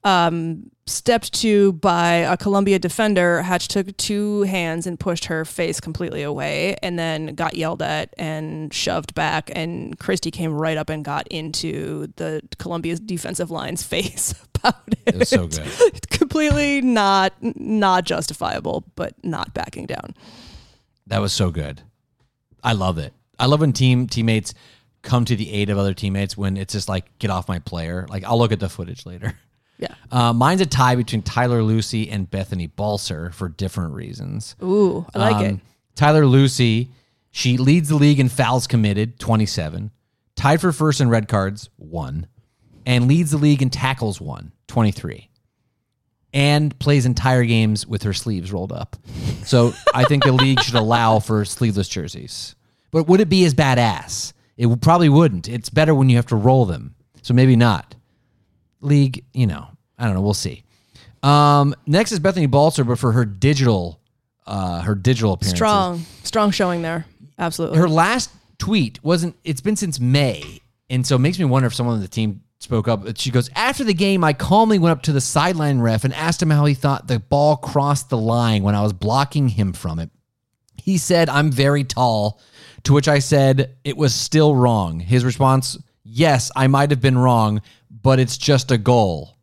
um, 0.04 0.70
stepped 0.86 1.34
to 1.34 1.74
by 1.74 2.14
a 2.14 2.38
Colombia 2.38 2.80
defender 2.80 3.42
hatch 3.42 3.68
took 3.68 3.96
two 3.98 4.44
hands 4.44 4.88
and 4.88 4.98
pushed 4.98 5.26
her 5.26 5.44
face 5.44 5.82
completely 5.82 6.24
away 6.24 6.78
and 6.82 6.98
then 6.98 7.36
got 7.36 7.56
yelled 7.58 7.82
at 7.82 8.14
and 8.18 8.74
shoved 8.74 9.14
back 9.14 9.52
and 9.54 10.00
Kristie 10.00 10.32
came 10.32 10.54
right 10.54 10.78
up 10.78 10.90
and 10.90 11.04
got 11.04 11.28
into 11.28 12.08
the 12.16 12.42
Colombia's 12.58 13.02
defensive 13.02 13.52
line's 13.52 13.84
face 13.94 14.34
about 14.56 14.82
it 14.88 15.00
It 15.08 15.16
was 15.18 15.30
so 15.30 15.48
good. 15.48 16.10
completely 16.10 16.80
not 16.82 17.34
not 17.42 18.06
justifiable 18.06 18.86
but 18.96 19.14
not 19.24 19.54
backing 19.54 19.88
down 19.88 20.16
That 21.08 21.20
was 21.20 21.34
so 21.34 21.52
good. 21.52 21.82
I 22.64 22.72
love 22.74 22.98
it. 22.98 23.14
I 23.40 23.46
love 23.46 23.60
when 23.60 23.74
team 23.74 24.08
teammates 24.08 24.54
come 25.08 25.26
to 25.26 25.36
the 25.36 25.52
aid 25.52 25.72
of 25.72 25.78
other 25.80 25.96
teammates 25.96 26.38
when 26.38 26.58
it's 26.58 26.74
just 26.74 26.88
like 26.88 27.18
get 27.18 27.32
off 27.32 27.48
my 27.48 27.58
player. 27.60 28.06
Like 28.10 28.24
I'll 28.26 28.38
look 28.38 28.52
at 28.52 28.60
the 28.60 28.70
footage 28.70 29.06
later. 29.06 29.34
yeah 29.80 29.96
Uh, 30.12 30.32
mine's 30.34 30.62
a 30.62 30.66
tie 30.66 30.96
between 30.96 31.22
Taylor 31.22 31.62
Lussi 31.62 32.08
and 32.12 32.30
Bethany 32.30 32.68
Balcer 32.68 33.32
for 33.32 33.50
different 33.50 33.94
reasons. 33.94 34.56
Ooh, 34.64 35.06
I 35.14 35.18
like 35.32 35.46
it. 35.46 35.52
Um, 35.54 35.62
Taylor 35.96 36.24
Lussi, 36.24 36.90
she 37.32 37.58
leads 37.58 37.90
the 37.90 37.96
league 37.96 38.20
in 38.20 38.30
fouls 38.30 38.68
committed, 38.68 39.20
27. 39.20 39.92
Tied 40.36 40.62
for 40.62 40.72
first 40.72 41.02
in 41.02 41.10
red 41.10 41.28
cards, 41.28 41.70
one. 41.76 42.28
And 42.86 43.08
leads 43.08 43.32
the 43.32 43.38
league 43.38 43.62
in 43.62 43.70
tackles, 43.70 44.22
one, 44.22 44.54
23. 44.68 45.30
And 46.34 46.78
plays 46.80 47.06
entire 47.06 47.44
games 47.44 47.86
with 47.86 48.04
her 48.04 48.14
sleeves 48.14 48.52
rolled 48.54 48.72
up. 48.72 48.96
So 49.44 49.74
I 49.94 50.06
think 50.06 50.24
the 50.24 50.32
league 50.32 50.62
should 50.62 50.76
allow 50.76 51.20
for 51.20 51.44
sleeveless 51.44 51.90
jerseys. 51.90 52.56
But 52.92 53.08
would 53.08 53.20
it 53.20 53.30
be 53.30 53.44
as 53.46 53.54
badass? 53.54 54.34
It 54.58 54.82
probably 54.82 55.10
wouldn't. 55.10 55.48
It's 55.48 55.70
better 55.70 55.94
when 55.94 56.10
you 56.10 56.16
have 56.16 56.26
to 56.28 56.36
roll 56.36 56.66
them. 56.66 56.96
So 57.22 57.34
maybe 57.34 57.56
not. 57.56 57.96
League, 58.82 59.24
you 59.34 59.48
know, 59.48 59.68
I 59.98 60.06
don't 60.06 60.14
know. 60.14 60.22
We'll 60.22 60.34
see. 60.34 60.64
Um, 61.24 61.76
next 61.86 62.12
is 62.12 62.20
Bethany 62.20 62.48
Balcer, 62.48 62.84
but 62.84 63.00
for 63.00 63.12
her 63.12 63.26
digital, 63.26 64.00
uh, 64.46 64.82
her 64.82 64.96
digital 64.96 65.34
appearance. 65.34 65.58
Strong, 65.58 66.06
strong 66.24 66.52
showing 66.52 66.82
there. 66.82 67.06
Absolutely. 67.40 67.78
Her 67.78 67.90
last 67.90 68.30
tweet 68.60 69.04
wasn't. 69.04 69.36
It's 69.44 69.62
been 69.62 69.76
since 69.76 70.00
May, 70.00 70.62
and 70.90 71.06
so 71.06 71.16
it 71.16 71.20
makes 71.20 71.38
me 71.40 71.46
wonder 71.46 71.68
if 71.68 71.74
someone 71.76 71.96
on 71.96 72.02
the 72.02 72.08
team 72.08 72.42
spoke 72.60 72.88
up. 72.88 73.06
She 73.18 73.32
goes, 73.32 73.50
"After 73.56 73.84
the 73.84 73.94
game, 73.94 74.24
I 74.24 74.34
calmly 74.34 74.80
went 74.80 74.92
up 74.92 75.04
to 75.04 75.12
the 75.12 75.22
sideline 75.22 75.80
ref 75.80 76.04
and 76.04 76.14
asked 76.14 76.42
him 76.42 76.50
how 76.50 76.66
he 76.66 76.74
thought 76.74 77.08
the 77.08 77.20
ball 77.20 77.58
crossed 77.58 78.10
the 78.10 78.18
line 78.18 78.64
when 78.64 78.76
I 78.76 78.82
was 78.82 78.94
blocking 78.94 79.50
him 79.50 79.74
from 79.74 80.00
it. 80.00 80.10
He 80.88 80.98
said, 80.98 81.28
I'm 81.28 81.52
very 81.52 81.84
tall, 81.84 82.40
to 82.84 82.94
which 82.94 83.08
I 83.08 83.20
said, 83.20 83.76
it 83.84 83.98
was 83.98 84.14
still 84.14 84.56
wrong. 84.56 85.00
His 85.00 85.26
response, 85.26 85.78
Yes, 86.04 86.52
I 86.56 86.68
might 86.68 86.90
have 86.92 87.02
been 87.02 87.18
wrong, 87.18 87.62
but 88.02 88.20
it's 88.20 88.38
just 88.38 88.72
a 88.72 88.78
goal. 88.78 89.36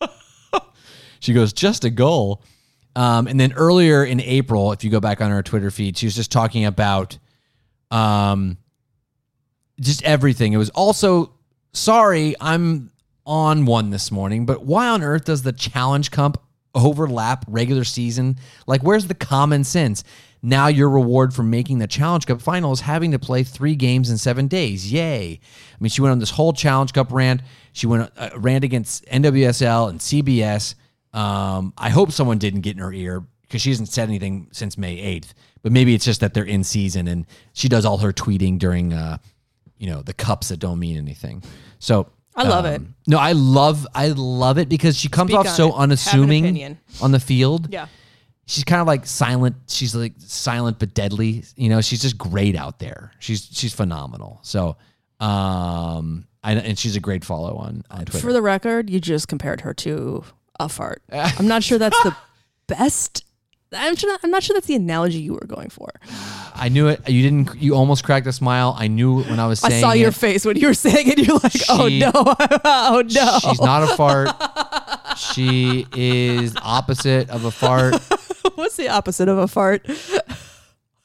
she 1.20 1.32
goes, 1.32 1.52
Just 1.52 1.84
a 1.84 1.90
goal. 1.90 2.42
Um, 2.96 3.28
and 3.28 3.38
then 3.38 3.52
earlier 3.52 4.04
in 4.04 4.20
April, 4.20 4.72
if 4.72 4.82
you 4.82 4.90
go 4.90 5.00
back 5.00 5.20
on 5.20 5.30
her 5.30 5.42
Twitter 5.42 5.70
feed, 5.70 5.96
she 5.96 6.06
was 6.06 6.16
just 6.16 6.32
talking 6.32 6.64
about 6.64 7.18
um, 7.90 8.58
just 9.80 10.02
everything. 10.02 10.52
It 10.52 10.56
was 10.56 10.70
also, 10.70 11.32
sorry, 11.72 12.34
I'm 12.40 12.90
on 13.24 13.64
one 13.64 13.90
this 13.90 14.10
morning, 14.10 14.44
but 14.44 14.64
why 14.64 14.88
on 14.88 15.02
earth 15.02 15.24
does 15.24 15.42
the 15.42 15.52
Challenge 15.52 16.10
Cup 16.10 16.44
overlap 16.74 17.44
regular 17.48 17.84
season? 17.84 18.36
Like, 18.66 18.82
where's 18.82 19.06
the 19.06 19.14
common 19.14 19.64
sense? 19.64 20.02
Now 20.42 20.68
your 20.68 20.88
reward 20.88 21.34
for 21.34 21.42
making 21.42 21.78
the 21.78 21.86
Challenge 21.86 22.26
Cup 22.26 22.40
final 22.40 22.72
is 22.72 22.80
having 22.80 23.10
to 23.12 23.18
play 23.18 23.42
three 23.42 23.74
games 23.74 24.08
in 24.10 24.16
seven 24.16 24.48
days. 24.48 24.90
Yay! 24.90 25.32
I 25.40 25.76
mean, 25.80 25.90
she 25.90 26.00
went 26.00 26.12
on 26.12 26.18
this 26.18 26.30
whole 26.30 26.52
Challenge 26.52 26.92
Cup 26.92 27.12
rant. 27.12 27.42
She 27.72 27.86
went 27.86 28.10
uh, 28.16 28.30
rant 28.36 28.64
against 28.64 29.04
NWSL 29.06 29.90
and 29.90 30.00
CBS. 30.00 30.74
Um, 31.12 31.72
I 31.76 31.90
hope 31.90 32.12
someone 32.12 32.38
didn't 32.38 32.62
get 32.62 32.76
in 32.76 32.82
her 32.82 32.92
ear 32.92 33.22
because 33.42 33.60
she 33.60 33.70
hasn't 33.70 33.88
said 33.88 34.08
anything 34.08 34.48
since 34.52 34.78
May 34.78 34.98
eighth. 34.98 35.34
But 35.62 35.72
maybe 35.72 35.94
it's 35.94 36.04
just 36.04 36.20
that 36.20 36.32
they're 36.32 36.44
in 36.44 36.64
season 36.64 37.06
and 37.06 37.26
she 37.52 37.68
does 37.68 37.84
all 37.84 37.98
her 37.98 38.12
tweeting 38.12 38.58
during 38.58 38.94
uh, 38.94 39.18
you 39.76 39.88
know 39.90 40.00
the 40.02 40.14
cups 40.14 40.48
that 40.48 40.58
don't 40.58 40.78
mean 40.78 40.96
anything. 40.96 41.42
So 41.80 42.08
I 42.34 42.44
love 42.44 42.64
it. 42.64 42.76
um, 42.76 42.94
No, 43.06 43.18
I 43.18 43.32
love 43.32 43.86
I 43.94 44.08
love 44.08 44.56
it 44.56 44.68
because 44.70 44.96
she 44.96 45.08
comes 45.08 45.30
Speak 45.30 45.40
off 45.40 45.48
so 45.48 45.68
it. 45.68 45.74
Unassuming 45.74 46.78
on 47.02 47.10
the 47.12 47.20
field. 47.20 47.68
Yeah. 47.70 47.88
She's 48.50 48.64
kind 48.64 48.80
of 48.80 48.88
like 48.88 49.06
silent. 49.06 49.54
She's 49.68 49.94
like 49.94 50.14
silent 50.18 50.80
but 50.80 50.92
deadly. 50.92 51.44
You 51.54 51.68
know, 51.68 51.80
she's 51.80 52.02
just 52.02 52.18
great 52.18 52.56
out 52.56 52.80
there. 52.80 53.12
She's 53.20 53.48
she's 53.52 53.72
phenomenal. 53.72 54.40
So, 54.42 54.76
um, 55.20 56.26
I, 56.42 56.54
and 56.54 56.76
she's 56.76 56.96
a 56.96 57.00
great 57.00 57.24
follow 57.24 57.54
on 57.58 57.84
on 57.92 58.06
Twitter. 58.06 58.18
For 58.18 58.32
the 58.32 58.42
record, 58.42 58.90
you 58.90 58.98
just 58.98 59.28
compared 59.28 59.60
her 59.60 59.72
to 59.74 60.24
a 60.58 60.68
fart. 60.68 61.00
I'm 61.12 61.46
not 61.46 61.62
sure 61.62 61.78
that's 61.78 62.02
the 62.02 62.16
best. 62.66 63.24
I'm, 63.72 63.94
sure, 63.94 64.18
I'm 64.24 64.32
not 64.32 64.42
sure 64.42 64.54
that's 64.54 64.66
the 64.66 64.74
analogy 64.74 65.20
you 65.20 65.34
were 65.34 65.46
going 65.46 65.70
for. 65.70 65.88
I 66.56 66.68
knew 66.70 66.88
it. 66.88 67.08
You 67.08 67.22
didn't. 67.22 67.54
You 67.62 67.76
almost 67.76 68.02
cracked 68.02 68.26
a 68.26 68.32
smile. 68.32 68.74
I 68.76 68.88
knew 68.88 69.22
when 69.22 69.38
I 69.38 69.46
was 69.46 69.60
saying 69.60 69.74
I 69.74 69.80
saw 69.80 69.92
your 69.92 70.08
it. 70.08 70.14
face 70.16 70.44
when 70.44 70.56
you 70.56 70.66
were 70.66 70.74
saying 70.74 71.06
it. 71.06 71.18
You're 71.18 71.38
like, 71.38 71.54
oh 71.68 71.86
no, 71.86 72.10
oh 72.64 73.04
no. 73.06 73.38
She's 73.38 73.60
not 73.60 73.84
a 73.84 73.96
fart. 73.96 75.16
she 75.16 75.86
is 75.94 76.52
opposite 76.60 77.30
of 77.30 77.44
a 77.44 77.52
fart. 77.52 77.94
What's 78.56 78.76
the 78.76 78.88
opposite 78.88 79.28
of 79.28 79.38
a 79.38 79.48
fart? 79.48 79.86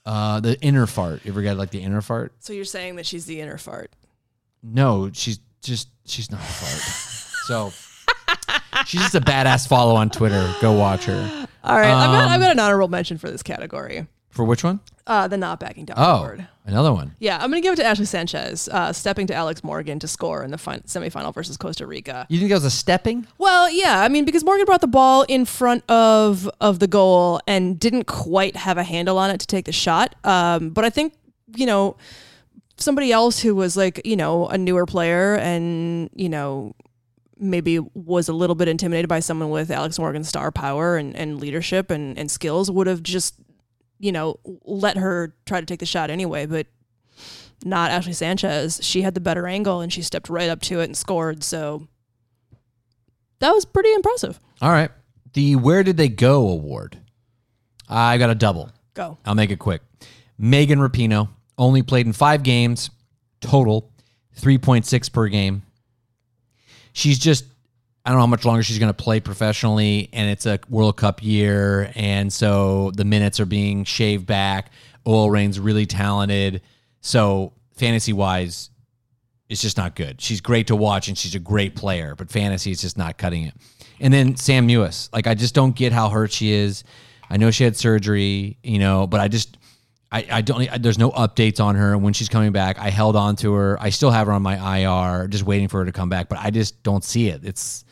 Uh, 0.08 0.40
the 0.40 0.56
inner 0.62 0.86
fart. 0.86 1.26
You 1.26 1.32
ever 1.32 1.42
got 1.42 1.58
like 1.58 1.72
the 1.72 1.82
inner 1.82 2.00
fart? 2.00 2.32
So 2.38 2.54
you're 2.54 2.64
saying 2.64 2.98
that 2.98 3.08
she's 3.08 3.26
the 3.26 3.42
inner 3.42 3.58
fart. 3.58 3.92
No, 4.62 5.10
she's 5.12 5.40
just 5.64 5.90
she's 6.06 6.30
not 6.30 6.42
a 6.42 6.44
fart. 6.44 6.82
so 7.48 7.74
she's 8.86 9.02
just 9.02 9.16
a 9.16 9.20
badass 9.20 9.68
follow 9.68 9.96
on 9.96 10.12
Twitter. 10.12 10.54
Go 10.62 10.74
watch 10.74 11.06
her. 11.06 11.48
All 11.64 11.76
right, 11.80 11.90
I've, 11.90 12.12
got, 12.12 12.24
Um, 12.26 12.30
I've 12.34 12.40
got 12.40 12.52
an 12.52 12.60
honorable 12.60 12.88
mention 12.88 13.18
for 13.18 13.32
this 13.32 13.42
category. 13.42 14.06
For 14.36 14.44
which 14.46 14.64
one? 14.64 14.82
Uh, 15.08 15.28
the 15.28 15.38
not 15.38 15.60
backing 15.60 15.86
down 15.86 15.96
Oh, 15.98 16.18
award. 16.18 16.48
another 16.66 16.92
one. 16.92 17.16
Yeah, 17.20 17.36
I'm 17.36 17.50
going 17.50 17.62
to 17.62 17.66
give 17.66 17.74
it 17.74 17.78
to 17.78 17.86
Ashley 17.86 18.06
Sanchez, 18.06 18.68
uh, 18.70 18.92
stepping 18.92 19.28
to 19.28 19.34
Alex 19.34 19.64
Morgan 19.64 19.98
to 20.00 20.08
score 20.08 20.44
in 20.44 20.52
the 20.52 20.58
fin- 20.58 20.82
semifinal 20.88 21.34
versus 21.34 21.58
Costa 21.58 21.88
Rica. 21.88 22.26
You 22.30 22.38
think 22.40 22.50
that 22.50 22.56
was 22.56 22.66
a 22.66 22.70
stepping? 22.72 23.26
Well, 23.38 23.70
yeah, 23.72 24.02
I 24.02 24.10
mean 24.10 24.26
because 24.26 24.44
Morgan 24.44 24.66
brought 24.66 24.82
the 24.82 24.88
ball 24.88 25.24
in 25.30 25.46
front 25.46 25.90
of 25.90 26.50
of 26.60 26.80
the 26.80 26.88
goal 26.88 27.40
and 27.48 27.80
didn't 27.80 28.06
quite 28.06 28.56
have 28.58 28.78
a 28.78 28.84
handle 28.84 29.18
on 29.18 29.30
it 29.32 29.40
to 29.40 29.48
take 29.48 29.66
the 29.66 29.72
shot. 29.72 30.16
Um, 30.26 30.70
but 30.72 30.84
I 30.84 30.90
think 30.90 31.14
you 31.56 31.66
know 31.66 31.96
somebody 32.78 33.12
else 33.14 33.40
who 33.40 33.56
was 33.56 33.78
like 33.78 34.02
you 34.06 34.18
know 34.18 34.48
a 34.48 34.58
newer 34.58 34.86
player 34.86 35.36
and 35.36 36.10
you 36.14 36.28
know 36.28 36.76
maybe 37.38 37.80
was 37.94 38.28
a 38.28 38.34
little 38.34 38.56
bit 38.56 38.68
intimidated 38.68 39.08
by 39.08 39.20
someone 39.20 39.50
with 39.50 39.70
Alex 39.70 40.00
Morgan's 40.00 40.28
star 40.28 40.52
power 40.52 40.98
and, 40.98 41.16
and 41.16 41.40
leadership 41.40 41.92
and, 41.92 42.18
and 42.18 42.32
skills 42.32 42.72
would 42.72 42.88
have 42.88 43.04
just 43.04 43.36
you 44.00 44.12
know 44.12 44.40
let 44.64 44.98
her 44.98 45.36
try 45.46 45.60
to 45.60 45.66
take 45.66 45.80
the 45.80 45.86
shot 45.86 46.10
anyway. 46.10 46.46
But 46.46 46.68
not 47.64 47.92
Ashley 47.92 48.14
Sanchez. 48.14 48.80
She 48.84 49.02
had 49.02 49.14
the 49.14 49.20
better 49.20 49.48
angle 49.48 49.82
and 49.82 49.92
she 49.92 50.02
stepped 50.02 50.30
right 50.30 50.50
up 50.50 50.62
to 50.64 50.80
it 50.82 50.86
and 50.86 50.98
scored. 50.98 51.44
So 51.44 51.88
that 53.40 53.52
was 53.52 53.66
pretty 53.66 53.94
impressive. 53.94 54.40
All 54.62 54.72
right. 54.72 54.92
The 55.34 55.56
Where 55.56 55.84
Did 55.84 55.98
They 55.98 56.10
Go 56.10 56.50
award. 56.50 56.98
I 57.90 58.18
got 58.18 58.30
a 58.30 58.36
double. 58.36 58.72
Go. 58.94 59.18
I'll 59.26 59.36
make 59.36 59.52
it 59.52 59.60
quick. 59.60 59.82
Megan 60.38 60.80
Rapinoe 60.80 61.30
only 61.58 61.82
played 61.82 62.06
in 62.06 62.14
five 62.14 62.44
games 62.44 62.90
total, 63.42 63.92
3.6 64.40 65.12
per 65.12 65.28
game. 65.28 65.64
She's 66.94 67.20
just, 67.20 67.46
I 68.06 68.12
don't 68.12 68.18
know 68.18 68.22
how 68.22 68.28
much 68.28 68.46
longer 68.46 68.62
she's 68.62 68.78
going 68.78 68.94
to 68.94 69.04
play 69.04 69.20
professionally, 69.20 70.10
and 70.14 70.30
it's 70.30 70.46
a 70.46 70.60
World 70.70 70.96
Cup 70.96 71.24
year. 71.24 71.92
And 71.96 72.32
so 72.32 72.92
the 72.92 73.04
minutes 73.04 73.40
are 73.40 73.48
being 73.48 73.84
shaved 73.84 74.28
back. 74.28 74.72
OL 75.06 75.32
Reign's 75.32 75.60
really 75.60 75.88
talented. 75.88 76.62
So 77.02 77.54
fantasy 77.76 78.14
wise, 78.14 78.70
it's 79.50 79.62
just 79.62 79.78
not 79.78 79.96
good. 79.96 80.22
She's 80.22 80.42
great 80.42 80.68
to 80.68 80.76
watch 80.76 81.08
and 81.08 81.18
she's 81.18 81.36
a 81.36 81.40
great 81.40 81.76
player, 81.76 82.16
but 82.16 82.30
fantasy 82.30 82.72
is 82.72 82.82
just 82.82 82.98
not 82.98 83.18
cutting 83.18 83.44
it. 83.44 83.54
And 84.00 84.14
then 84.14 84.36
Sam 84.36 84.68
Mewis, 84.68 85.10
like 85.14 85.28
I 85.28 85.36
just 85.36 85.54
don't 85.54 85.76
get 85.76 85.92
how 85.92 86.10
hurt 86.10 86.32
she 86.32 86.52
is. 86.52 86.84
I 87.30 87.38
know 87.38 87.52
she 87.52 87.64
had 87.64 87.76
surgery, 87.76 88.58
you 88.64 88.80
know, 88.80 89.08
but 89.08 89.20
I 89.20 89.28
just 89.28 89.58
I, 90.12 90.26
I 90.32 90.42
don't 90.42 90.72
I, 90.72 90.78
there's 90.78 90.98
no 90.98 91.12
updates 91.12 91.60
on 91.60 91.76
her 91.76 91.98
when 91.98 92.14
she's 92.14 92.30
coming 92.30 92.52
back. 92.52 92.80
I 92.80 92.90
held 92.90 93.16
on 93.16 93.36
to 93.38 93.54
her. 93.54 93.82
I 93.82 93.90
still 93.90 94.12
have 94.12 94.28
her 94.28 94.34
on 94.34 94.42
my 94.42 94.80
IR, 94.80 95.28
just 95.28 95.44
waiting 95.44 95.68
for 95.68 95.80
her 95.80 95.86
to 95.86 95.92
come 95.92 96.10
back, 96.10 96.30
but 96.30 96.40
I 96.40 96.50
just 96.50 96.82
don't 96.84 97.04
see 97.04 97.30
it. 97.30 97.42
It's 97.44 97.85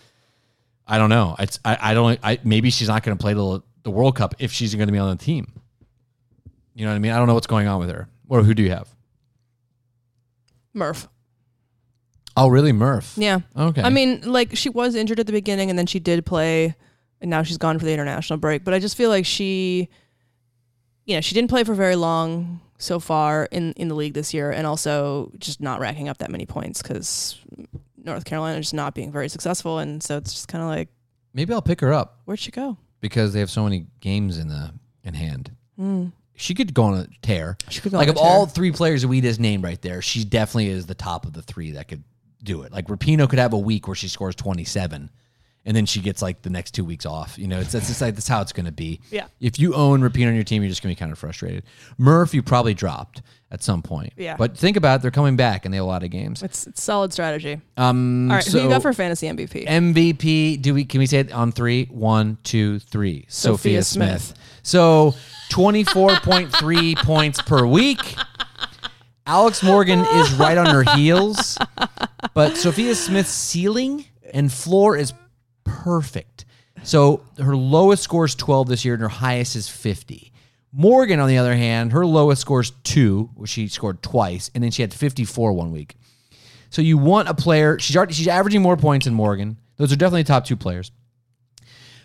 I 0.88 0.97
don't 0.97 1.09
know. 1.09 1.36
It's 1.39 1.59
I, 1.63 1.77
I 1.79 1.93
don't 1.93 2.19
I 2.23 2.39
maybe 2.43 2.69
she's 2.69 2.88
not 2.88 3.03
going 3.03 3.17
to 3.17 3.21
play 3.21 3.34
the 3.34 3.61
the 3.84 3.91
World 3.91 4.15
Cup 4.15 4.36
if 4.39 4.51
she's 4.51 4.75
going 4.75 4.88
to 4.88 4.91
be 4.91 4.99
on 4.99 5.09
the 5.15 5.23
team. 5.23 5.51
You 6.73 6.86
know 6.86 6.91
what 6.91 6.95
I 6.95 6.99
mean? 6.99 7.11
I 7.11 7.17
don't 7.17 7.27
know 7.27 7.34
what's 7.34 7.47
going 7.47 7.67
on 7.67 7.79
with 7.79 7.89
her. 7.89 8.07
Or 8.27 8.41
who 8.43 8.53
do 8.53 8.63
you 8.63 8.71
have? 8.71 8.89
Murph. 10.73 11.07
Oh, 12.36 12.47
really, 12.47 12.71
Murph? 12.71 13.13
Yeah. 13.15 13.41
Okay. 13.55 13.84
I 13.84 13.91
mean, 13.91 14.21
like 14.23 14.57
she 14.57 14.69
was 14.69 14.95
injured 14.95 15.19
at 15.19 15.27
the 15.27 15.31
beginning 15.34 15.69
and 15.69 15.77
then 15.77 15.86
she 15.86 15.99
did 15.99 16.25
play 16.25 16.75
and 17.21 17.29
now 17.29 17.43
she's 17.43 17.59
gone 17.59 17.77
for 17.77 17.86
the 17.86 17.93
international 17.93 18.38
break. 18.38 18.63
But 18.63 18.73
I 18.73 18.79
just 18.79 18.97
feel 18.97 19.09
like 19.09 19.25
she 19.25 19.89
you 21.05 21.15
know, 21.15 21.21
she 21.21 21.36
didn't 21.36 21.49
play 21.49 21.63
for 21.63 21.73
very 21.73 21.95
long 21.95 22.61
so 22.77 22.99
far 22.99 23.47
in, 23.51 23.73
in 23.73 23.88
the 23.88 23.95
league 23.95 24.13
this 24.13 24.34
year 24.34 24.51
and 24.51 24.65
also 24.65 25.31
just 25.38 25.61
not 25.61 25.79
racking 25.79 26.09
up 26.09 26.17
that 26.19 26.31
many 26.31 26.45
points 26.45 26.81
because 26.81 27.39
North 28.03 28.25
Carolina 28.25 28.59
just 28.59 28.73
not 28.73 28.93
being 28.93 29.11
very 29.11 29.29
successful 29.29 29.79
and 29.79 30.03
so 30.03 30.17
it's 30.17 30.33
just 30.33 30.47
kinda 30.47 30.65
like, 30.65 30.89
maybe 31.33 31.53
I'll 31.53 31.61
pick 31.61 31.81
her 31.81 31.93
up 31.93 32.19
where'd 32.25 32.39
she 32.39 32.51
go? 32.51 32.77
because 33.01 33.33
they 33.33 33.39
have 33.39 33.49
so 33.49 33.63
many 33.63 33.87
games 33.99 34.37
in 34.37 34.47
the 34.47 34.73
in 35.03 35.13
hand. 35.13 35.51
Hmm. 35.77 36.07
She 36.35 36.53
could 36.55 36.73
go 36.73 36.83
on 36.83 36.93
a 36.99 37.07
tear. 37.21 37.57
She 37.69 37.81
could 37.81 37.91
go 37.91 37.97
like 37.97 38.07
on 38.07 38.11
of 38.11 38.15
tear. 38.15 38.25
all 38.25 38.45
three 38.45 38.71
players 38.71 39.01
that 39.03 39.07
we 39.07 39.21
just 39.21 39.39
named 39.39 39.63
right 39.63 39.81
there, 39.81 40.01
she 40.01 40.23
definitely 40.23 40.69
is 40.69 40.85
the 40.85 40.95
top 40.95 41.25
of 41.25 41.33
the 41.33 41.41
three 41.41 41.71
that 41.71 41.87
could 41.87 42.03
do 42.43 42.61
it. 42.63 42.71
Like 42.71 42.87
Rapinoe 42.87 43.29
could 43.29 43.39
have 43.39 43.53
a 43.53 43.57
week 43.57 43.87
where 43.87 43.95
she 43.95 44.07
scores 44.07 44.35
twenty 44.35 44.63
seven, 44.63 45.09
and 45.66 45.76
then 45.76 45.86
she 45.86 46.01
gets 46.01 46.22
like 46.22 46.41
the 46.41 46.49
next 46.49 46.72
two 46.72 46.84
weeks 46.84 47.05
off. 47.05 47.38
You 47.38 47.47
know, 47.47 47.59
it's 47.59 47.74
it's 47.74 47.88
just 47.88 48.01
like 48.01 48.16
that's 48.16 48.28
how 48.28 48.41
it's 48.41 48.51
going 48.51 48.66
to 48.66 48.72
be. 48.72 48.99
Yeah. 49.11 49.28
If 49.39 49.59
you 49.59 49.74
own 49.74 50.01
Rapinoe 50.01 50.28
on 50.28 50.36
your 50.36 50.43
team, 50.43 50.61
you're 50.61 50.70
just 50.70 50.84
going 50.84 50.93
to 50.93 50.97
be 50.97 50.99
kind 50.99 51.11
of 51.11 51.18
frustrated. 51.18 51.64
Murph, 51.97 52.34
you 52.34 52.43
probably 52.43 52.74
dropped 52.74 53.22
at 53.49 53.64
some 53.64 53.82
point. 53.82 54.14
Yeah. 54.18 54.36
But 54.36 54.57
think 54.57 54.76
about 54.76 54.99
it; 54.99 55.01
they're 55.03 55.11
coming 55.11 55.38
back, 55.38 55.64
and 55.64 55.74
they 55.74 55.78
have 55.78 55.86
a 55.86 55.88
lot 55.88 56.03
of 56.03 56.09
games. 56.09 56.43
It's, 56.43 56.68
it's 56.68 56.84
solid 56.84 57.14
strategy. 57.14 57.61
Um, 57.78 58.30
All 58.30 58.38
right, 58.38 58.45
who 58.45 58.51
so 58.51 58.64
you 58.64 58.70
got 58.70 58.82
for 58.82 58.91
fantasy 58.91 59.28
MVP? 59.28 59.66
MVP? 59.68 60.61
Do 60.61 60.74
we 60.74 60.84
can 60.84 60.99
we 60.99 61.05
say 61.05 61.20
it 61.20 61.32
on 61.32 61.51
three? 61.51 61.86
One, 61.86 62.38
two, 62.43 62.80
three. 62.80 63.26
Sophia, 63.30 63.57
Sophia 63.57 63.84
Smith. 63.84 64.22
Smith. 64.22 64.39
So 64.64 65.16
twenty 65.49 65.86
four 65.86 66.16
point 66.18 66.53
three 66.53 66.95
points 66.97 67.41
per 67.41 67.66
week. 67.66 68.16
Alex 69.26 69.64
Morgan 69.64 69.99
is 69.99 70.34
right 70.34 70.57
on 70.57 70.66
her 70.66 70.84
heels, 70.97 71.57
but 72.34 72.57
Sophia 72.57 72.93
Smith's 72.93 73.32
ceiling 73.32 74.03
and 74.34 74.51
floor 74.51 74.97
is 74.97 75.14
perfect. 75.84 76.45
So 76.84 77.21
her 77.38 77.55
lowest 77.55 78.03
score 78.03 78.25
is 78.25 78.36
12 78.36 78.67
this 78.69 78.86
year 78.86 78.93
and 78.93 79.03
her 79.03 79.09
highest 79.09 79.55
is 79.55 79.67
50. 79.67 80.31
Morgan, 80.71 81.19
on 81.19 81.27
the 81.27 81.38
other 81.38 81.55
hand, 81.55 81.91
her 81.91 82.05
lowest 82.05 82.41
score 82.41 82.61
is 82.61 82.71
two, 82.84 83.29
which 83.36 83.51
she 83.51 83.67
scored 83.67 84.01
twice, 84.01 84.49
and 84.55 84.63
then 84.63 84.71
she 84.71 84.81
had 84.81 84.91
54 84.93 85.53
one 85.53 85.71
week. 85.71 85.95
So 86.71 86.81
you 86.81 86.97
want 86.97 87.29
a 87.29 87.36
player. 87.36 87.77
She's 87.79 87.95
already, 87.95 88.13
she's 88.13 88.27
averaging 88.27 88.63
more 88.63 88.75
points 88.75 89.05
than 89.05 89.13
Morgan. 89.13 89.57
Those 89.77 89.91
are 89.91 89.95
definitely 89.95 90.23
top 90.23 90.45
two 90.45 90.55
players, 90.55 90.91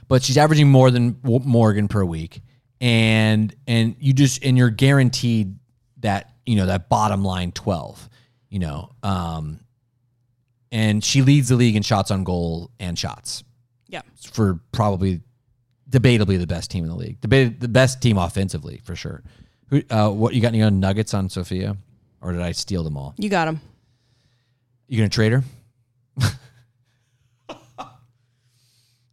but 0.06 0.22
she's 0.22 0.36
averaging 0.36 0.68
more 0.68 0.90
than 0.90 1.18
Morgan 1.22 1.88
per 1.88 2.04
week, 2.04 2.42
and 2.80 3.54
and 3.66 3.96
you 3.98 4.12
just 4.12 4.44
and 4.44 4.58
you're 4.58 4.70
guaranteed 4.70 5.58
that 5.98 6.32
you 6.44 6.56
know 6.56 6.66
that 6.66 6.88
bottom 6.88 7.24
line 7.24 7.52
12. 7.52 8.08
You 8.50 8.58
know, 8.58 8.90
um, 9.02 9.60
and 10.70 11.02
she 11.02 11.22
leads 11.22 11.48
the 11.48 11.56
league 11.56 11.76
in 11.76 11.82
shots 11.82 12.10
on 12.10 12.24
goal 12.24 12.70
and 12.78 12.98
shots 12.98 13.44
yeah. 13.88 14.02
for 14.30 14.60
probably 14.72 15.20
debatably 15.90 16.38
the 16.38 16.46
best 16.46 16.70
team 16.70 16.84
in 16.84 16.90
the 16.90 16.96
league, 16.96 17.20
the 17.20 17.68
best 17.68 18.00
team 18.02 18.18
offensively 18.18 18.80
for 18.84 18.94
sure. 18.94 19.22
Who, 19.68 19.82
uh, 19.90 20.10
what 20.10 20.34
you 20.34 20.40
got 20.40 20.54
any 20.54 20.70
nuggets 20.70 21.12
on 21.14 21.28
Sophia, 21.28 21.76
or 22.20 22.32
did 22.32 22.40
I 22.40 22.52
steal 22.52 22.82
them 22.84 22.96
all? 22.96 23.14
You 23.18 23.28
got 23.28 23.44
them. 23.46 23.60
You 24.86 24.98
gonna 24.98 25.10
trade 25.10 25.32
her? 25.32 25.44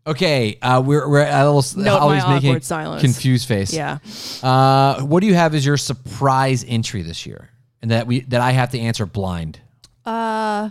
okay, 0.08 0.58
uh, 0.62 0.82
we're 0.86 1.10
we're 1.10 1.20
at 1.20 1.46
a 1.46 1.52
little. 1.52 1.82
Note 1.82 2.00
Holly's 2.00 2.28
making 2.28 2.62
silence. 2.62 3.02
confused 3.02 3.48
face. 3.48 3.74
Yeah. 3.74 3.98
Uh, 4.42 5.02
what 5.02 5.20
do 5.20 5.28
you 5.28 5.34
have 5.34 5.54
as 5.54 5.66
your 5.66 5.78
surprise 5.78 6.64
entry 6.66 7.02
this 7.02 7.26
year, 7.26 7.50
and 7.82 7.92
that 7.92 8.08
we 8.08 8.22
that 8.22 8.40
I 8.40 8.52
have 8.52 8.72
to 8.72 8.80
answer 8.80 9.06
blind? 9.06 9.60
Uh, 10.06 10.70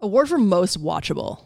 award 0.00 0.28
for 0.28 0.38
most 0.38 0.80
watchable. 0.80 1.40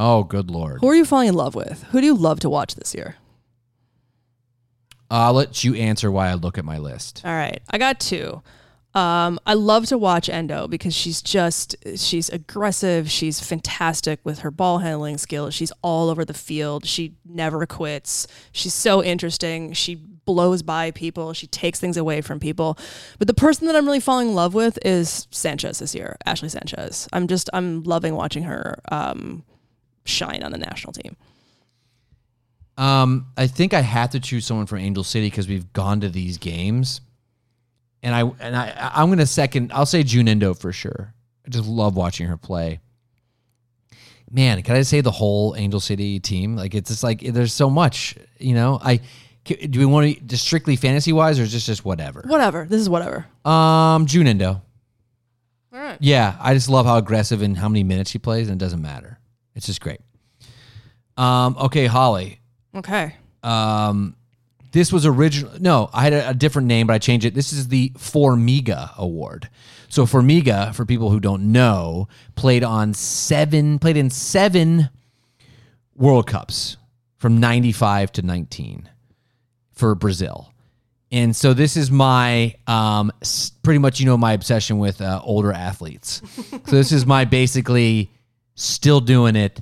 Oh, 0.00 0.22
good 0.22 0.48
lord! 0.48 0.80
Who 0.80 0.88
are 0.88 0.94
you 0.94 1.04
falling 1.04 1.28
in 1.28 1.34
love 1.34 1.56
with? 1.56 1.82
Who 1.90 2.00
do 2.00 2.06
you 2.06 2.14
love 2.14 2.38
to 2.40 2.48
watch 2.48 2.76
this 2.76 2.94
year? 2.94 3.16
I'll 5.10 5.32
let 5.32 5.64
you 5.64 5.74
answer 5.74 6.10
while 6.10 6.30
I 6.30 6.34
look 6.34 6.56
at 6.56 6.64
my 6.64 6.78
list. 6.78 7.22
All 7.24 7.32
right, 7.32 7.60
I 7.68 7.78
got 7.78 7.98
two. 7.98 8.40
Um, 8.94 9.38
I 9.44 9.54
love 9.54 9.86
to 9.86 9.98
watch 9.98 10.28
Endo 10.28 10.66
because 10.66 10.94
she's 10.94 11.20
just 11.20 11.76
she's 11.96 12.28
aggressive. 12.30 13.10
She's 13.10 13.40
fantastic 13.40 14.20
with 14.24 14.40
her 14.40 14.50
ball 14.50 14.78
handling 14.78 15.18
skills. 15.18 15.52
She's 15.52 15.72
all 15.82 16.10
over 16.10 16.24
the 16.24 16.34
field. 16.34 16.86
She 16.86 17.14
never 17.24 17.66
quits. 17.66 18.26
She's 18.52 18.74
so 18.74 19.02
interesting. 19.02 19.72
She 19.72 19.96
blows 19.96 20.62
by 20.62 20.90
people. 20.90 21.32
She 21.32 21.46
takes 21.46 21.80
things 21.80 21.96
away 21.96 22.20
from 22.20 22.38
people. 22.38 22.78
But 23.18 23.28
the 23.28 23.34
person 23.34 23.66
that 23.66 23.76
I'm 23.76 23.86
really 23.86 24.00
falling 24.00 24.28
in 24.28 24.34
love 24.34 24.54
with 24.54 24.78
is 24.84 25.26
Sanchez 25.30 25.78
this 25.78 25.94
year, 25.94 26.16
Ashley 26.24 26.48
Sanchez. 26.48 27.08
I'm 27.12 27.28
just 27.28 27.50
I'm 27.52 27.82
loving 27.82 28.14
watching 28.14 28.44
her 28.44 28.80
um, 28.90 29.42
shine 30.08 30.42
on 30.42 30.52
the 30.52 30.58
national 30.58 30.92
team. 30.92 31.16
Um, 32.76 33.26
I 33.36 33.48
think 33.48 33.74
I 33.74 33.80
have 33.80 34.10
to 34.10 34.20
choose 34.20 34.46
someone 34.46 34.66
from 34.66 34.78
Angel 34.78 35.02
City 35.02 35.26
because 35.26 35.48
we've 35.48 35.72
gone 35.72 36.00
to 36.00 36.08
these 36.08 36.38
games, 36.38 37.00
and 38.02 38.14
I 38.14 38.20
and 38.40 38.56
I 38.56 38.92
I'm 38.94 39.08
gonna 39.08 39.26
second. 39.26 39.72
I'll 39.72 39.86
say 39.86 40.04
June 40.04 40.28
Endo 40.28 40.54
for 40.54 40.72
sure. 40.72 41.12
I 41.44 41.50
just 41.50 41.66
love 41.66 41.96
watching 41.96 42.28
her 42.28 42.36
play. 42.36 42.80
Man, 44.30 44.62
can 44.62 44.76
I 44.76 44.82
say 44.82 45.00
the 45.00 45.10
whole 45.10 45.56
Angel 45.56 45.80
City 45.80 46.20
team? 46.20 46.54
Like 46.54 46.74
it's 46.74 46.90
just 46.90 47.02
like 47.02 47.20
there's 47.20 47.52
so 47.52 47.68
much. 47.68 48.14
You 48.38 48.54
know, 48.54 48.78
I 48.80 49.00
do 49.44 49.80
we 49.80 49.86
want 49.86 50.14
to 50.14 50.20
just 50.24 50.44
strictly 50.44 50.76
fantasy 50.76 51.12
wise 51.12 51.40
or 51.40 51.42
is 51.42 51.52
this 51.52 51.66
just 51.66 51.84
whatever? 51.84 52.22
Whatever. 52.26 52.66
This 52.68 52.80
is 52.80 52.88
whatever. 52.88 53.26
Um, 53.44 54.06
June 54.06 54.26
Endo. 54.28 54.62
All 55.72 55.80
right. 55.80 55.98
Yeah, 56.00 56.36
I 56.40 56.54
just 56.54 56.68
love 56.68 56.86
how 56.86 56.96
aggressive 56.96 57.42
and 57.42 57.56
how 57.56 57.68
many 57.68 57.82
minutes 57.82 58.10
she 58.10 58.18
plays, 58.18 58.48
and 58.48 58.60
it 58.60 58.64
doesn't 58.64 58.82
matter. 58.82 59.17
It's 59.58 59.66
just 59.66 59.80
great. 59.80 60.00
Um, 61.16 61.56
okay, 61.58 61.86
Holly. 61.86 62.40
Okay. 62.76 63.16
Um, 63.42 64.14
this 64.70 64.92
was 64.92 65.04
original. 65.04 65.52
No, 65.58 65.90
I 65.92 66.04
had 66.04 66.12
a, 66.12 66.30
a 66.30 66.34
different 66.34 66.68
name, 66.68 66.86
but 66.86 66.94
I 66.94 66.98
changed 66.98 67.26
it. 67.26 67.34
This 67.34 67.52
is 67.52 67.68
the 67.68 67.90
Formiga 67.90 68.96
Award. 68.96 69.50
So 69.88 70.06
Formiga, 70.06 70.72
for 70.74 70.86
people 70.86 71.10
who 71.10 71.18
don't 71.18 71.50
know, 71.50 72.06
played 72.36 72.62
on 72.62 72.94
seven, 72.94 73.80
played 73.80 73.96
in 73.96 74.10
seven 74.10 74.90
World 75.96 76.28
Cups 76.28 76.76
from 77.16 77.40
'95 77.40 78.12
to 78.12 78.22
19 78.22 78.88
for 79.72 79.94
Brazil. 79.96 80.52
And 81.10 81.34
so 81.34 81.52
this 81.52 81.76
is 81.76 81.90
my 81.90 82.54
um, 82.68 83.10
pretty 83.64 83.78
much 83.78 83.98
you 83.98 84.06
know 84.06 84.16
my 84.16 84.34
obsession 84.34 84.78
with 84.78 85.00
uh, 85.00 85.20
older 85.24 85.52
athletes. 85.52 86.22
so 86.50 86.76
this 86.76 86.92
is 86.92 87.06
my 87.06 87.24
basically 87.24 88.12
still 88.58 89.00
doing 89.00 89.36
it 89.36 89.60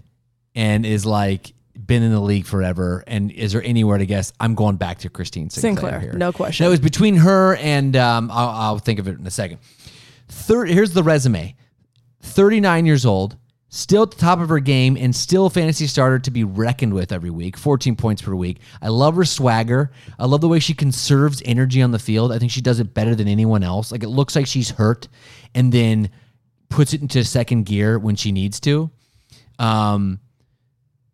and 0.55 0.87
is 0.87 1.05
like 1.05 1.53
been 1.87 2.03
in 2.03 2.11
the 2.11 2.21
league 2.21 2.47
forever. 2.47 3.05
And 3.07 3.31
is 3.31 3.53
there 3.53 3.63
anywhere 3.63 3.99
to 3.99 4.07
guess? 4.07 4.33
I'm 4.41 4.55
going 4.55 4.77
back 4.77 4.99
to 5.01 5.11
Christine 5.11 5.51
Sinclair, 5.51 5.93
Sinclair, 5.93 6.01
here. 6.01 6.13
no 6.15 6.33
question. 6.33 6.65
That 6.65 6.71
was 6.71 6.81
between 6.81 7.17
her 7.17 7.57
and 7.57 7.95
um, 7.97 8.31
I'll, 8.33 8.49
I'll 8.49 8.79
think 8.79 8.99
of 8.99 9.07
it 9.07 9.19
in 9.19 9.27
a 9.27 9.31
second. 9.31 9.59
Third, 10.29 10.69
here's 10.69 10.93
the 10.93 11.03
resume: 11.03 11.55
39 12.23 12.87
years 12.87 13.07
old, 13.07 13.37
still 13.69 14.05
at 14.05 14.11
the 14.11 14.17
top 14.17 14.41
of 14.41 14.49
her 14.49 14.59
game, 14.59 14.97
and 14.97 15.15
still 15.15 15.47
a 15.47 15.51
fantasy 15.51 15.87
starter 15.87 16.19
to 16.19 16.31
be 16.31 16.43
reckoned 16.43 16.95
with 16.95 17.13
every 17.13 17.31
week. 17.31 17.57
14 17.57 17.95
points 17.95 18.23
per 18.23 18.35
week. 18.35 18.59
I 18.81 18.89
love 18.89 19.15
her 19.17 19.25
swagger. 19.25 19.93
I 20.19 20.25
love 20.25 20.41
the 20.41 20.49
way 20.49 20.59
she 20.59 20.75
conserves 20.75 21.43
energy 21.45 21.83
on 21.83 21.93
the 21.93 21.99
field. 21.99 22.33
I 22.33 22.39
think 22.39 22.51
she 22.51 22.63
does 22.63 22.81
it 22.81 22.95
better 22.95 23.15
than 23.15 23.29
anyone 23.29 23.63
else. 23.63 23.93
Like 23.93 24.03
it 24.03 24.09
looks 24.09 24.35
like 24.35 24.47
she's 24.47 24.71
hurt, 24.71 25.07
and 25.55 25.71
then 25.71 26.11
puts 26.69 26.93
it 26.95 27.03
into 27.03 27.23
second 27.25 27.65
gear 27.67 27.99
when 27.99 28.17
she 28.17 28.33
needs 28.33 28.61
to. 28.61 28.91
Um, 29.59 30.21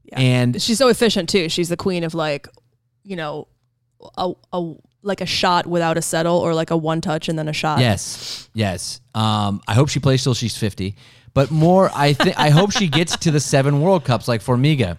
Yeah. 0.04 0.20
and 0.20 0.62
She's 0.62 0.78
so 0.78 0.88
efficient 0.88 1.28
too. 1.28 1.48
She's 1.48 1.68
the 1.68 1.76
queen 1.76 2.04
of 2.04 2.14
like, 2.14 2.48
you 3.04 3.16
know, 3.16 3.48
a, 4.16 4.32
a 4.52 4.74
like 5.02 5.20
a 5.20 5.26
shot 5.26 5.66
without 5.66 5.96
a 5.98 6.02
settle 6.02 6.38
or 6.38 6.54
like 6.54 6.70
a 6.70 6.76
one 6.76 7.00
touch 7.00 7.28
and 7.28 7.38
then 7.38 7.48
a 7.48 7.52
shot. 7.52 7.80
Yes, 7.80 8.48
yes. 8.54 9.00
Um, 9.14 9.60
I 9.66 9.74
hope 9.74 9.88
she 9.88 10.00
plays 10.00 10.22
till 10.22 10.34
she's 10.34 10.56
fifty. 10.56 10.96
But 11.34 11.50
more, 11.50 11.90
I 11.94 12.12
think 12.12 12.38
I 12.38 12.50
hope 12.50 12.72
she 12.72 12.88
gets 12.88 13.16
to 13.18 13.30
the 13.30 13.40
seven 13.40 13.80
World 13.80 14.04
Cups 14.04 14.28
like 14.28 14.42
Formiga. 14.42 14.98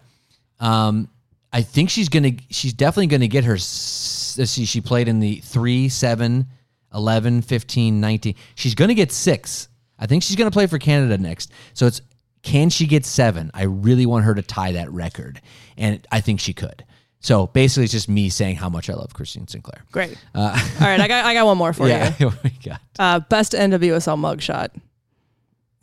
Um, 0.60 1.10
I 1.52 1.62
think 1.62 1.90
she's 1.90 2.10
gonna. 2.10 2.32
She's 2.50 2.74
definitely 2.74 3.08
gonna 3.08 3.28
get 3.28 3.44
her. 3.44 3.56
s- 3.56 4.40
see. 4.46 4.66
She 4.66 4.82
played 4.82 5.08
in 5.08 5.20
the 5.20 5.36
3, 5.44 5.88
7, 5.90 6.48
11, 6.94 7.42
15, 7.44 8.02
19. 8.02 8.36
She's 8.56 8.74
gonna 8.76 8.94
get 8.96 9.12
six. 9.12 9.68
I 10.00 10.06
think 10.06 10.24
she's 10.24 10.36
gonna 10.36 10.52
play 10.52 10.68
for 10.68 10.78
Canada 10.80 11.18
next. 11.18 11.52
So 11.74 11.86
it's 11.88 12.02
can 12.42 12.70
she 12.70 12.88
get 12.88 13.06
seven? 13.06 13.52
I 13.54 13.64
really 13.64 14.06
want 14.06 14.26
her 14.26 14.36
to 14.36 14.42
tie 14.42 14.74
that 14.74 14.92
record, 14.92 15.42
and 15.78 16.06
I 16.12 16.20
think 16.22 16.40
she 16.42 16.54
could. 16.54 16.84
So 17.22 17.48
basically, 17.48 17.86
it's 17.86 17.94
just 17.94 18.10
me 18.10 18.28
saying 18.30 18.58
how 18.58 18.68
much 18.68 18.90
I 18.90 18.94
love 18.96 19.14
Christine 19.14 19.48
Sinclair. 19.48 19.86
Great. 19.94 20.18
All 20.36 20.44
right, 20.82 21.00
I 21.00 21.08
got 21.08 21.26
I 21.26 21.34
got 21.34 21.46
one 21.46 21.58
more 21.58 21.72
for 21.72 21.88
yeah, 21.88 22.14
you. 22.20 22.34
we 22.44 22.50
got 22.66 22.82
Uh, 23.00 23.20
best 23.22 23.54
NWSL 23.54 24.18
mugshot. 24.20 24.70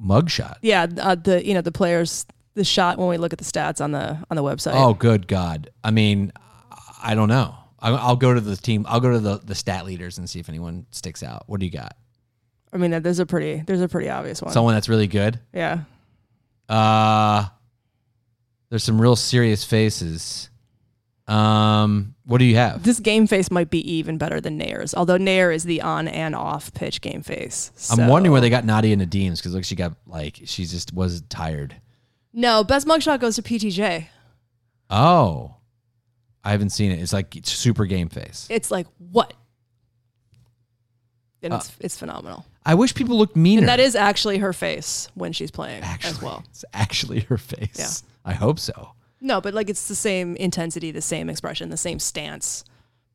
mugshot. 0.02 0.56
Yeah, 0.62 0.86
uh, 1.00 1.14
the 1.14 1.44
you 1.46 1.54
know 1.54 1.62
the 1.62 1.72
players 1.72 2.26
the 2.54 2.64
shot 2.64 2.98
when 2.98 3.08
we 3.08 3.16
look 3.16 3.32
at 3.32 3.38
the 3.38 3.44
stats 3.44 3.82
on 3.82 3.92
the 3.92 4.18
on 4.30 4.36
the 4.36 4.42
website. 4.42 4.72
Oh, 4.74 4.92
good 4.94 5.26
God. 5.26 5.70
I 5.82 5.90
mean, 5.90 6.32
I 7.02 7.14
don't 7.14 7.28
know. 7.28 7.54
I'll 7.82 8.16
go 8.16 8.34
to 8.34 8.40
the 8.40 8.56
team. 8.56 8.84
I'll 8.86 9.00
go 9.00 9.10
to 9.12 9.18
the, 9.18 9.38
the 9.38 9.54
stat 9.54 9.86
leaders 9.86 10.18
and 10.18 10.28
see 10.28 10.38
if 10.38 10.50
anyone 10.50 10.84
sticks 10.90 11.22
out. 11.22 11.44
What 11.46 11.60
do 11.60 11.66
you 11.66 11.72
got? 11.72 11.96
I 12.72 12.76
mean 12.76 13.02
there's 13.02 13.18
a 13.18 13.26
pretty 13.26 13.62
there's 13.66 13.80
a 13.80 13.88
pretty 13.88 14.08
obvious 14.08 14.40
one. 14.42 14.52
Someone 14.52 14.74
that's 14.74 14.88
really 14.88 15.06
good. 15.06 15.40
yeah. 15.52 15.80
Uh, 16.68 17.46
there's 18.68 18.84
some 18.84 19.00
real 19.00 19.16
serious 19.16 19.64
faces. 19.64 20.48
Um, 21.26 22.14
what 22.24 22.38
do 22.38 22.44
you 22.44 22.56
have? 22.56 22.82
This 22.82 23.00
game 23.00 23.26
face 23.26 23.50
might 23.50 23.70
be 23.70 23.80
even 23.92 24.18
better 24.18 24.40
than 24.40 24.58
Naeher's, 24.58 24.94
although 24.94 25.18
Naeher 25.18 25.54
is 25.54 25.64
the 25.64 25.82
on 25.82 26.08
and 26.08 26.34
off 26.34 26.72
pitch 26.72 27.00
game 27.00 27.22
face. 27.22 27.72
I'm 27.90 28.08
wondering 28.08 28.32
where 28.32 28.40
they 28.40 28.50
got 28.50 28.64
Nadia 28.64 28.96
Nadim's 28.96 29.40
because 29.40 29.54
look, 29.54 29.64
she 29.64 29.74
got 29.76 29.94
like 30.06 30.40
she 30.44 30.64
just 30.64 30.92
was 30.92 31.22
tired. 31.22 31.76
No, 32.32 32.62
best 32.62 32.86
mugshot 32.86 33.20
goes 33.20 33.36
to 33.36 33.42
PTJ. 33.42 34.06
Oh, 34.88 35.56
I 36.44 36.52
haven't 36.52 36.70
seen 36.70 36.90
it. 36.92 37.00
It's 37.00 37.12
like 37.12 37.36
super 37.44 37.86
game 37.86 38.08
face. 38.08 38.46
It's 38.50 38.70
like 38.70 38.86
what? 38.98 39.32
And 41.42 41.52
Uh, 41.52 41.56
it's 41.56 41.72
it's 41.80 41.98
phenomenal. 41.98 42.44
I 42.66 42.74
wish 42.74 42.94
people 42.94 43.16
looked 43.18 43.36
meaner. 43.36 43.60
And 43.60 43.68
that 43.68 43.80
is 43.80 43.94
actually 43.96 44.38
her 44.38 44.52
face 44.52 45.08
when 45.14 45.32
she's 45.32 45.50
playing 45.50 45.82
actually 45.82 46.10
as 46.10 46.22
well. 46.22 46.44
It's 46.50 46.64
actually 46.74 47.20
her 47.20 47.38
face. 47.38 47.76
Yeah. 47.78 48.30
I 48.30 48.34
hope 48.34 48.58
so. 48.58 48.92
No, 49.20 49.40
but 49.40 49.54
like 49.54 49.68
it's 49.70 49.88
the 49.88 49.94
same 49.94 50.36
intensity, 50.36 50.90
the 50.90 51.00
same 51.02 51.28
expression, 51.30 51.70
the 51.70 51.76
same 51.76 51.98
stance, 51.98 52.64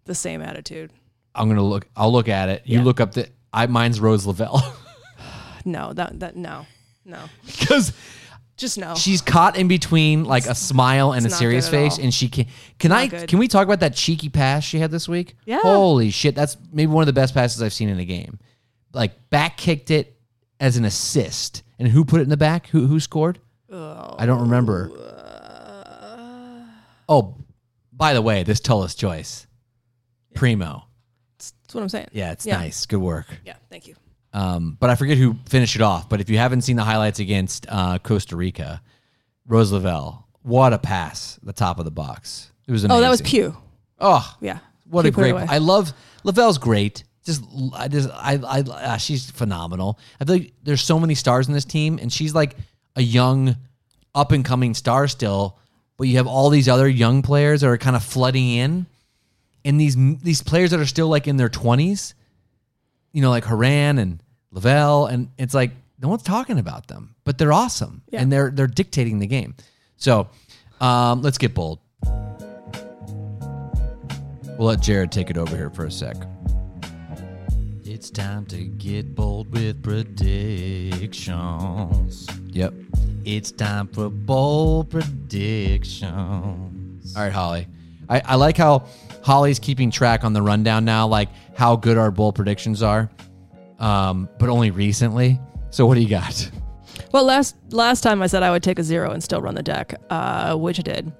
the 0.06 0.16
same 0.16 0.42
attitude. 0.42 0.92
I'm 1.36 1.48
gonna 1.50 1.62
look. 1.64 1.88
I'll 1.96 2.12
look 2.12 2.28
at 2.30 2.50
it. 2.50 2.64
You 2.66 2.80
Yeah. 2.80 2.84
look 2.86 3.00
up 3.00 3.12
the. 3.14 3.30
I 3.54 3.68
mine's 3.68 4.00
Rose 4.00 4.26
Lavelle 4.26 4.62
No, 5.66 5.94
that 5.94 6.20
that 6.20 6.36
no, 6.36 6.66
no, 7.06 7.20
because 7.46 7.92
just 8.58 8.78
no. 8.78 8.96
she's 8.96 9.22
caught 9.22 9.58
in 9.58 9.68
between 9.68 10.24
like 10.24 10.46
a 10.46 10.56
smile 10.56 11.12
and 11.12 11.26
a 11.26 11.30
not 11.30 11.38
serious 11.38 11.70
good 11.70 11.76
at 11.76 11.84
face, 11.84 11.98
all. 11.98 12.04
and 12.06 12.14
she 12.14 12.30
can. 12.30 12.46
Can 12.80 12.92
I? 12.92 13.08
good. 13.08 13.28
Can 13.28 13.40
we 13.40 13.48
talk 13.48 13.66
about 13.66 13.82
that 13.82 13.96
cheeky 13.96 14.30
pass 14.30 14.64
she 14.64 14.80
had 14.80 14.92
this 14.92 15.08
week? 15.10 15.36
Yeah. 15.46 15.60
Holy 15.62 16.10
shit! 16.10 16.36
That's 16.36 16.58
maybe 16.72 16.92
one 16.92 17.02
of 17.02 17.08
the 17.08 17.14
best 17.14 17.34
passes 17.34 17.62
I've 17.62 17.74
seen 17.74 17.90
in 17.90 18.00
a 18.00 18.06
game. 18.06 18.40
Like 18.94 19.30
back 19.30 19.58
kicked 19.58 19.92
it 19.92 20.18
as 20.60 20.78
an 20.78 20.86
assist, 20.86 21.64
and 21.80 21.88
who 21.88 22.06
put 22.06 22.22
it 22.22 22.24
in 22.24 22.30
the 22.30 22.38
back? 22.38 22.68
Who 22.68 22.88
who 22.88 23.00
scored? 23.00 23.40
I 23.72 24.26
don't 24.26 24.42
remember. 24.42 24.90
Oh, 24.94 26.66
oh 27.10 27.36
by 27.92 28.14
the 28.14 28.22
way, 28.22 28.44
this 28.44 28.60
Tullis 28.60 28.96
Joyce, 28.96 29.48
primo. 30.34 30.86
That's 31.38 31.74
what 31.74 31.82
I'm 31.82 31.90
saying. 31.90 32.08
Yeah, 32.14 32.32
it's 32.32 32.46
Yeah. 32.46 32.58
nice. 32.58 32.86
Good 32.86 33.00
work. 33.00 33.28
Yeah, 33.46 33.56
thank 33.70 33.88
you. 33.88 33.96
Um, 34.36 34.76
but 34.82 34.90
I 34.90 34.96
forget 34.96 35.18
who 35.18 35.38
finished 35.48 35.78
it 35.78 35.82
off. 35.82 36.10
But 36.10 36.20
if 36.20 36.30
you 36.30 36.38
haven't 36.38 36.62
seen 36.64 36.76
the 36.76 36.84
highlights 36.84 37.20
against 37.20 37.66
uh, 37.70 38.00
Costa 38.00 38.36
Rica, 38.36 38.82
Rose 39.48 39.72
Lavelle, 39.72 40.28
what 40.42 40.74
a 40.74 40.78
pass! 40.78 41.40
The 41.42 41.54
top 41.54 41.80
of 41.80 41.86
the 41.86 41.92
box. 41.92 42.52
It 42.68 42.72
was 42.74 42.84
amazing. 42.84 42.98
Oh, 42.98 43.02
that 43.02 43.10
was 43.10 43.22
Pugh. 43.22 43.56
Oh, 44.00 44.36
Yeah. 44.42 44.60
what 44.90 45.04
Pugh 45.04 45.10
a 45.10 45.12
great! 45.12 45.36
I 45.36 45.60
love 45.60 45.94
Lavelle's 46.26 46.58
great. 46.58 47.04
Just, 47.24 47.44
I 47.74 47.88
just, 47.88 48.10
I, 48.12 48.34
I, 48.46 48.60
uh, 48.60 48.98
she's 48.98 49.32
phenomenal. 49.32 49.98
I 50.20 50.26
feel 50.26 50.36
like 50.36 50.54
there's 50.64 50.82
so 50.82 51.00
many 51.00 51.16
stars 51.16 51.48
in 51.48 51.54
this 51.54 51.66
team, 51.66 51.98
and 52.02 52.12
she's 52.12 52.36
like 52.36 52.58
a 52.98 53.02
young, 53.02 53.56
up 54.14 54.32
and 54.34 54.44
coming 54.44 54.74
star 54.74 55.08
still. 55.08 55.58
But 55.98 56.08
you 56.08 56.18
have 56.18 56.28
all 56.28 56.50
these 56.50 56.68
other 56.68 56.90
young 56.90 57.22
players 57.22 57.62
that 57.62 57.68
are 57.68 57.78
kind 57.78 57.96
of 57.96 58.04
flooding 58.04 58.50
in, 58.50 58.86
and 59.64 59.80
these 59.80 59.96
these 60.22 60.42
players 60.44 60.72
that 60.72 60.80
are 60.82 60.86
still 60.86 61.08
like 61.08 61.26
in 61.26 61.38
their 61.38 61.48
twenties, 61.50 62.16
you 63.14 63.22
know, 63.22 63.30
like 63.30 63.46
Horan 63.46 63.98
and 63.98 64.20
Lavelle, 64.56 65.06
and 65.06 65.30
it's 65.38 65.54
like 65.54 65.70
no 66.02 66.08
one's 66.08 66.24
talking 66.24 66.58
about 66.58 66.88
them, 66.88 67.14
but 67.26 67.38
they're 67.38 67.54
awesome 67.54 68.02
Yeah. 68.10 68.22
and 68.22 68.32
they're 68.32 68.50
they're 68.50 68.66
dictating 68.68 69.20
the 69.20 69.28
game. 69.28 69.54
So 69.98 70.30
um, 70.82 71.22
let's 71.22 71.38
get 71.38 71.54
bold. 71.54 71.80
We'll 74.58 74.70
let 74.70 74.82
Jared 74.82 75.12
take 75.12 75.30
it 75.30 75.38
over 75.38 75.56
here 75.56 75.70
for 75.70 75.86
a 75.86 75.92
sec. 75.92 76.16
It's 77.84 78.10
time 78.10 78.46
to 78.48 78.64
get 78.64 79.14
bold 79.16 79.52
with 79.54 79.84
predictions. 79.84 80.96
Yep. 82.48 82.74
It's 83.26 83.52
time 83.52 83.88
for 83.90 84.10
bold 84.10 84.90
predictions. 84.92 86.06
All 87.16 87.22
right, 87.24 87.32
Holly. 87.34 87.68
I, 88.08 88.22
I 88.24 88.36
like 88.36 88.56
how 88.58 88.86
Holly's 89.24 89.58
keeping 89.60 89.90
track 89.92 90.24
on 90.24 90.32
the 90.34 90.42
rundown 90.42 90.86
now, 90.86 91.08
like 91.08 91.30
how 91.56 91.76
good 91.76 91.98
our 91.98 92.12
bold 92.12 92.36
predictions 92.36 92.82
are, 92.84 93.10
um, 93.80 94.30
but 94.40 94.50
only 94.50 94.72
recently. 94.72 95.40
So 95.70 95.86
what 95.86 95.96
do 95.96 96.02
you 96.02 96.10
got? 96.10 96.50
Well, 97.12 97.24
last 97.26 97.56
last 97.72 98.02
time 98.02 98.22
I 98.22 98.28
said 98.28 98.44
I 98.44 98.52
would 98.52 98.64
take 98.64 98.80
a 98.80 98.84
zero 98.84 99.12
and 99.12 99.24
still 99.24 99.42
run 99.42 99.56
the 99.56 99.64
deck, 99.64 99.94
uh, 100.10 100.56
which 100.56 100.80
I 100.80 100.82
did. 100.82 101.12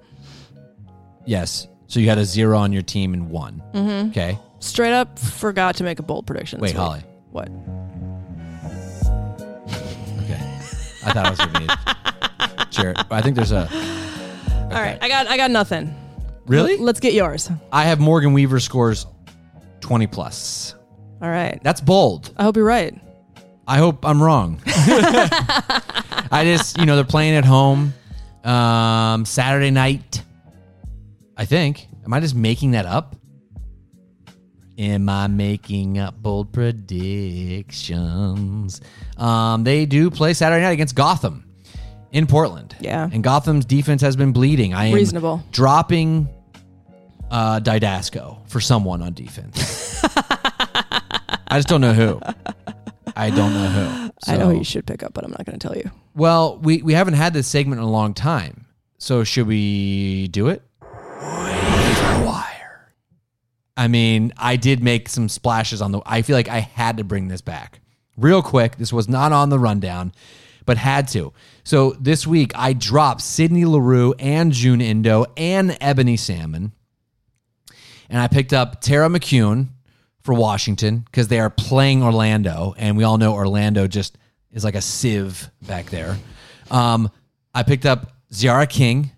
Yes. 1.24 1.68
So 1.86 2.00
you 2.00 2.08
had 2.08 2.18
a 2.18 2.24
zero 2.24 2.58
on 2.58 2.72
your 2.72 2.82
team 2.82 3.14
and 3.14 3.30
one. 3.30 3.62
Mm-hmm. 3.72 4.10
Okay. 4.10 4.38
Straight 4.58 4.92
up 4.92 5.18
forgot 5.18 5.76
to 5.76 5.84
make 5.84 5.98
a 5.98 6.02
bold 6.02 6.26
prediction. 6.26 6.60
Wait. 6.60 6.74
Holly. 6.74 7.02
What? 7.30 7.48
Okay. 10.22 10.40
I 11.04 11.12
thought 11.12 11.26
I 11.26 11.30
was 11.30 11.38
gonna 11.38 11.60
be 11.60 12.64
Jared. 12.70 12.96
I 13.10 13.22
think 13.22 13.36
there's 13.36 13.52
a 13.52 13.68
All 14.64 14.70
right, 14.82 14.98
I 15.00 15.08
got 15.08 15.26
I 15.28 15.36
got 15.36 15.50
nothing. 15.50 15.94
Really? 16.46 16.76
Let's 16.76 17.00
get 17.00 17.12
yours. 17.12 17.50
I 17.72 17.84
have 17.84 17.98
Morgan 18.00 18.32
Weaver 18.32 18.60
scores 18.60 19.06
twenty 19.80 20.06
plus. 20.06 20.74
All 21.22 21.30
right. 21.30 21.58
That's 21.62 21.80
bold. 21.80 22.32
I 22.36 22.42
hope 22.44 22.56
you're 22.56 22.64
right. 22.64 22.94
I 23.66 23.78
hope 23.78 24.04
I'm 24.04 24.22
wrong. 24.22 24.60
I 24.66 26.42
just, 26.44 26.78
you 26.78 26.86
know, 26.86 26.96
they're 26.96 27.04
playing 27.04 27.34
at 27.34 27.44
home 27.44 27.94
um, 28.44 29.24
Saturday 29.24 29.70
night. 29.70 30.22
I 31.36 31.44
think. 31.44 31.86
Am 32.04 32.12
I 32.14 32.20
just 32.20 32.34
making 32.34 32.72
that 32.72 32.86
up? 32.86 33.16
Am 34.78 35.08
I 35.08 35.26
making 35.26 35.98
up 35.98 36.20
bold 36.20 36.52
predictions? 36.52 38.80
Um, 39.16 39.64
they 39.64 39.86
do 39.86 40.10
play 40.10 40.34
Saturday 40.34 40.62
night 40.62 40.72
against 40.72 40.94
Gotham 40.94 41.44
in 42.12 42.26
Portland. 42.26 42.76
Yeah. 42.80 43.08
And 43.10 43.24
Gotham's 43.24 43.64
defense 43.64 44.02
has 44.02 44.16
been 44.16 44.32
bleeding. 44.32 44.74
I 44.74 44.86
am 44.86 44.94
Reasonable. 44.94 45.42
dropping 45.50 46.28
uh, 47.30 47.60
Didasco 47.60 48.46
for 48.48 48.60
someone 48.60 49.02
on 49.02 49.14
defense. 49.14 50.04
I 51.48 51.58
just 51.58 51.68
don't 51.68 51.80
know 51.80 51.92
who. 51.92 52.20
I 53.16 53.30
don't 53.30 53.54
know 53.54 53.68
who. 53.68 54.10
I 54.26 54.36
know 54.36 54.50
who 54.50 54.58
you 54.58 54.64
should 54.64 54.86
pick 54.86 55.02
up, 55.02 55.14
but 55.14 55.24
I'm 55.24 55.30
not 55.30 55.44
going 55.44 55.58
to 55.58 55.66
tell 55.66 55.76
you. 55.76 55.90
well, 56.14 56.58
we, 56.58 56.82
we 56.82 56.92
haven't 56.92 57.14
had 57.14 57.32
this 57.32 57.46
segment 57.46 57.80
in 57.80 57.86
a 57.86 57.90
long 57.90 58.14
time. 58.14 58.66
So 58.98 59.24
should 59.24 59.46
we 59.46 60.28
do 60.28 60.48
it? 60.48 60.62
Waiver 60.82 62.24
wire. 62.24 62.92
I 63.76 63.88
mean, 63.88 64.32
I 64.36 64.56
did 64.56 64.82
make 64.82 65.08
some 65.08 65.28
splashes 65.28 65.82
on 65.82 65.92
the 65.92 66.00
I 66.06 66.22
feel 66.22 66.36
like 66.36 66.48
I 66.48 66.60
had 66.60 66.96
to 66.96 67.04
bring 67.04 67.28
this 67.28 67.40
back. 67.40 67.80
Real 68.16 68.42
quick. 68.42 68.76
This 68.76 68.92
was 68.92 69.08
not 69.08 69.32
on 69.32 69.50
the 69.50 69.58
rundown, 69.58 70.12
but 70.64 70.78
had 70.78 71.08
to. 71.08 71.32
So 71.62 71.90
this 72.00 72.26
week 72.26 72.52
I 72.54 72.72
dropped 72.72 73.20
Sydney 73.20 73.66
Leroux 73.66 74.14
and 74.18 74.52
June 74.52 74.80
Endo 74.80 75.26
and 75.36 75.76
Ebony 75.80 76.16
Salmon. 76.16 76.72
And 78.08 78.20
I 78.20 78.28
picked 78.28 78.52
up 78.52 78.80
Tara 78.80 79.08
McKeown 79.08 79.68
for 80.26 80.34
Washington 80.34 80.98
because 80.98 81.28
they 81.28 81.38
are 81.38 81.48
playing 81.48 82.02
Orlando, 82.02 82.74
and 82.76 82.96
we 82.96 83.04
all 83.04 83.16
know 83.16 83.32
Orlando 83.32 83.86
just 83.86 84.18
is 84.52 84.64
like 84.64 84.74
a 84.74 84.80
sieve 84.80 85.50
back 85.62 85.86
there. 85.86 86.18
Um, 86.70 87.10
I 87.54 87.62
picked 87.62 87.86
up 87.86 88.12
Tziarra 88.30 88.68
King 88.68 89.12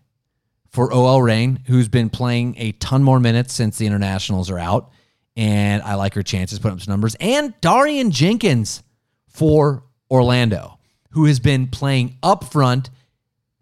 for 0.69 0.93
OL 0.93 1.23
Reign, 1.23 1.61
who's 1.67 1.89
been 1.89 2.11
playing 2.11 2.55
a 2.59 2.73
ton 2.73 3.03
more 3.03 3.19
minutes 3.19 3.55
since 3.55 3.79
the 3.79 3.87
internationals 3.87 4.51
are 4.51 4.59
out, 4.59 4.93
and 5.35 5.83
I 5.83 5.95
like 5.95 6.15
her 6.15 6.23
chances 6.23 6.59
putting 6.59 6.75
up 6.75 6.83
some 6.83 6.93
numbers. 6.93 7.17
And 7.19 7.59
Darian 7.61 8.11
Jenkins 8.11 8.83
for 9.29 9.83
Orlando, 10.11 10.79
who 11.13 11.25
has 11.25 11.41
been 11.41 11.69
playing 11.69 12.19
up 12.23 12.45
front 12.45 12.91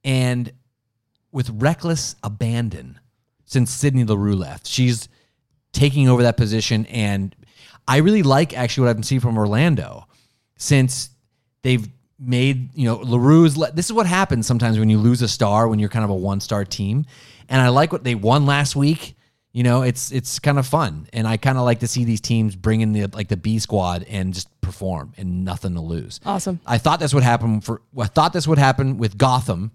and 0.04 0.52
with 1.30 1.48
reckless 1.50 2.16
abandon 2.24 2.98
since 3.44 3.70
Sydney 3.70 4.04
Leroux 4.04 4.34
left. 4.34 4.66
She's 4.66 5.08
taking 5.76 6.08
over 6.08 6.22
that 6.22 6.36
position. 6.36 6.86
And 6.86 7.34
I 7.86 7.98
really 7.98 8.22
like 8.22 8.56
actually 8.56 8.84
what 8.84 8.90
I've 8.90 8.96
been 8.96 9.04
seeing 9.04 9.20
from 9.20 9.38
Orlando 9.38 10.06
since 10.56 11.10
they've 11.62 11.86
made, 12.18 12.74
you 12.74 12.86
know, 12.86 12.98
Leroux's. 12.98 13.56
Le- 13.56 13.72
this 13.72 13.86
is 13.86 13.92
what 13.92 14.06
happens 14.06 14.46
sometimes 14.46 14.78
when 14.78 14.88
you 14.90 14.98
lose 14.98 15.22
a 15.22 15.28
star 15.28 15.68
when 15.68 15.78
you're 15.78 15.88
kind 15.90 16.04
of 16.04 16.10
a 16.10 16.14
one 16.14 16.40
star 16.40 16.64
team. 16.64 17.04
And 17.48 17.60
I 17.60 17.68
like 17.68 17.92
what 17.92 18.02
they 18.02 18.14
won 18.14 18.46
last 18.46 18.74
week. 18.74 19.14
You 19.52 19.62
know, 19.62 19.82
it's 19.82 20.12
it's 20.12 20.38
kind 20.38 20.58
of 20.58 20.66
fun, 20.66 21.08
and 21.14 21.26
I 21.26 21.38
kind 21.38 21.56
of 21.56 21.64
like 21.64 21.80
to 21.80 21.88
see 21.88 22.04
these 22.04 22.20
teams 22.20 22.54
bring 22.54 22.82
in 22.82 22.92
the 22.92 23.06
like 23.06 23.28
the 23.28 23.38
B 23.38 23.58
squad 23.58 24.02
and 24.02 24.34
just 24.34 24.48
perform 24.60 25.14
and 25.16 25.46
nothing 25.46 25.72
to 25.74 25.80
lose. 25.80 26.20
Awesome. 26.26 26.60
I 26.66 26.76
thought 26.76 27.00
this 27.00 27.14
would 27.14 27.22
happen 27.22 27.62
for. 27.62 27.80
I 27.98 28.06
thought 28.06 28.34
this 28.34 28.46
would 28.46 28.58
happen 28.58 28.98
with 28.98 29.16
Gotham, 29.16 29.70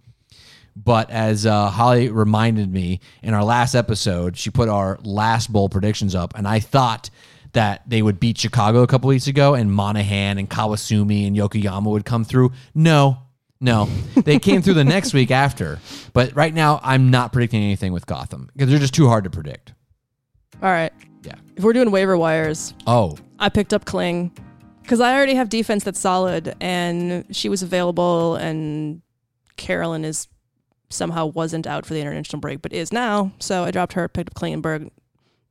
but 0.75 1.09
as 1.09 1.45
uh, 1.45 1.69
Holly 1.69 2.09
reminded 2.09 2.71
me 2.71 2.99
in 3.21 3.33
our 3.33 3.43
last 3.43 3.75
episode, 3.75 4.37
she 4.37 4.49
put 4.49 4.69
our 4.69 4.99
last 5.03 5.51
bowl 5.51 5.69
predictions 5.69 6.15
up, 6.15 6.33
and 6.37 6.47
I 6.47 6.59
thought 6.59 7.09
that 7.53 7.81
they 7.87 8.01
would 8.01 8.19
beat 8.19 8.37
Chicago 8.37 8.81
a 8.81 8.87
couple 8.87 9.09
weeks 9.09 9.27
ago, 9.27 9.53
and 9.55 9.71
Monaghan 9.71 10.37
and 10.37 10.49
Kawasumi 10.49 11.27
and 11.27 11.35
Yokoyama 11.35 11.85
would 11.87 12.05
come 12.05 12.23
through. 12.23 12.51
No, 12.73 13.17
no, 13.59 13.85
they 14.15 14.39
came 14.39 14.61
through 14.61 14.75
the 14.75 14.83
next 14.85 15.13
week 15.13 15.31
after. 15.31 15.79
But 16.13 16.35
right 16.35 16.53
now, 16.53 16.79
I'm 16.81 17.11
not 17.11 17.33
predicting 17.33 17.61
anything 17.61 17.91
with 17.91 18.05
Gotham 18.05 18.49
because 18.53 18.69
they're 18.69 18.79
just 18.79 18.93
too 18.93 19.07
hard 19.07 19.25
to 19.25 19.29
predict. 19.29 19.73
All 20.63 20.69
right. 20.69 20.93
Yeah. 21.23 21.35
If 21.55 21.63
we're 21.63 21.73
doing 21.73 21.91
waiver 21.91 22.17
wires, 22.17 22.73
Oh, 22.87 23.17
I 23.37 23.49
picked 23.49 23.73
up 23.73 23.85
Kling 23.85 24.31
because 24.81 24.99
I 25.01 25.13
already 25.15 25.35
have 25.35 25.49
defense 25.49 25.83
that's 25.83 25.99
solid, 25.99 26.55
and 26.61 27.25
she 27.35 27.49
was 27.49 27.61
available, 27.61 28.35
and 28.35 29.01
Carolyn 29.57 30.05
is 30.05 30.27
somehow 30.91 31.25
wasn't 31.25 31.67
out 31.67 31.85
for 31.85 31.93
the 31.93 32.01
international 32.01 32.39
break, 32.39 32.61
but 32.61 32.73
is 32.73 32.91
now. 32.91 33.31
So 33.39 33.63
I 33.63 33.71
dropped 33.71 33.93
her, 33.93 34.07
picked 34.07 34.29
up 34.29 34.35
Klingenberg, 34.35 34.91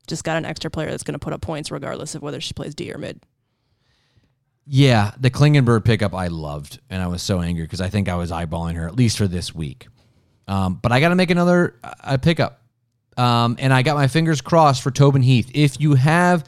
just 0.07 0.25
got 0.25 0.37
an 0.37 0.45
extra 0.45 0.71
player 0.71 0.91
that's 0.91 1.03
going 1.03 1.15
to 1.15 1.19
put 1.19 1.33
up 1.33 1.41
points 1.41 1.71
regardless 1.71 2.15
of 2.15 2.23
whether 2.23 2.41
she 2.41 2.53
plays 2.53 2.75
D 2.75 2.93
or 2.93 2.99
mid. 2.99 3.21
Yeah, 4.67 5.13
the 5.19 5.31
Klingenberg 5.31 5.85
pickup 5.85 6.15
I 6.15 6.29
loved, 6.29 6.81
and 6.91 7.03
I 7.03 7.09
was 7.09 7.23
so 7.23 7.41
angry 7.41 7.65
because 7.65 7.81
I 7.81 7.89
think 7.89 8.09
I 8.09 8.15
was 8.15 8.31
eyeballing 8.31 8.77
her 8.77 8.87
at 8.87 8.95
least 8.95 9.19
for 9.19 9.27
this 9.27 9.55
week. 9.55 9.89
Um, 10.47 10.79
but 10.81 10.93
I 10.93 11.01
got 11.01 11.09
to 11.09 11.15
make 11.15 11.31
another 11.31 11.77
uh, 11.83 12.19
pickup, 12.19 12.63
um, 13.17 13.57
and 13.59 13.73
I 13.73 13.83
got 13.83 13.97
my 13.97 14.07
fingers 14.07 14.41
crossed 14.41 14.83
for 14.83 14.91
Tobin 14.91 15.23
Heath. 15.23 15.51
If 15.55 15.81
you 15.81 15.95
have, 15.95 16.45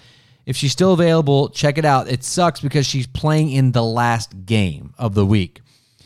if 0.46 0.56
she's 0.56 0.72
still 0.72 0.92
available, 0.92 1.48
check 1.48 1.78
it 1.78 1.84
out. 1.84 2.08
It 2.08 2.22
sucks 2.22 2.60
because 2.60 2.86
she's 2.86 3.06
playing 3.06 3.50
in 3.50 3.72
the 3.72 3.82
last 3.82 4.44
game 4.44 4.94
of 4.98 5.14
the 5.14 5.26
week, 5.26 5.60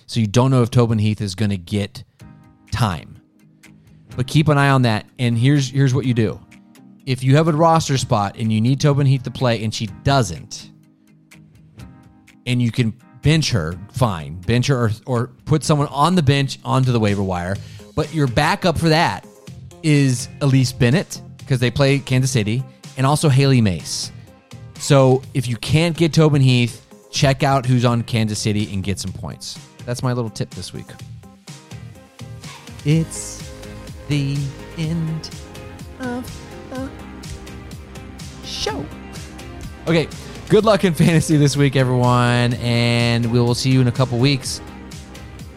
so 0.06 0.20
you 0.20 0.26
don't 0.26 0.50
know 0.50 0.62
if 0.62 0.70
Tobin 0.70 0.98
Heath 0.98 1.20
is 1.20 1.34
going 1.34 1.50
to 1.50 1.58
get 1.58 2.04
time. 2.76 3.20
But 4.16 4.26
keep 4.26 4.48
an 4.48 4.58
eye 4.58 4.70
on 4.70 4.82
that. 4.82 5.06
And 5.18 5.36
here's 5.36 5.70
here's 5.70 5.94
what 5.94 6.06
you 6.06 6.14
do: 6.14 6.40
if 7.04 7.22
you 7.22 7.36
have 7.36 7.48
a 7.48 7.52
roster 7.52 7.98
spot 7.98 8.36
and 8.38 8.52
you 8.52 8.60
need 8.60 8.80
Tobin 8.80 9.06
Heath 9.06 9.24
to 9.24 9.30
play, 9.30 9.62
and 9.64 9.74
she 9.74 9.86
doesn't 10.04 10.70
and 12.46 12.62
you 12.62 12.70
can 12.70 12.94
bench 13.22 13.50
her, 13.50 13.78
fine. 13.92 14.36
Bench 14.40 14.68
her 14.68 14.86
or, 14.86 14.90
or 15.06 15.26
put 15.44 15.64
someone 15.64 15.88
on 15.88 16.14
the 16.14 16.22
bench 16.22 16.58
onto 16.64 16.92
the 16.92 17.00
waiver 17.00 17.22
wire. 17.22 17.56
But 17.94 18.14
your 18.14 18.28
backup 18.28 18.78
for 18.78 18.88
that 18.88 19.26
is 19.82 20.28
Elyse 20.40 20.76
Bennett 20.78 21.20
because 21.38 21.60
they 21.60 21.70
play 21.70 21.98
Kansas 21.98 22.30
City 22.30 22.64
and 22.96 23.06
also 23.06 23.28
Hailie 23.28 23.60
Mace. 23.60 24.12
So 24.78 25.22
if 25.34 25.48
you 25.48 25.56
can't 25.56 25.96
get 25.96 26.12
Tobin 26.12 26.42
Heath, 26.42 26.82
check 27.10 27.42
out 27.42 27.66
who's 27.66 27.84
on 27.84 28.02
Kansas 28.02 28.38
City 28.38 28.72
and 28.72 28.82
get 28.82 28.98
some 28.98 29.12
points. 29.12 29.58
That's 29.84 30.02
my 30.02 30.12
little 30.12 30.30
tip 30.30 30.50
this 30.50 30.72
week. 30.72 30.86
It's 32.86 33.42
the 34.06 34.38
end 34.78 35.28
of 35.98 36.70
the 36.70 36.88
show. 38.46 38.86
Okay, 39.88 40.08
good 40.48 40.64
luck 40.64 40.84
in 40.84 40.94
fantasy 40.94 41.36
this 41.36 41.56
week, 41.56 41.74
everyone, 41.74 42.54
and 42.54 43.32
we 43.32 43.40
will 43.40 43.56
see 43.56 43.70
you 43.72 43.80
in 43.80 43.88
a 43.88 43.92
couple 43.92 44.18
weeks 44.18 44.60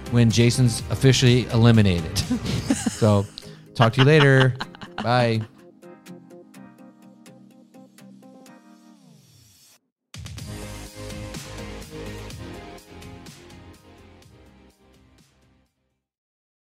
when 0.10 0.32
Jason's 0.32 0.82
officially 0.90 1.46
eliminated. 1.50 2.18
so, 2.18 3.28
talk 3.76 3.94
to 3.94 4.02
you 4.02 4.08
later. 4.08 4.56
Bye. 5.04 5.42